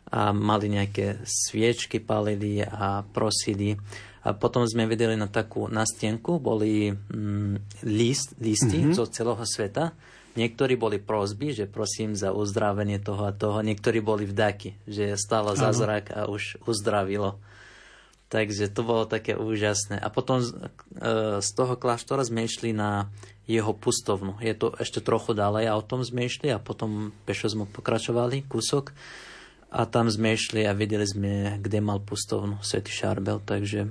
a 0.09 0.21
mali 0.33 0.73
nejaké 0.73 1.21
sviečky, 1.21 2.01
palili 2.01 2.57
a 2.65 3.05
prosili. 3.05 3.77
A 4.25 4.33
potom 4.33 4.65
sme 4.65 4.89
videli 4.89 5.13
na 5.13 5.29
takú 5.29 5.69
nastienku, 5.69 6.41
boli 6.41 6.89
mm, 6.89 7.85
list, 7.85 8.33
listy 8.41 8.81
mm-hmm. 8.81 8.97
zo 8.97 9.05
celého 9.07 9.45
sveta 9.45 9.93
Niektorí 10.37 10.77
boli 10.77 11.01
prosby, 11.01 11.49
že 11.49 11.65
prosím 11.65 12.13
za 12.13 12.29
uzdravenie 12.29 13.01
toho 13.01 13.25
a 13.25 13.33
toho. 13.33 13.65
Niektorí 13.65 14.05
boli 14.05 14.29
vdaky, 14.29 14.77
že 14.85 15.17
stalo 15.17 15.57
zázrak 15.57 16.13
a 16.13 16.29
už 16.29 16.61
uzdravilo. 16.69 17.41
Takže 18.29 18.69
to 18.69 18.85
bolo 18.85 19.09
také 19.09 19.33
úžasné. 19.33 19.97
A 19.97 20.13
potom 20.13 20.43
z, 20.43 20.53
e, 20.99 21.41
z 21.41 21.49
toho 21.57 21.73
kláštora 21.73 22.21
sme 22.21 22.45
išli 22.45 22.69
na 22.69 23.09
jeho 23.49 23.73
pustovnu. 23.73 24.37
Je 24.43 24.53
to 24.53 24.75
ešte 24.77 25.01
trochu 25.01 25.33
ďalej 25.33 25.71
a 25.71 25.79
o 25.79 25.81
tom 25.81 26.05
sme 26.05 26.29
išli 26.29 26.53
a 26.53 26.61
potom 26.61 27.15
pešo 27.25 27.49
sme 27.49 27.65
pokračovali 27.65 28.45
kúsok 28.45 28.93
a 29.71 29.87
tam 29.89 30.11
sme 30.11 30.35
išli 30.35 30.67
a 30.67 30.75
videli 30.75 31.07
sme, 31.07 31.55
kde 31.57 31.79
mal 31.81 32.03
pustovnu 32.03 32.59
Svetý 32.61 32.91
Šarbel. 32.91 33.39
Takže 33.41 33.89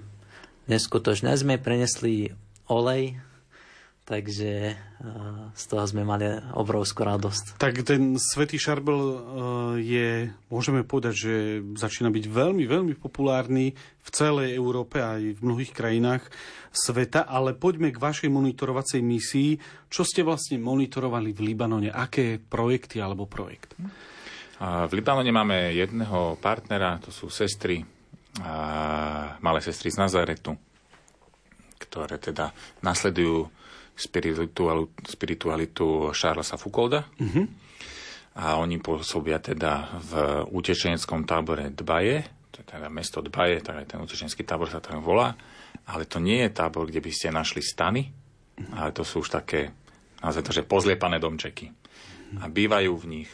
neskutočne. 0.70 1.32
Sme 1.34 1.58
prenesli 1.58 2.30
olej 2.68 3.18
Takže 4.06 4.78
z 5.50 5.64
toho 5.66 5.82
sme 5.82 6.06
mali 6.06 6.30
obrovskú 6.54 7.02
radosť. 7.02 7.58
Tak 7.58 7.82
ten 7.82 8.14
Svetý 8.22 8.54
Šarbel 8.54 9.02
je, 9.82 10.30
môžeme 10.46 10.86
povedať, 10.86 11.14
že 11.26 11.34
začína 11.74 12.14
byť 12.14 12.24
veľmi, 12.30 12.70
veľmi 12.70 12.94
populárny 12.94 13.74
v 13.74 14.08
celej 14.14 14.54
Európe 14.54 15.02
aj 15.02 15.34
v 15.34 15.40
mnohých 15.42 15.74
krajinách 15.74 16.22
sveta, 16.70 17.26
ale 17.26 17.58
poďme 17.58 17.90
k 17.90 17.98
vašej 17.98 18.30
monitorovacej 18.30 19.02
misii. 19.02 19.58
Čo 19.90 20.06
ste 20.06 20.22
vlastne 20.22 20.62
monitorovali 20.62 21.34
v 21.34 21.50
Libanone? 21.50 21.90
Aké 21.90 22.38
projekty 22.38 23.02
alebo 23.02 23.26
projekt? 23.26 23.74
V 24.62 24.92
Libanone 24.94 25.34
máme 25.34 25.74
jedného 25.74 26.38
partnera, 26.38 27.02
to 27.02 27.10
sú 27.10 27.26
sestry, 27.26 27.82
malé 29.42 29.58
sestry 29.58 29.90
z 29.90 29.98
Nazaretu, 29.98 30.54
ktoré 31.82 32.22
teda 32.22 32.54
nasledujú 32.86 33.50
spiritualitu, 33.96 34.92
spiritualitu 35.02 36.12
Charlesa 36.12 36.60
Foucaulda. 36.60 37.08
Mm-hmm. 37.16 37.46
A 38.36 38.60
oni 38.60 38.76
pôsobia 38.76 39.40
teda 39.40 39.96
v 39.96 40.12
utečeneckom 40.52 41.24
tábore 41.24 41.72
Dbaje, 41.72 42.16
to 42.52 42.60
je 42.60 42.66
teda 42.68 42.92
mesto 42.92 43.24
Dbaje, 43.24 43.64
tak 43.64 43.80
aj 43.80 43.96
ten 43.96 43.98
utečenský 44.04 44.44
tábor 44.44 44.68
sa 44.68 44.84
tam 44.84 45.00
volá. 45.00 45.32
ale 45.86 46.04
to 46.04 46.18
nie 46.18 46.42
je 46.42 46.50
tábor, 46.50 46.90
kde 46.90 46.98
by 46.98 47.10
ste 47.14 47.28
našli 47.30 47.62
stany, 47.62 48.10
ale 48.74 48.90
to 48.90 49.06
sú 49.06 49.22
už 49.22 49.30
také, 49.30 49.70
naozaj 50.24 50.42
to, 50.42 50.52
že 50.52 50.68
pozliepané 50.68 51.22
domčeky. 51.22 51.70
A 52.42 52.50
bývajú 52.50 52.92
v 52.98 53.06
nich 53.06 53.30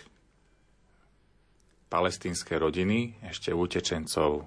palestínske 1.89 2.61
rodiny, 2.61 3.17
ešte 3.25 3.57
utečencov 3.57 4.45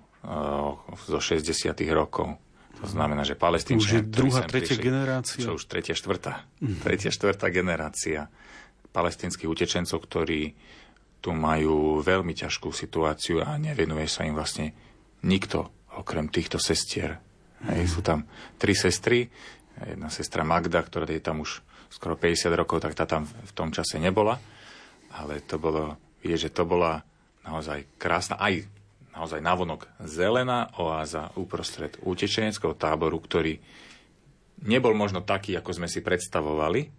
zo 1.06 1.20
60. 1.22 1.74
rokov. 1.94 2.38
To 2.84 2.88
znamená, 2.92 3.24
že 3.24 3.40
palestínčania... 3.40 3.82
Už 3.82 3.94
je 3.96 4.04
druhá, 4.04 4.42
tretia 4.44 4.76
prišli, 4.76 4.84
generácia. 4.84 5.42
Čo 5.42 5.56
už 5.56 5.64
tretia, 5.66 5.96
štvrtá. 5.96 6.44
Mm. 6.60 6.80
Tretia, 6.84 7.12
štvrtá 7.12 7.48
generácia 7.48 8.28
palestínskych 8.92 9.48
utečencov, 9.48 10.00
ktorí 10.04 10.56
tu 11.20 11.34
majú 11.36 12.00
veľmi 12.06 12.32
ťažkú 12.38 12.70
situáciu 12.70 13.42
a 13.42 13.58
nevenuje 13.58 14.06
sa 14.06 14.24
im 14.24 14.38
vlastne 14.38 14.72
nikto 15.26 15.90
okrem 15.98 16.30
týchto 16.30 16.62
sestier. 16.62 17.18
Hej, 17.66 17.98
sú 17.98 18.06
tam 18.06 18.30
tri 18.62 18.78
sestry, 18.78 19.26
jedna 19.82 20.08
sestra 20.14 20.46
Magda, 20.46 20.80
ktorá 20.86 21.10
je 21.10 21.24
tam 21.24 21.42
už 21.42 21.66
skoro 21.90 22.20
50 22.20 22.52
rokov, 22.54 22.84
tak 22.84 22.94
tá 22.94 23.10
tam 23.10 23.26
v 23.26 23.52
tom 23.56 23.72
čase 23.72 23.98
nebola. 23.98 24.38
Ale 25.16 25.42
to 25.48 25.58
bolo, 25.58 25.98
vidieť, 26.22 26.52
že 26.52 26.54
to 26.54 26.68
bola 26.68 27.02
naozaj 27.48 27.98
krásna, 27.98 28.36
aj 28.38 28.68
naozaj 29.16 29.40
navonok 29.40 29.88
zelená 30.04 30.70
oáza 30.76 31.32
uprostred 31.40 31.96
utečeneckého 32.04 32.76
táboru, 32.76 33.18
ktorý 33.24 33.58
nebol 34.68 34.92
možno 34.92 35.24
taký, 35.24 35.56
ako 35.56 35.72
sme 35.72 35.88
si 35.88 36.04
predstavovali, 36.04 36.92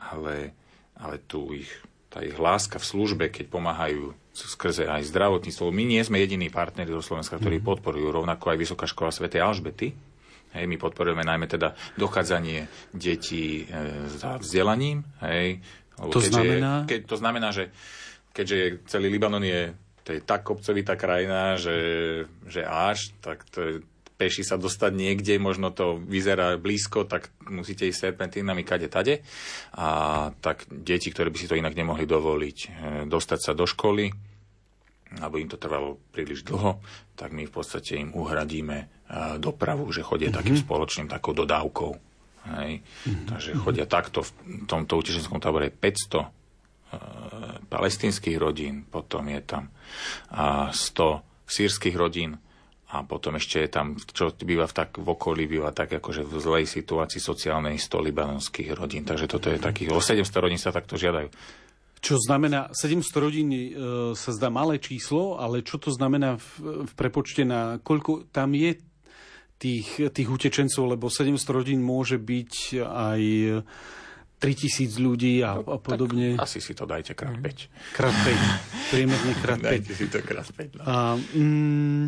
ale, 0.00 0.52
ale 1.00 1.16
tu 1.24 1.56
ich, 1.56 1.68
tá 2.12 2.20
ich 2.20 2.36
láska 2.36 2.76
v 2.76 2.88
službe, 2.88 3.24
keď 3.32 3.48
pomáhajú 3.48 4.12
skrze 4.34 4.90
aj 4.90 5.06
zdravotníctvo. 5.08 5.70
My 5.70 5.86
nie 5.86 6.02
sme 6.02 6.18
jediní 6.18 6.50
partneri 6.50 6.90
zo 6.90 7.00
Slovenska, 7.00 7.38
ktorí 7.38 7.62
mm-hmm. 7.62 7.70
podporujú 7.70 8.08
rovnako 8.10 8.50
aj 8.50 8.58
Vysoká 8.58 8.84
škola 8.90 9.14
Sv. 9.14 9.30
Alžbety. 9.30 9.94
Hej, 10.54 10.70
my 10.70 10.78
podporujeme 10.78 11.26
najmä 11.26 11.50
teda 11.50 11.74
dochádzanie 11.98 12.70
detí 12.94 13.66
e, 13.66 13.74
za 14.06 14.38
vzdelaním. 14.38 15.02
Hej, 15.22 15.62
to, 15.98 16.18
znamená? 16.22 16.86
Je, 16.86 16.94
keď, 16.94 17.00
to 17.10 17.16
znamená, 17.18 17.48
že 17.50 17.74
keďže 18.34 18.86
celý 18.90 19.10
Libanon 19.10 19.42
je, 19.42 19.74
to 20.04 20.12
je 20.12 20.20
tak 20.20 20.44
kopcovitá 20.44 21.00
krajina, 21.00 21.56
že, 21.56 21.76
že 22.44 22.60
až, 22.60 23.16
tak 23.24 23.48
to 23.48 23.58
je, 23.64 23.74
peši 24.14 24.44
sa 24.46 24.60
dostať 24.60 24.92
niekde, 24.94 25.40
možno 25.40 25.72
to 25.72 25.98
vyzerá 25.98 26.60
blízko, 26.60 27.08
tak 27.08 27.32
musíte 27.48 27.88
ísť 27.88 28.12
serpentínami 28.12 28.62
kade 28.62 28.86
tade. 28.92 29.24
A 29.74 30.30
tak 30.38 30.68
deti, 30.70 31.08
ktoré 31.08 31.32
by 31.32 31.38
si 31.40 31.48
to 31.50 31.58
inak 31.58 31.74
nemohli 31.74 32.04
dovoliť, 32.04 32.58
e, 32.60 32.68
dostať 33.08 33.40
sa 33.40 33.52
do 33.56 33.64
školy, 33.64 34.12
alebo 35.18 35.40
im 35.40 35.48
to 35.50 35.58
trvalo 35.58 35.98
príliš 36.12 36.46
dlho, 36.46 36.84
tak 37.16 37.32
my 37.32 37.48
v 37.48 37.52
podstate 37.52 37.96
im 37.98 38.12
uhradíme 38.12 38.76
e, 38.76 38.86
dopravu, 39.40 39.88
že 39.90 40.04
chodia 40.04 40.30
mm-hmm. 40.30 40.38
takým 40.38 40.56
spoločným 40.60 41.08
takou 41.08 41.32
dodávkou. 41.32 41.90
Hej. 42.44 42.84
Mm-hmm. 42.84 43.26
Takže 43.32 43.50
chodia 43.56 43.88
takto 43.88 44.20
v 44.20 44.30
tomto 44.68 45.00
utečenskom 45.00 45.40
tábore 45.40 45.72
500 45.72 46.43
palestínskych 47.68 48.36
rodín, 48.38 48.84
potom 48.86 49.28
je 49.28 49.40
tam 49.42 49.70
100 50.34 50.72
sírskych 51.44 51.96
rodín 51.96 52.38
a 52.94 53.02
potom 53.02 53.34
ešte 53.34 53.58
je 53.66 53.68
tam, 53.68 53.98
čo 53.98 54.30
býva 54.46 54.70
v, 54.70 54.74
tak, 54.74 54.94
v 55.02 55.08
okolí, 55.08 55.50
býva 55.50 55.74
tak 55.74 55.90
akože 55.98 56.22
v 56.22 56.34
zlej 56.38 56.64
situácii 56.70 57.18
sociálnej 57.18 57.74
100 57.74 58.06
libanonských 58.06 58.70
rodín. 58.70 59.02
Takže 59.02 59.26
toto 59.26 59.50
je 59.50 59.58
takých, 59.58 59.90
o 59.90 59.98
700 59.98 60.22
rodín 60.38 60.60
sa 60.62 60.70
takto 60.70 60.94
žiadajú. 60.94 61.26
Čo 61.98 62.20
znamená, 62.20 62.70
700 62.70 63.24
rodín 63.24 63.48
e, 63.50 63.72
sa 64.14 64.30
zdá 64.30 64.52
malé 64.52 64.78
číslo, 64.78 65.40
ale 65.40 65.66
čo 65.66 65.80
to 65.80 65.90
znamená 65.90 66.38
v, 66.38 66.84
v 66.86 66.92
prepočte 66.94 67.42
na 67.42 67.80
koľko 67.82 68.30
tam 68.30 68.54
je 68.54 68.78
tých, 69.58 70.12
tých 70.12 70.28
utečencov, 70.28 70.94
lebo 70.94 71.08
700 71.10 71.40
rodín 71.50 71.80
môže 71.80 72.20
byť 72.20 72.52
aj 72.84 73.22
3000 74.44 75.00
ľudí 75.00 75.40
a, 75.40 75.56
no, 75.56 75.74
a 75.74 75.78
podobne. 75.80 76.36
asi 76.36 76.60
si 76.60 76.76
to 76.76 76.84
dajte 76.84 77.16
krát 77.16 77.40
5. 77.40 77.40
Mhm. 77.40 77.68
Krát 77.96 78.14
5. 78.14 78.60
Priemerne 78.92 79.32
krát 79.40 79.60
5. 79.60 79.72
Dajte 79.72 79.92
si 79.96 80.06
to 80.12 80.18
krát 80.20 80.44
5. 80.44 80.76
No. 80.76 80.82
A, 80.84 81.16
mm, 81.16 82.04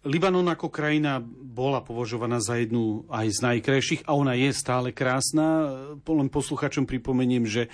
Libanon 0.00 0.48
ako 0.48 0.72
krajina 0.72 1.20
bola 1.50 1.84
považovaná 1.84 2.40
za 2.40 2.56
jednu 2.56 3.04
aj 3.12 3.36
z 3.36 3.38
najkrajších 3.44 4.02
a 4.08 4.16
ona 4.16 4.32
je 4.32 4.48
stále 4.56 4.96
krásna. 4.96 5.76
Len 6.00 6.32
posluchačom 6.32 6.88
pripomeniem, 6.88 7.44
že 7.44 7.68
e, 7.68 7.70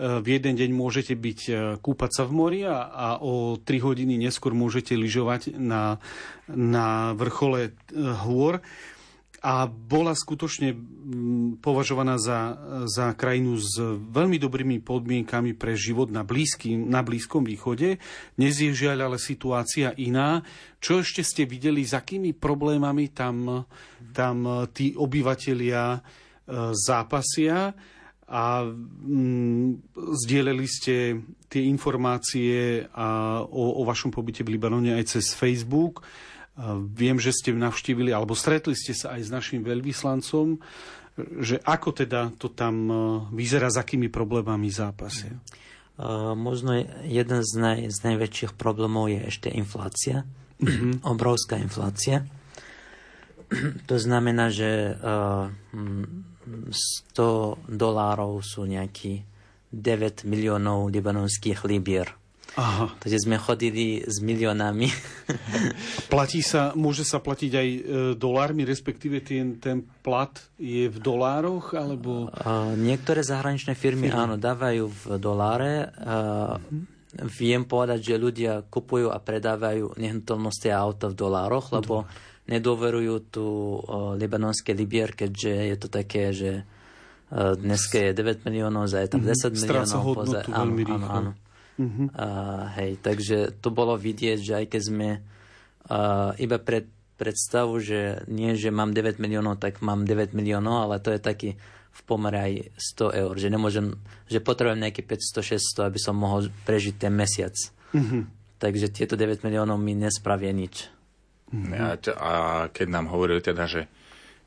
v 0.00 0.40
jeden 0.40 0.56
deň 0.56 0.70
môžete 0.72 1.12
byť 1.12 1.40
e, 1.44 1.52
kúpať 1.76 2.10
sa 2.16 2.22
v 2.24 2.32
mori 2.32 2.60
a, 2.64 2.88
a 2.88 3.08
o 3.20 3.60
3 3.60 3.68
hodiny 3.82 4.16
neskôr 4.16 4.56
môžete 4.56 4.96
lyžovať 4.96 5.52
na, 5.60 6.00
na 6.48 7.12
vrchole 7.12 7.68
e, 7.68 7.70
hôr 8.24 8.64
a 9.46 9.70
bola 9.70 10.10
skutočne 10.10 10.74
považovaná 11.62 12.18
za, 12.18 12.58
za 12.90 13.14
krajinu 13.14 13.54
s 13.54 13.78
veľmi 14.10 14.42
dobrými 14.42 14.82
podmienkami 14.82 15.54
pre 15.54 15.78
život 15.78 16.10
na, 16.10 16.26
blízky, 16.26 16.74
na 16.74 17.06
Blízkom 17.06 17.46
východe. 17.46 18.02
Dnes 18.34 18.58
je 18.58 18.74
žiaľ 18.74 19.06
ale 19.06 19.22
situácia 19.22 19.94
iná. 20.02 20.42
Čo 20.82 21.06
ešte 21.06 21.22
ste 21.22 21.46
videli, 21.46 21.86
s 21.86 21.94
akými 21.94 22.34
problémami 22.34 23.14
tam, 23.14 23.70
tam 24.10 24.66
tí 24.74 24.98
obyvatelia 24.98 25.94
e, 25.94 26.00
zápasia? 26.74 27.70
a 28.26 28.66
mm, 28.66 29.94
zdieľali 29.94 30.66
ste 30.66 31.22
tie 31.46 31.62
informácie 31.70 32.82
a, 32.90 33.38
o, 33.46 33.78
o 33.78 33.86
vašom 33.86 34.10
pobyte 34.10 34.42
v 34.42 34.58
Libanone 34.58 34.98
aj 34.98 35.14
cez 35.14 35.30
Facebook. 35.30 36.02
Viem, 36.96 37.20
že 37.20 37.36
ste 37.36 37.52
navštívili, 37.52 38.16
alebo 38.16 38.32
stretli 38.32 38.72
ste 38.72 38.96
sa 38.96 39.12
aj 39.20 39.28
s 39.28 39.30
našim 39.30 39.60
veľvyslancom, 39.60 40.56
že 41.40 41.60
ako 41.60 41.92
teda 41.92 42.32
to 42.36 42.52
tam 42.52 42.74
e, 42.88 42.94
vyzerá, 43.32 43.72
s 43.72 43.80
akými 43.80 44.12
problémami 44.12 44.68
zápasia? 44.68 45.32
Uh, 45.96 46.36
možno 46.36 46.76
jeden 47.08 47.40
z, 47.40 47.52
naj, 47.56 47.88
z 47.88 47.98
najväčších 48.04 48.52
problémov 48.52 49.08
je 49.08 49.32
ešte 49.32 49.48
inflácia. 49.48 50.28
Mm-hmm. 50.60 51.00
Obrovská 51.16 51.56
inflácia. 51.56 52.28
to 53.88 53.96
znamená, 53.96 54.52
že 54.52 54.92
uh, 54.92 55.48
100 57.16 57.64
dolárov 57.64 58.44
sú 58.44 58.68
nejaký 58.68 59.24
9 59.72 60.28
miliónov 60.28 60.92
libanonských 60.92 61.64
libier. 61.64 62.12
Aha. 62.56 62.88
Takže 63.04 63.28
sme 63.28 63.36
chodili 63.36 64.00
s 64.00 64.24
miliónami. 64.24 64.88
Platí 66.12 66.40
sa, 66.40 66.72
môže 66.72 67.04
sa 67.04 67.20
platiť 67.20 67.52
aj 67.52 67.68
e, 67.68 67.80
dolármi, 68.16 68.64
respektíve 68.64 69.20
ten, 69.20 69.60
ten 69.60 69.84
plat 70.00 70.32
je 70.56 70.88
v 70.88 70.96
dolároch? 70.96 71.76
Alebo... 71.76 72.32
Uh, 72.32 72.72
niektoré 72.80 73.20
zahraničné 73.20 73.76
firmy, 73.76 74.08
firmy 74.08 74.16
áno, 74.16 74.34
dávajú 74.40 74.88
v 74.88 75.02
doláre. 75.20 75.92
Uh, 76.00 76.56
mm-hmm. 76.56 76.82
Viem 77.36 77.62
povedať, 77.68 78.00
že 78.12 78.16
ľudia 78.16 78.64
kupujú 78.64 79.12
a 79.12 79.20
predávajú 79.20 80.00
nehnuteľnosti 80.00 80.68
a 80.72 80.80
auto 80.80 81.12
v 81.12 81.16
dolároch, 81.16 81.76
lebo 81.76 82.08
nedôverujú 82.48 83.14
tu 83.28 83.44
uh, 83.44 84.16
libanonské 84.16 84.72
libier, 84.72 85.12
keďže 85.12 85.52
je 85.52 85.76
to 85.76 85.88
také, 85.92 86.32
že 86.32 86.64
uh, 86.64 87.52
dnes 87.52 87.84
je 87.84 88.16
9 88.16 88.48
miliónov, 88.48 88.88
za 88.88 89.04
je 89.04 89.12
tam 89.12 89.20
10 89.20 89.28
mm-hmm. 89.28 89.52
miliónov. 89.60 89.84
Stráca 89.84 89.96
hodnotu 90.00 90.48
poza... 90.48 90.56
veľmi 90.56 90.82
rýchlo. 90.88 91.04
Áno, 91.04 91.36
áno. 91.36 91.45
Uh-huh. 91.76 92.08
Uh, 92.16 92.72
hej, 92.80 92.96
takže 93.04 93.52
to 93.60 93.68
bolo 93.68 94.00
vidieť, 94.00 94.38
že 94.40 94.52
aj 94.64 94.66
keď 94.72 94.82
sme 94.82 95.08
uh, 95.20 96.32
iba 96.40 96.56
pred 96.56 96.88
predstavu, 97.16 97.80
že 97.80 98.28
nie, 98.28 98.52
že 98.54 98.68
mám 98.68 98.92
9 98.92 99.16
miliónov, 99.16 99.56
tak 99.56 99.80
mám 99.80 100.04
9 100.04 100.36
miliónov, 100.36 100.88
ale 100.88 101.00
to 101.00 101.10
je 101.16 101.20
taký 101.20 101.50
v 101.96 102.00
pomere 102.04 102.36
aj 102.36 102.52
100 103.00 103.20
eur, 103.24 103.34
že 103.40 103.48
nemôžem, 103.48 103.96
že 104.28 104.44
potrebujem 104.44 104.84
nejaký 104.84 105.00
500-600, 105.08 105.88
aby 105.88 105.96
som 105.96 106.12
mohol 106.12 106.52
prežiť 106.68 106.94
ten 107.00 107.12
mesiac. 107.16 107.56
Uh-huh. 107.96 108.28
Takže 108.60 108.92
tieto 108.92 109.16
9 109.16 109.40
miliónov 109.40 109.80
mi 109.80 109.96
nespravia 109.96 110.52
nič. 110.52 110.92
Uh-huh. 111.48 111.96
A, 111.96 111.96
a 111.96 112.32
keď 112.68 112.86
nám 112.92 113.08
hovorili 113.08 113.40
teda, 113.40 113.64
že 113.64 113.88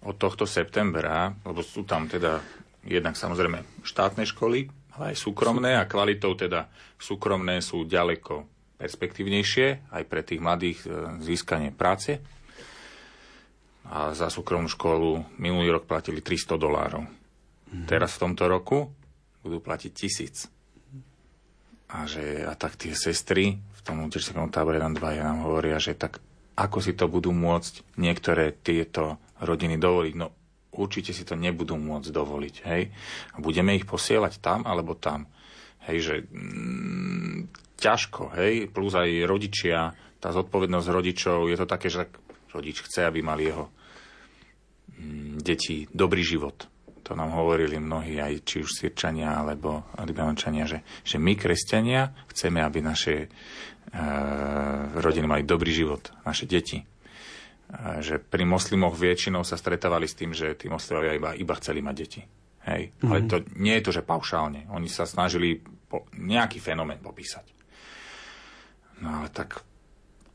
od 0.06 0.16
tohto 0.16 0.46
septembra, 0.46 1.34
lebo 1.42 1.66
sú 1.66 1.84
tam 1.84 2.06
teda 2.06 2.40
jednak 2.86 3.18
samozrejme 3.18 3.84
štátne 3.84 4.24
školy, 4.30 4.70
ale 5.00 5.16
aj 5.16 5.24
súkromné 5.24 5.80
a 5.80 5.88
kvalitou 5.88 6.36
teda 6.36 6.68
súkromné 7.00 7.64
sú 7.64 7.88
ďaleko 7.88 8.44
perspektívnejšie 8.76 9.96
aj 9.96 10.04
pre 10.12 10.28
tých 10.28 10.44
mladých 10.44 10.84
e, 10.84 10.88
získanie 11.24 11.72
práce. 11.72 12.20
A 13.88 14.12
za 14.12 14.28
súkromnú 14.28 14.68
školu 14.68 15.40
minulý 15.40 15.80
rok 15.80 15.88
platili 15.88 16.20
300 16.20 16.60
dolárov. 16.60 17.08
Mm-hmm. 17.08 17.88
Teraz 17.88 18.20
v 18.20 18.22
tomto 18.28 18.52
roku 18.52 18.92
budú 19.40 19.64
platiť 19.64 19.92
tisíc. 19.96 20.52
A, 21.90 22.04
že, 22.04 22.44
a 22.44 22.54
tak 22.60 22.76
tie 22.76 22.92
sestry 22.92 23.56
v 23.56 23.82
tom 23.82 24.04
utečenskom 24.04 24.52
tábore 24.52 24.84
nám 24.84 25.00
dvaja 25.00 25.26
nám 25.26 25.48
hovoria, 25.48 25.80
že 25.80 25.96
tak 25.96 26.20
ako 26.60 26.84
si 26.84 26.92
to 26.92 27.08
budú 27.08 27.32
môcť 27.32 27.96
niektoré 27.96 28.52
tieto 28.52 29.16
rodiny 29.40 29.80
dovoliť. 29.80 30.14
No 30.20 30.39
určite 30.76 31.16
si 31.16 31.24
to 31.26 31.34
nebudú 31.34 31.78
môcť 31.78 32.10
dovoliť. 32.10 32.56
Hej? 32.66 32.82
Budeme 33.42 33.74
ich 33.74 33.90
posielať 33.90 34.42
tam 34.42 34.66
alebo 34.66 34.94
tam. 34.94 35.26
Hej, 35.90 35.98
že 36.04 36.16
mm, 36.28 37.38
ťažko, 37.80 38.36
hej, 38.36 38.68
plus 38.70 38.94
aj 38.94 39.10
rodičia, 39.26 39.96
tá 40.20 40.30
zodpovednosť 40.36 40.88
rodičov, 40.92 41.48
je 41.48 41.58
to 41.58 41.66
také, 41.66 41.88
že 41.88 42.12
rodič 42.52 42.84
chce, 42.84 43.08
aby 43.08 43.24
mal 43.24 43.40
jeho 43.40 43.72
deti 45.40 45.88
dobrý 45.88 46.22
život. 46.22 46.68
To 47.08 47.18
nám 47.18 47.34
hovorili 47.34 47.82
mnohí, 47.82 48.22
aj 48.22 48.46
či 48.46 48.62
už 48.62 48.70
Sirčania 48.70 49.34
alebo 49.34 49.90
Libanončania, 49.98 50.70
že, 50.70 50.86
že 51.02 51.18
my, 51.18 51.34
kresťania, 51.34 52.14
chceme, 52.30 52.62
aby 52.62 52.86
naše 52.86 53.26
e, 53.26 53.28
rodiny 55.00 55.26
mali 55.26 55.42
dobrý 55.48 55.74
život, 55.74 56.14
naše 56.22 56.46
deti. 56.46 56.86
Že 57.78 58.18
pri 58.26 58.44
moslimoch 58.50 58.98
väčšinou 58.98 59.46
sa 59.46 59.54
stretávali 59.54 60.10
s 60.10 60.18
tým, 60.18 60.34
že 60.34 60.58
tí 60.58 60.66
moslimovia 60.66 61.14
iba, 61.14 61.32
iba 61.38 61.54
chceli 61.62 61.86
mať 61.86 61.96
deti. 61.96 62.22
Hej. 62.66 62.92
Mm-hmm. 62.92 63.10
Ale 63.10 63.20
to 63.30 63.38
nie 63.62 63.78
je 63.78 63.86
to, 63.86 63.92
že 63.94 64.08
paušálne. 64.08 64.66
Oni 64.74 64.90
sa 64.90 65.06
snažili 65.06 65.62
po, 65.62 66.10
nejaký 66.18 66.58
fenomén 66.58 66.98
popísať. 66.98 67.46
No 69.00 69.22
ale 69.22 69.30
tak 69.32 69.64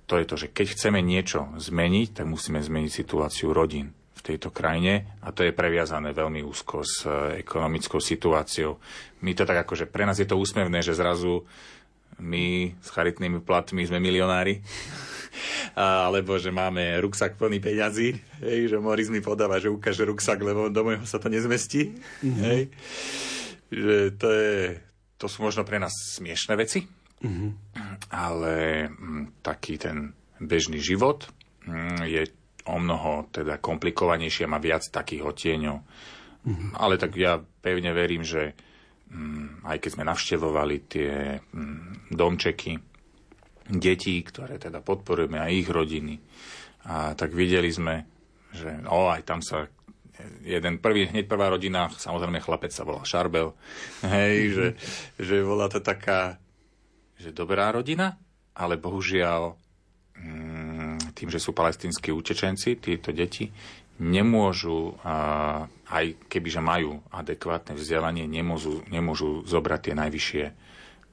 to 0.05 0.21
je 0.21 0.27
to, 0.29 0.37
že 0.37 0.49
keď 0.53 0.67
chceme 0.77 1.01
niečo 1.01 1.49
zmeniť, 1.57 2.23
tak 2.23 2.27
musíme 2.29 2.61
zmeniť 2.61 2.91
situáciu 2.93 3.53
rodín 3.53 3.93
v 4.15 4.21
tejto 4.21 4.53
krajine 4.53 5.19
a 5.21 5.33
to 5.33 5.45
je 5.45 5.53
previazané 5.53 6.13
veľmi 6.13 6.41
úzko 6.45 6.85
s 6.85 7.05
e, 7.05 7.41
ekonomickou 7.41 8.01
situáciou. 8.01 8.81
My 9.25 9.33
to 9.33 9.49
tak 9.49 9.65
že 9.75 9.89
pre 9.89 10.05
nás 10.05 10.21
je 10.21 10.29
to 10.29 10.37
úsmevné, 10.37 10.81
že 10.81 10.97
zrazu 10.97 11.45
my 12.21 12.73
s 12.79 12.89
charitnými 12.95 13.43
platmi 13.43 13.85
sme 13.85 13.99
milionári, 13.99 14.63
alebo 15.75 16.39
že 16.39 16.55
máme 16.55 16.99
ruksak 17.03 17.37
plný 17.37 17.59
peňazí, 17.59 18.15
hej, 18.43 18.61
že 18.71 18.77
Moris 18.79 19.11
mi 19.11 19.21
podáva, 19.21 19.59
že 19.59 19.73
ukáže 19.73 20.07
ruksak, 20.07 20.39
lebo 20.41 20.71
do 20.71 20.81
môjho 20.87 21.05
sa 21.07 21.19
to 21.19 21.33
nezmestí. 21.33 21.95
Mm-hmm. 22.23 22.45
Hej. 22.45 22.61
Že 23.75 23.97
to, 24.21 24.29
je, 24.31 24.55
to 25.19 25.27
sú 25.27 25.43
možno 25.43 25.67
pre 25.67 25.83
nás 25.83 25.93
smiešné 25.93 26.55
veci, 26.55 26.87
mm-hmm. 27.25 27.51
ale 28.15 28.87
m, 28.87 28.93
mm, 28.93 29.25
taký 29.43 29.81
ten 29.81 30.15
bežný 30.39 30.79
život 30.79 31.27
m, 31.67 31.99
mm, 31.99 32.01
je 32.07 32.23
o 32.65 32.77
mnoho 32.81 33.29
teda 33.29 33.61
komplikovanejší 33.61 34.49
a 34.49 34.53
má 34.53 34.63
viac 34.63 34.89
takých 34.89 35.27
otieňov. 35.27 35.77
Mm-hmm. 36.45 36.71
Ale 36.77 36.95
tak 37.01 37.17
ja 37.17 37.41
pevne 37.41 37.93
verím, 37.93 38.25
že 38.25 38.57
m, 39.13 39.61
aj 39.65 39.81
keď 39.81 39.91
sme 39.97 40.05
navštevovali 40.09 40.77
tie 40.89 41.41
domčeky, 42.13 42.94
detí, 43.69 44.21
ktoré 44.21 44.61
teda 44.61 44.85
podporujeme, 44.85 45.41
aj 45.41 45.53
ich 45.53 45.69
rodiny. 45.69 46.15
A 46.85 47.17
tak 47.17 47.33
videli 47.33 47.73
sme, 47.73 48.05
že 48.53 48.69
o, 48.85 49.09
aj 49.09 49.23
tam 49.25 49.41
sa 49.41 49.65
jeden 50.45 50.79
prvý, 50.79 51.11
hneď 51.11 51.27
prvá 51.27 51.51
rodina, 51.51 51.91
samozrejme 51.91 52.39
chlapec 52.39 52.71
sa 52.71 52.87
volal 52.87 53.09
Šarbel, 53.09 53.57
hej, 54.15 54.37
že, 54.53 54.67
že 55.19 55.37
bola 55.43 55.67
to 55.67 55.81
taká, 55.83 56.39
že 57.19 57.35
dobrá 57.35 57.73
rodina, 57.73 58.21
ale 58.55 58.79
bohužiaľ 58.79 59.57
mm, 60.15 61.17
tým, 61.17 61.29
že 61.33 61.43
sú 61.43 61.51
palestínsky 61.57 62.15
utečenci, 62.15 62.79
tieto 62.79 63.11
deti, 63.11 63.51
nemôžu, 63.95 64.99
aj 65.87 66.05
kebyže 66.27 66.59
majú 66.59 66.99
adekvátne 67.15 67.79
vzdelanie, 67.79 68.27
nemôžu, 68.27 68.83
nemôžu 68.91 69.47
zobrať 69.47 69.81
tie 69.91 69.95
najvyššie 69.95 70.45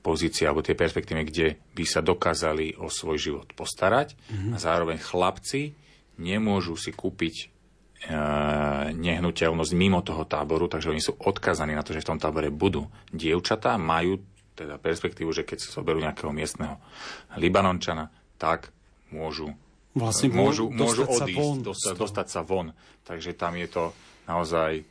pozície 0.01 0.49
alebo 0.49 0.65
tie 0.65 0.73
perspektívy, 0.73 1.21
kde 1.29 1.47
by 1.77 1.85
sa 1.85 2.01
dokázali 2.01 2.75
o 2.81 2.89
svoj 2.89 3.17
život 3.21 3.47
postarať 3.53 4.17
mm-hmm. 4.17 4.51
a 4.53 4.57
zároveň 4.57 4.97
chlapci 4.97 5.77
nemôžu 6.17 6.73
si 6.75 6.89
kúpiť 6.89 7.35
e, 7.37 7.45
nehnuteľnosť 8.97 9.73
mimo 9.77 10.01
toho 10.01 10.25
táboru, 10.25 10.65
takže 10.65 10.89
oni 10.89 11.01
sú 11.01 11.13
odkazaní 11.21 11.77
na 11.77 11.85
to, 11.85 11.93
že 11.93 12.01
v 12.01 12.09
tom 12.13 12.19
tábore 12.19 12.49
budú. 12.49 12.89
Dievčatá 13.13 13.77
majú 13.77 14.19
teda 14.57 14.81
perspektívu, 14.81 15.31
že 15.31 15.45
keď 15.45 15.57
sa 15.63 15.79
zoberú 15.79 16.01
nejakého 16.01 16.33
miestneho 16.33 16.81
Libanončana, 17.37 18.11
tak 18.41 18.73
môžu 19.13 19.53
vlastne 19.93 20.33
môžu, 20.33 20.69
môžu 20.69 21.07
odísť, 21.07 21.17
sa 21.17 21.25
von 21.39 21.57
dostať, 21.61 21.95
dostať 21.97 22.27
sa 22.27 22.41
von. 22.43 22.67
Takže 23.07 23.33
tam 23.35 23.57
je 23.57 23.67
to 23.67 23.83
naozaj 24.29 24.83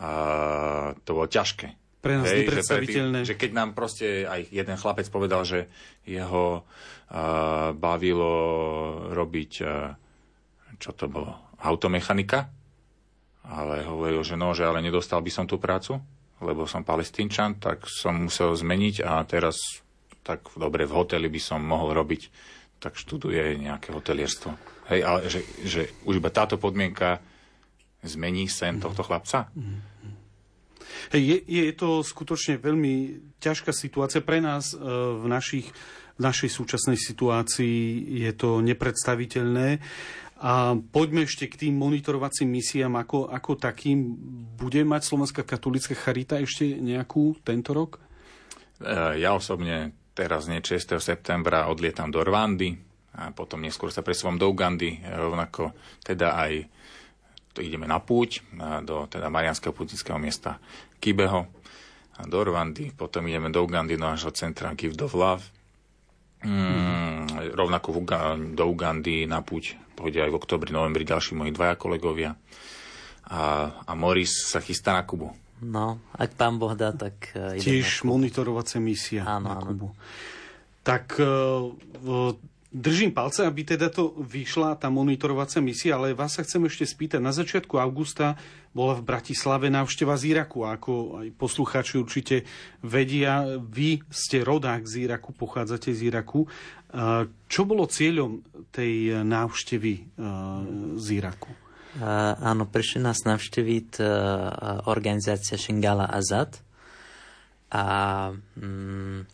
uh, 0.00 0.96
to 1.04 1.10
bolo 1.12 1.26
ťažké 1.28 1.85
pre 2.06 2.14
nás 2.22 2.30
Hej, 2.30 2.46
nepredstaviteľné. 2.46 3.18
Že, 3.26 3.28
že 3.34 3.34
keď 3.34 3.50
nám 3.50 3.70
proste 3.74 4.22
aj 4.22 4.46
jeden 4.54 4.76
chlapec 4.78 5.06
povedal, 5.10 5.42
že 5.42 5.66
jeho 6.06 6.62
uh, 6.62 7.74
bavilo 7.74 8.34
robiť, 9.10 9.52
uh, 9.66 9.90
čo 10.78 10.94
to 10.94 11.10
bolo, 11.10 11.34
automechanika, 11.58 12.46
ale 13.50 13.82
hovoril, 13.82 14.22
že 14.22 14.38
no, 14.38 14.54
že 14.54 14.62
ale 14.62 14.78
nedostal 14.78 15.18
by 15.22 15.30
som 15.34 15.46
tú 15.50 15.58
prácu, 15.58 15.98
lebo 16.42 16.70
som 16.70 16.86
palestínčan, 16.86 17.58
tak 17.58 17.90
som 17.90 18.30
musel 18.30 18.54
zmeniť 18.54 19.02
a 19.02 19.18
teraz 19.26 19.82
tak 20.26 20.46
dobre 20.58 20.86
v 20.86 20.94
hoteli 20.94 21.30
by 21.30 21.40
som 21.42 21.62
mohol 21.62 21.94
robiť, 21.94 22.22
tak 22.82 22.98
študuje 22.98 23.62
nejaké 23.62 23.94
hotelierstvo. 23.94 24.50
Hej, 24.90 25.00
ale 25.06 25.20
že, 25.30 25.40
že 25.62 25.82
už 26.02 26.18
iba 26.18 26.30
táto 26.34 26.58
podmienka 26.58 27.22
zmení 28.02 28.50
sen 28.50 28.82
tohto 28.82 29.06
chlapca. 29.06 29.50
Mm-hmm. 29.54 30.15
Je, 31.12 31.36
je 31.42 31.72
to 31.74 32.02
skutočne 32.02 32.58
veľmi 32.58 32.94
ťažká 33.38 33.70
situácia 33.70 34.22
pre 34.22 34.42
nás 34.42 34.74
e, 34.74 34.76
v, 35.16 35.26
našich, 35.26 35.66
v 36.16 36.20
našej 36.20 36.50
súčasnej 36.50 36.98
situácii. 36.98 37.78
Je 38.26 38.32
to 38.34 38.64
nepredstaviteľné. 38.64 39.78
A 40.36 40.76
poďme 40.76 41.24
ešte 41.24 41.48
k 41.48 41.68
tým 41.68 41.80
monitorovacím 41.80 42.60
misiám, 42.60 43.00
ako, 43.00 43.32
ako 43.32 43.56
takým. 43.56 44.14
Bude 44.56 44.84
mať 44.84 45.08
Slovenská 45.08 45.48
katolická 45.48 45.96
charita 45.96 46.36
ešte 46.36 46.76
nejakú 46.76 47.40
tento 47.40 47.72
rok? 47.72 47.96
E, 48.80 49.20
ja 49.20 49.32
osobne 49.32 49.96
teraz 50.16 50.48
nie 50.48 50.64
6. 50.64 50.96
septembra 51.00 51.68
odlietam 51.68 52.08
do 52.08 52.24
Rwandy 52.24 52.76
a 53.16 53.32
potom 53.32 53.64
neskôr 53.64 53.88
sa 53.88 54.04
presúvam 54.04 54.36
do 54.36 54.48
Ugandy, 54.48 55.00
rovnako 55.00 55.72
teda 56.04 56.36
aj 56.36 56.68
ideme 57.62 57.88
na 57.88 58.00
púť 58.02 58.42
do 58.84 59.06
teda 59.06 59.28
Marianského 59.32 59.72
putnického 59.72 60.16
miesta 60.16 60.58
Kibeho 61.00 61.48
do 62.24 62.38
Rwandy, 62.40 62.96
potom 62.96 63.28
ideme 63.28 63.52
do 63.52 63.60
Ugandy, 63.60 64.00
do 64.00 64.08
nášho 64.08 64.32
centra 64.32 64.72
Gift 64.72 65.00
of 65.04 65.12
Love. 65.12 65.44
Mm, 66.40 67.52
rovnako 67.52 68.00
do 68.56 68.64
Ugandy 68.64 69.28
na 69.28 69.44
púť 69.44 69.76
pôjde 69.96 70.20
aj 70.20 70.30
v 70.32 70.38
oktobri, 70.38 70.70
novembri 70.72 71.08
ďalší 71.08 71.32
moji 71.32 71.52
dvaja 71.56 71.74
kolegovia. 71.80 72.36
A, 73.26 73.72
a 73.88 73.92
Morris 73.96 74.52
sa 74.52 74.60
chystá 74.60 74.94
na 74.94 75.02
Kubu. 75.02 75.32
No, 75.64 76.04
ak 76.14 76.36
pán 76.36 76.60
Boh 76.60 76.76
dá, 76.76 76.92
tak 76.92 77.32
uh, 77.32 77.56
Tiež 77.56 78.04
monitorovacia 78.04 78.78
misia 78.78 79.24
áno, 79.24 79.50
na 79.50 79.56
Kubu. 79.56 79.88
Áno. 79.90 79.98
Tak 80.84 81.04
uh, 81.18 81.72
Držím 82.76 83.16
palce, 83.16 83.40
aby 83.48 83.64
teda 83.64 83.88
to 83.88 84.12
vyšla 84.20 84.76
tá 84.76 84.92
monitorovacia 84.92 85.64
misia, 85.64 85.96
ale 85.96 86.12
vás 86.12 86.36
sa 86.36 86.44
chcem 86.44 86.60
ešte 86.68 86.84
spýtať. 86.84 87.24
Na 87.24 87.32
začiatku 87.32 87.80
augusta 87.80 88.36
bola 88.76 88.92
v 88.92 89.00
Bratislave 89.00 89.72
návšteva 89.72 90.12
z 90.20 90.36
Iraku. 90.36 90.68
Ako 90.68 91.24
aj 91.24 91.28
poslucháči 91.40 91.96
určite 91.96 92.44
vedia, 92.84 93.56
vy 93.56 94.04
ste 94.12 94.44
rodák 94.44 94.84
z 94.84 95.08
Iraku, 95.08 95.32
pochádzate 95.32 95.96
z 95.96 96.12
Iraku. 96.12 96.44
Čo 97.48 97.60
bolo 97.64 97.88
cieľom 97.88 98.44
tej 98.68 99.24
návštevy 99.24 100.20
z 101.00 101.06
Iraku? 101.16 101.48
Áno, 102.44 102.68
prišli 102.68 103.00
nás 103.00 103.24
navštíviť 103.24 104.04
organizácia 104.84 105.56
Shingala 105.56 106.12
Azad. 106.12 106.60
A, 107.72 108.36
mm, 108.60 109.24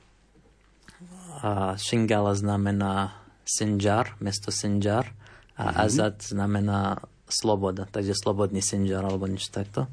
a 1.43 1.74
Shingala 1.74 2.38
znamená 2.38 3.21
Sinjar, 3.43 4.14
mesto 4.22 4.55
Sinjar 4.55 5.11
a 5.59 5.68
mm-hmm. 5.68 5.82
Azad 5.82 6.16
znamená 6.22 7.03
sloboda, 7.28 7.88
takže 7.88 8.16
slobodný 8.16 8.61
Sinjar 8.61 9.05
alebo 9.05 9.26
niečo 9.26 9.51
takto. 9.53 9.88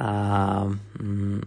A 0.00 0.10
mm, 0.98 1.40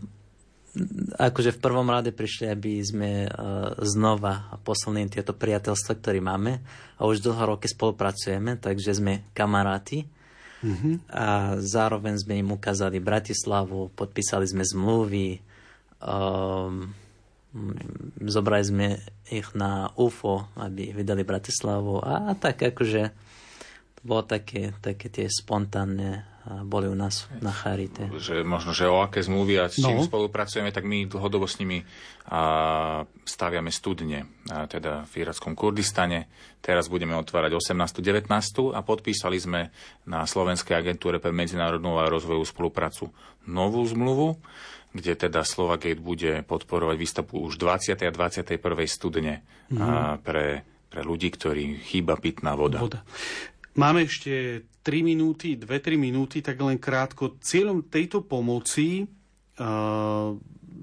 akože 1.15 1.55
v 1.55 1.61
prvom 1.63 1.87
rade 1.87 2.11
prišli, 2.11 2.51
aby 2.51 2.83
sme 2.83 3.11
uh, 3.25 3.75
znova 3.81 4.59
posilnili 4.61 5.09
tieto 5.09 5.31
priateľstva, 5.31 5.93
ktoré 5.99 6.19
máme 6.19 6.59
a 6.99 7.01
už 7.07 7.23
dlho 7.23 7.55
roky 7.55 7.67
spolupracujeme, 7.71 8.59
takže 8.59 8.95
sme 8.95 9.13
kamaráti. 9.31 10.05
Mm-hmm. 10.65 11.11
A 11.13 11.59
zároveň 11.61 12.17
sme 12.17 12.41
im 12.41 12.49
ukázali 12.55 12.97
Bratislavu, 12.97 13.93
podpísali 13.93 14.49
sme 14.49 14.65
zmluvy, 14.65 15.37
um, 16.01 16.89
zobrali 18.19 18.65
sme 18.67 18.87
ich 19.31 19.47
na 19.55 19.89
UFO, 19.95 20.51
aby 20.59 20.91
vydali 20.91 21.23
Bratislavu 21.23 22.03
a, 22.03 22.29
a 22.29 22.31
tak 22.35 22.61
akože 22.61 23.01
to 23.95 24.01
bolo 24.03 24.27
také, 24.27 24.75
také 24.83 25.07
tie 25.07 25.31
spontánne 25.31 26.35
boli 26.45 26.85
u 26.85 26.93
nás 26.93 27.25
na 27.41 27.49
Charite. 27.49 28.05
Že 28.05 28.45
možno, 28.45 28.69
že 28.69 28.85
o 28.85 29.01
aké 29.01 29.25
zmluvy 29.25 29.57
a 29.57 29.65
s 29.65 29.81
čím 29.81 29.97
no. 29.97 30.05
spolupracujeme, 30.05 30.69
tak 30.69 30.85
my 30.85 31.09
dlhodobo 31.09 31.49
s 31.49 31.57
nimi 31.57 31.81
a, 32.29 33.01
staviame 33.25 33.73
studne, 33.73 34.29
a, 34.53 34.69
teda 34.69 35.09
v 35.09 35.25
irackom 35.25 35.57
Kurdistane. 35.57 36.29
Teraz 36.61 36.85
budeme 36.85 37.17
otvárať 37.17 37.57
18. 37.57 37.97
19. 37.97 38.29
a 38.77 38.79
podpísali 38.85 39.41
sme 39.41 39.73
na 40.05 40.21
Slovenskej 40.29 40.77
agentúre 40.77 41.17
pre 41.17 41.33
medzinárodnú 41.33 41.97
a 41.97 42.05
rozvojovú 42.13 42.45
spoluprácu 42.45 43.09
novú 43.49 43.81
zmluvu, 43.89 44.37
kde 44.95 45.27
teda 45.27 45.43
Slovagate 45.43 45.99
bude 45.99 46.39
podporovať 46.47 46.95
výstavbu 46.95 47.35
už 47.51 47.59
20. 47.59 47.99
a 47.99 48.11
21. 48.15 48.55
studne 48.87 49.43
mm-hmm. 49.67 49.79
a 49.83 50.15
pre, 50.23 50.63
pre 50.87 51.01
ľudí, 51.03 51.27
ktorí 51.35 51.83
chýba 51.83 52.15
pitná 52.15 52.55
voda. 52.55 52.79
voda. 52.79 53.03
Máme 53.75 54.07
ešte 54.07 54.63
3 54.87 55.03
minúty, 55.03 55.59
2-3 55.59 55.99
minúty, 55.99 56.39
tak 56.39 56.55
len 56.63 56.79
krátko. 56.79 57.35
Cieľom 57.43 57.91
tejto 57.91 58.23
pomoci 58.23 59.03
uh, 59.03 60.31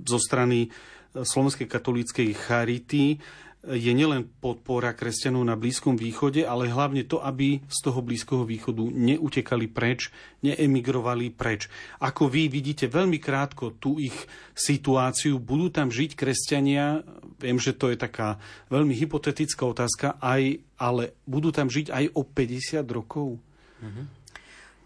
zo 0.04 0.18
strany 0.20 0.68
Slovenskej 1.16 1.68
katolíckej 1.68 2.28
charity 2.36 3.16
je 3.62 3.94
nielen 3.94 4.26
podpora 4.42 4.90
kresťanov 4.90 5.46
na 5.46 5.54
Blízkom 5.54 5.94
východe, 5.94 6.42
ale 6.42 6.66
hlavne 6.66 7.06
to, 7.06 7.22
aby 7.22 7.62
z 7.70 7.78
toho 7.78 8.02
Blízkoho 8.02 8.42
východu 8.42 8.82
neutekali 8.90 9.70
preč, 9.70 10.10
neemigrovali 10.42 11.30
preč. 11.30 11.70
Ako 12.02 12.26
vy 12.26 12.50
vidíte 12.50 12.90
veľmi 12.90 13.22
krátko 13.22 13.78
tú 13.78 14.02
ich 14.02 14.14
situáciu, 14.58 15.38
budú 15.38 15.70
tam 15.70 15.94
žiť 15.94 16.18
kresťania, 16.18 17.06
viem, 17.38 17.62
že 17.62 17.70
to 17.78 17.94
je 17.94 18.02
taká 18.02 18.42
veľmi 18.66 18.98
hypotetická 18.98 19.62
otázka, 19.62 20.18
aj, 20.18 20.58
ale 20.82 21.14
budú 21.22 21.54
tam 21.54 21.70
žiť 21.70 21.94
aj 21.94 22.04
o 22.18 22.26
50 22.26 22.82
rokov? 22.90 23.38
Mm-hmm. 23.78 24.06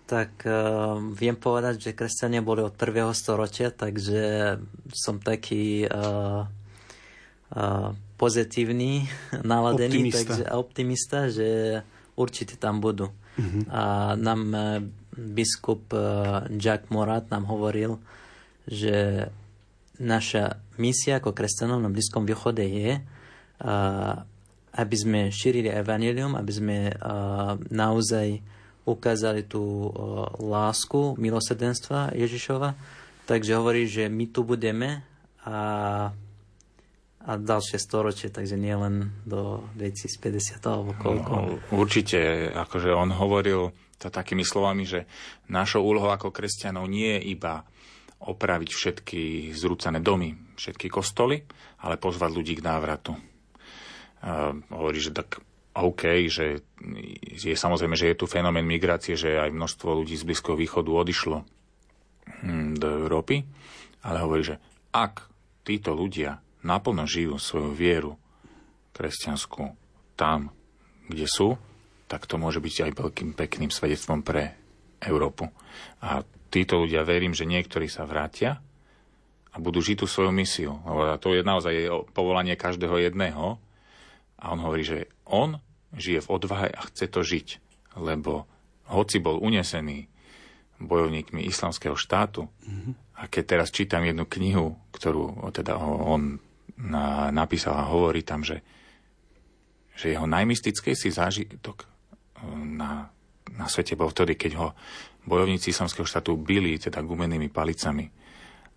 Tak 0.06 0.32
uh, 0.44 1.00
viem 1.16 1.34
povedať, 1.34 1.80
že 1.80 1.96
kresťania 1.96 2.44
boli 2.44 2.60
od 2.60 2.76
prvého 2.76 3.10
storočia, 3.16 3.72
takže 3.72 4.54
som 4.92 5.18
taký 5.18 5.88
uh, 5.88 6.46
uh, 7.56 7.90
pozitívny, 8.16 9.06
naladený 9.44 10.10
optimista. 10.10 10.24
Takže, 10.24 10.44
optimista, 10.52 11.18
že 11.28 11.48
určite 12.16 12.56
tam 12.56 12.80
budú. 12.80 13.12
Uh-huh. 13.36 13.62
A 13.68 14.12
nám 14.16 14.40
e, 14.52 14.60
biskup 15.16 15.92
e, 15.92 16.00
Jack 16.56 16.88
Morat 16.88 17.28
nám 17.28 17.44
hovoril, 17.48 18.00
že 18.64 19.28
naša 19.96 20.60
misia 20.76 21.20
ako 21.20 21.32
kresťanov 21.32 21.80
na 21.80 21.88
Blízkom 21.88 22.28
východe 22.28 22.60
je, 22.66 23.00
aby 24.76 24.96
sme 24.96 25.32
šírili 25.32 25.72
evanelium, 25.72 26.36
aby 26.36 26.52
sme 26.52 26.76
naozaj 27.72 28.44
ukázali 28.84 29.48
tú 29.48 29.88
lásku, 30.36 31.16
milosrdenstva 31.16 32.12
Ježišova. 32.12 32.76
Takže 33.24 33.56
hovorí, 33.56 33.88
že 33.88 34.12
my 34.12 34.28
tu 34.28 34.44
budeme 34.44 35.00
a 35.42 35.56
a 37.26 37.34
ďalšie 37.34 37.82
storočie, 37.82 38.30
takže 38.30 38.54
nie 38.54 38.70
len 38.70 39.10
do 39.26 39.66
2050 39.74 40.62
alebo 40.62 40.94
koľko. 40.94 41.32
No, 41.34 41.58
určite, 41.74 42.50
akože 42.54 42.94
on 42.94 43.10
hovoril 43.10 43.74
to 43.98 44.14
takými 44.14 44.46
slovami, 44.46 44.86
že 44.86 45.10
našou 45.50 45.82
úlohou 45.82 46.14
ako 46.14 46.30
kresťanov 46.30 46.86
nie 46.86 47.18
je 47.18 47.34
iba 47.34 47.66
opraviť 48.22 48.70
všetky 48.70 49.22
zrúcané 49.58 49.98
domy, 49.98 50.38
všetky 50.54 50.86
kostoly, 50.86 51.42
ale 51.82 51.98
pozvať 51.98 52.30
ľudí 52.30 52.54
k 52.56 52.64
návratu. 52.64 53.18
Uh, 54.22 54.56
hovorí, 54.70 55.02
že 55.02 55.12
tak 55.12 55.42
OK, 55.76 56.30
že 56.30 56.64
je 57.36 57.52
samozrejme, 57.52 57.98
že 57.98 58.14
je 58.14 58.20
tu 58.22 58.24
fenomén 58.24 58.64
migrácie, 58.64 59.18
že 59.18 59.36
aj 59.36 59.52
množstvo 59.52 59.92
ľudí 59.92 60.16
z 60.16 60.24
Blízkoho 60.24 60.56
východu 60.56 60.88
odišlo 60.88 61.44
hm, 62.46 62.80
do 62.80 62.88
Európy, 63.04 63.44
ale 64.06 64.16
hovorí, 64.24 64.46
že 64.46 64.56
ak 64.94 65.28
títo 65.66 65.92
ľudia 65.92 66.45
naplno 66.66 67.06
žijú 67.06 67.38
svoju 67.38 67.70
vieru 67.70 68.12
kresťanskú 68.92 69.78
tam, 70.18 70.50
kde 71.06 71.30
sú, 71.30 71.54
tak 72.10 72.26
to 72.26 72.38
môže 72.38 72.58
byť 72.58 72.90
aj 72.90 72.92
veľkým 72.98 73.30
pekným 73.38 73.70
svedectvom 73.70 74.26
pre 74.26 74.58
Európu. 74.98 75.46
A 76.02 76.26
títo 76.50 76.82
ľudia 76.82 77.06
verím, 77.06 77.36
že 77.36 77.46
niektorí 77.46 77.86
sa 77.86 78.02
vrátia 78.08 78.58
a 79.52 79.56
budú 79.62 79.78
žiť 79.78 80.02
tú 80.02 80.06
svoju 80.10 80.32
misiu. 80.34 80.82
Lebo 80.82 81.14
to 81.20 81.36
je 81.36 81.46
naozaj 81.46 81.74
povolanie 82.16 82.58
každého 82.58 82.98
jedného. 83.00 83.60
A 84.36 84.44
on 84.52 84.60
hovorí, 84.60 84.84
že 84.84 85.08
on 85.24 85.60
žije 85.96 86.24
v 86.24 86.30
odvahe 86.32 86.68
a 86.72 86.80
chce 86.88 87.08
to 87.08 87.20
žiť. 87.24 87.48
Lebo 87.96 88.44
hoci 88.92 89.18
bol 89.18 89.40
unesený 89.40 90.06
bojovníkmi 90.76 91.40
islamského 91.48 91.96
štátu, 91.96 92.52
mm-hmm. 92.52 92.92
a 93.16 93.22
keď 93.32 93.44
teraz 93.56 93.68
čítam 93.72 94.04
jednu 94.04 94.28
knihu, 94.28 94.76
ktorú 94.92 95.48
teda 95.48 95.80
on 95.80 96.36
napísal 97.32 97.74
a 97.76 97.88
hovorí 97.88 98.20
tam, 98.20 98.44
že, 98.44 98.60
že 99.96 100.12
jeho 100.12 100.28
najmystickejší 100.28 101.08
zážitok 101.08 101.76
eh, 101.82 101.88
na, 102.52 103.08
na 103.56 103.66
svete 103.66 103.96
bol 103.96 104.12
vtedy, 104.12 104.36
keď 104.36 104.52
ho 104.60 104.68
bojovníci 105.26 105.74
islamského 105.74 106.06
štátu 106.06 106.38
byli 106.38 106.78
teda 106.78 107.02
gumenými 107.02 107.50
palicami. 107.50 108.06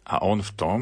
A 0.10 0.26
on 0.26 0.42
v 0.42 0.52
tom 0.58 0.80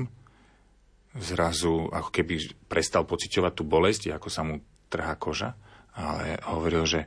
zrazu 1.17 1.89
ako 1.91 2.09
keby 2.13 2.67
prestal 2.69 3.03
pociťovať 3.03 3.53
tú 3.57 3.63
bolesť, 3.67 4.15
ako 4.15 4.29
sa 4.31 4.45
mu 4.45 4.63
trhá 4.87 5.17
koža, 5.19 5.57
ale 5.97 6.39
hovoril, 6.45 6.87
že 6.87 7.01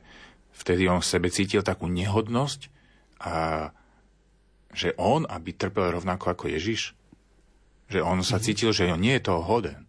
vtedy 0.53 0.85
on 0.85 1.01
v 1.01 1.09
sebe 1.09 1.31
cítil 1.31 1.63
takú 1.63 1.87
nehodnosť 1.87 2.69
a 3.23 3.33
že 4.71 4.95
on, 4.99 5.27
aby 5.27 5.55
trpel 5.55 5.95
rovnako 5.95 6.35
ako 6.35 6.45
Ježiš, 6.51 6.93
že 7.91 7.99
on 7.99 8.23
sa 8.23 8.39
mhm. 8.39 8.43
cítil, 8.45 8.69
že 8.75 8.91
on 8.91 9.01
nie 9.01 9.15
je 9.17 9.25
toho 9.25 9.41
hoden. 9.43 9.87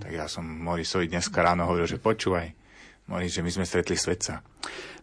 Tak 0.00 0.10
ja 0.12 0.24
som 0.30 0.46
Morisovi 0.46 1.10
dneska 1.10 1.44
ráno 1.44 1.68
hovoril, 1.68 1.90
že 1.90 2.00
počúvaj, 2.00 2.54
Moris, 3.10 3.34
že 3.34 3.42
my 3.42 3.50
sme 3.50 3.66
stretli 3.66 3.98
svetca. 3.98 4.40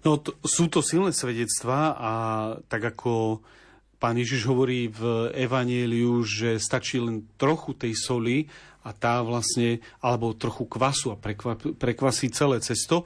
No, 0.08 0.18
to, 0.18 0.40
sú 0.48 0.72
to 0.72 0.80
silné 0.80 1.12
svedectvá 1.12 1.94
a 2.00 2.14
tak 2.72 2.96
ako 2.96 3.44
pán 4.00 4.16
Ježiš 4.16 4.48
hovorí 4.48 4.88
v 4.88 5.30
Evanieliu, 5.36 6.24
že 6.24 6.56
stačí 6.56 7.04
len 7.04 7.28
trochu 7.36 7.76
tej 7.76 7.94
soli 8.00 8.48
a 8.88 8.96
tá 8.96 9.20
vlastne, 9.20 9.84
alebo 10.00 10.32
trochu 10.32 10.64
kvasu 10.64 11.12
a 11.12 11.20
prekva, 11.20 11.60
prekvasí 11.60 12.32
celé 12.32 12.64
cesto, 12.64 13.04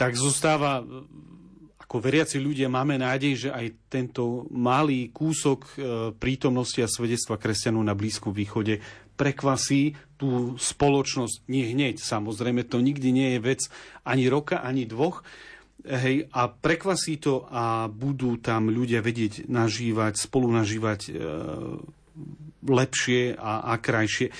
tak 0.00 0.16
zostáva 0.16 0.80
ako 1.86 2.02
veriaci 2.02 2.42
ľudia 2.42 2.66
máme 2.66 2.98
nádej, 2.98 3.46
že 3.46 3.50
aj 3.54 3.86
tento 3.86 4.50
malý 4.50 5.14
kúsok 5.14 5.60
e, 5.62 5.70
prítomnosti 6.18 6.82
a 6.82 6.90
svedectva 6.90 7.38
kresťanov 7.38 7.86
na 7.86 7.94
Blízkom 7.94 8.34
východe 8.34 8.82
prekvasí 9.14 9.94
tú 10.18 10.58
spoločnosť, 10.58 11.46
nie 11.46 11.70
hneď, 11.70 12.02
samozrejme, 12.02 12.66
to 12.66 12.82
nikdy 12.82 13.14
nie 13.14 13.28
je 13.38 13.40
vec 13.40 13.60
ani 14.02 14.26
roka, 14.26 14.66
ani 14.66 14.82
dvoch, 14.82 15.22
hej, 15.86 16.26
a 16.34 16.50
prekvasí 16.50 17.22
to 17.22 17.46
a 17.46 17.86
budú 17.86 18.34
tam 18.42 18.66
ľudia 18.66 18.98
vedieť 18.98 19.46
nažívať, 19.46 20.18
spolu 20.18 20.50
nažívať 20.50 21.00
e, 21.06 21.10
lepšie 22.66 23.38
a, 23.38 23.72
a 23.72 23.78
krajšie. 23.78 24.32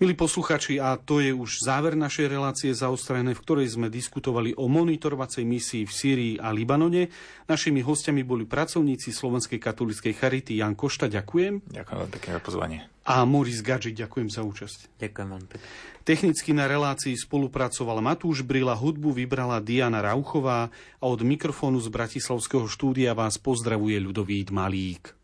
Milí 0.00 0.16
posluchači, 0.16 0.80
a 0.80 0.96
to 0.96 1.20
je 1.20 1.30
už 1.30 1.62
záver 1.62 1.94
našej 1.94 2.26
relácie 2.26 2.70
zaostrené, 2.72 3.36
v 3.36 3.42
ktorej 3.44 3.76
sme 3.76 3.92
diskutovali 3.92 4.56
o 4.56 4.66
monitorovacej 4.66 5.44
misii 5.44 5.84
v 5.84 5.92
Sýrii 5.92 6.34
a 6.40 6.50
Libanone. 6.50 7.12
Našimi 7.44 7.84
hostiami 7.84 8.24
boli 8.24 8.48
pracovníci 8.48 9.12
Slovenskej 9.12 9.60
katolíckej 9.60 10.14
charity 10.16 10.58
Jan 10.58 10.74
Košta, 10.74 11.06
ďakujem. 11.06 11.70
Ďakujem 11.70 11.98
veľmi 12.00 12.14
pekne 12.14 12.30
za 12.36 12.42
pozvanie. 12.42 12.78
A 13.04 13.28
Moris 13.28 13.60
Gadži, 13.60 13.92
ďakujem 13.92 14.32
za 14.32 14.40
účasť. 14.40 14.96
Ďakujem 14.96 15.28
veľmi 15.28 15.48
pekne. 15.52 15.66
Technicky 16.04 16.52
na 16.52 16.68
relácii 16.68 17.16
spolupracoval 17.16 18.04
Matúš 18.04 18.44
Brila, 18.44 18.76
hudbu 18.76 19.12
vybrala 19.12 19.60
Diana 19.60 20.04
Rauchová 20.04 20.68
a 21.00 21.04
od 21.08 21.20
mikrofónu 21.24 21.80
z 21.80 21.88
Bratislavského 21.88 22.68
štúdia 22.68 23.16
vás 23.16 23.40
pozdravuje 23.40 23.96
Ľudovít 24.00 24.52
Malík. 24.52 25.23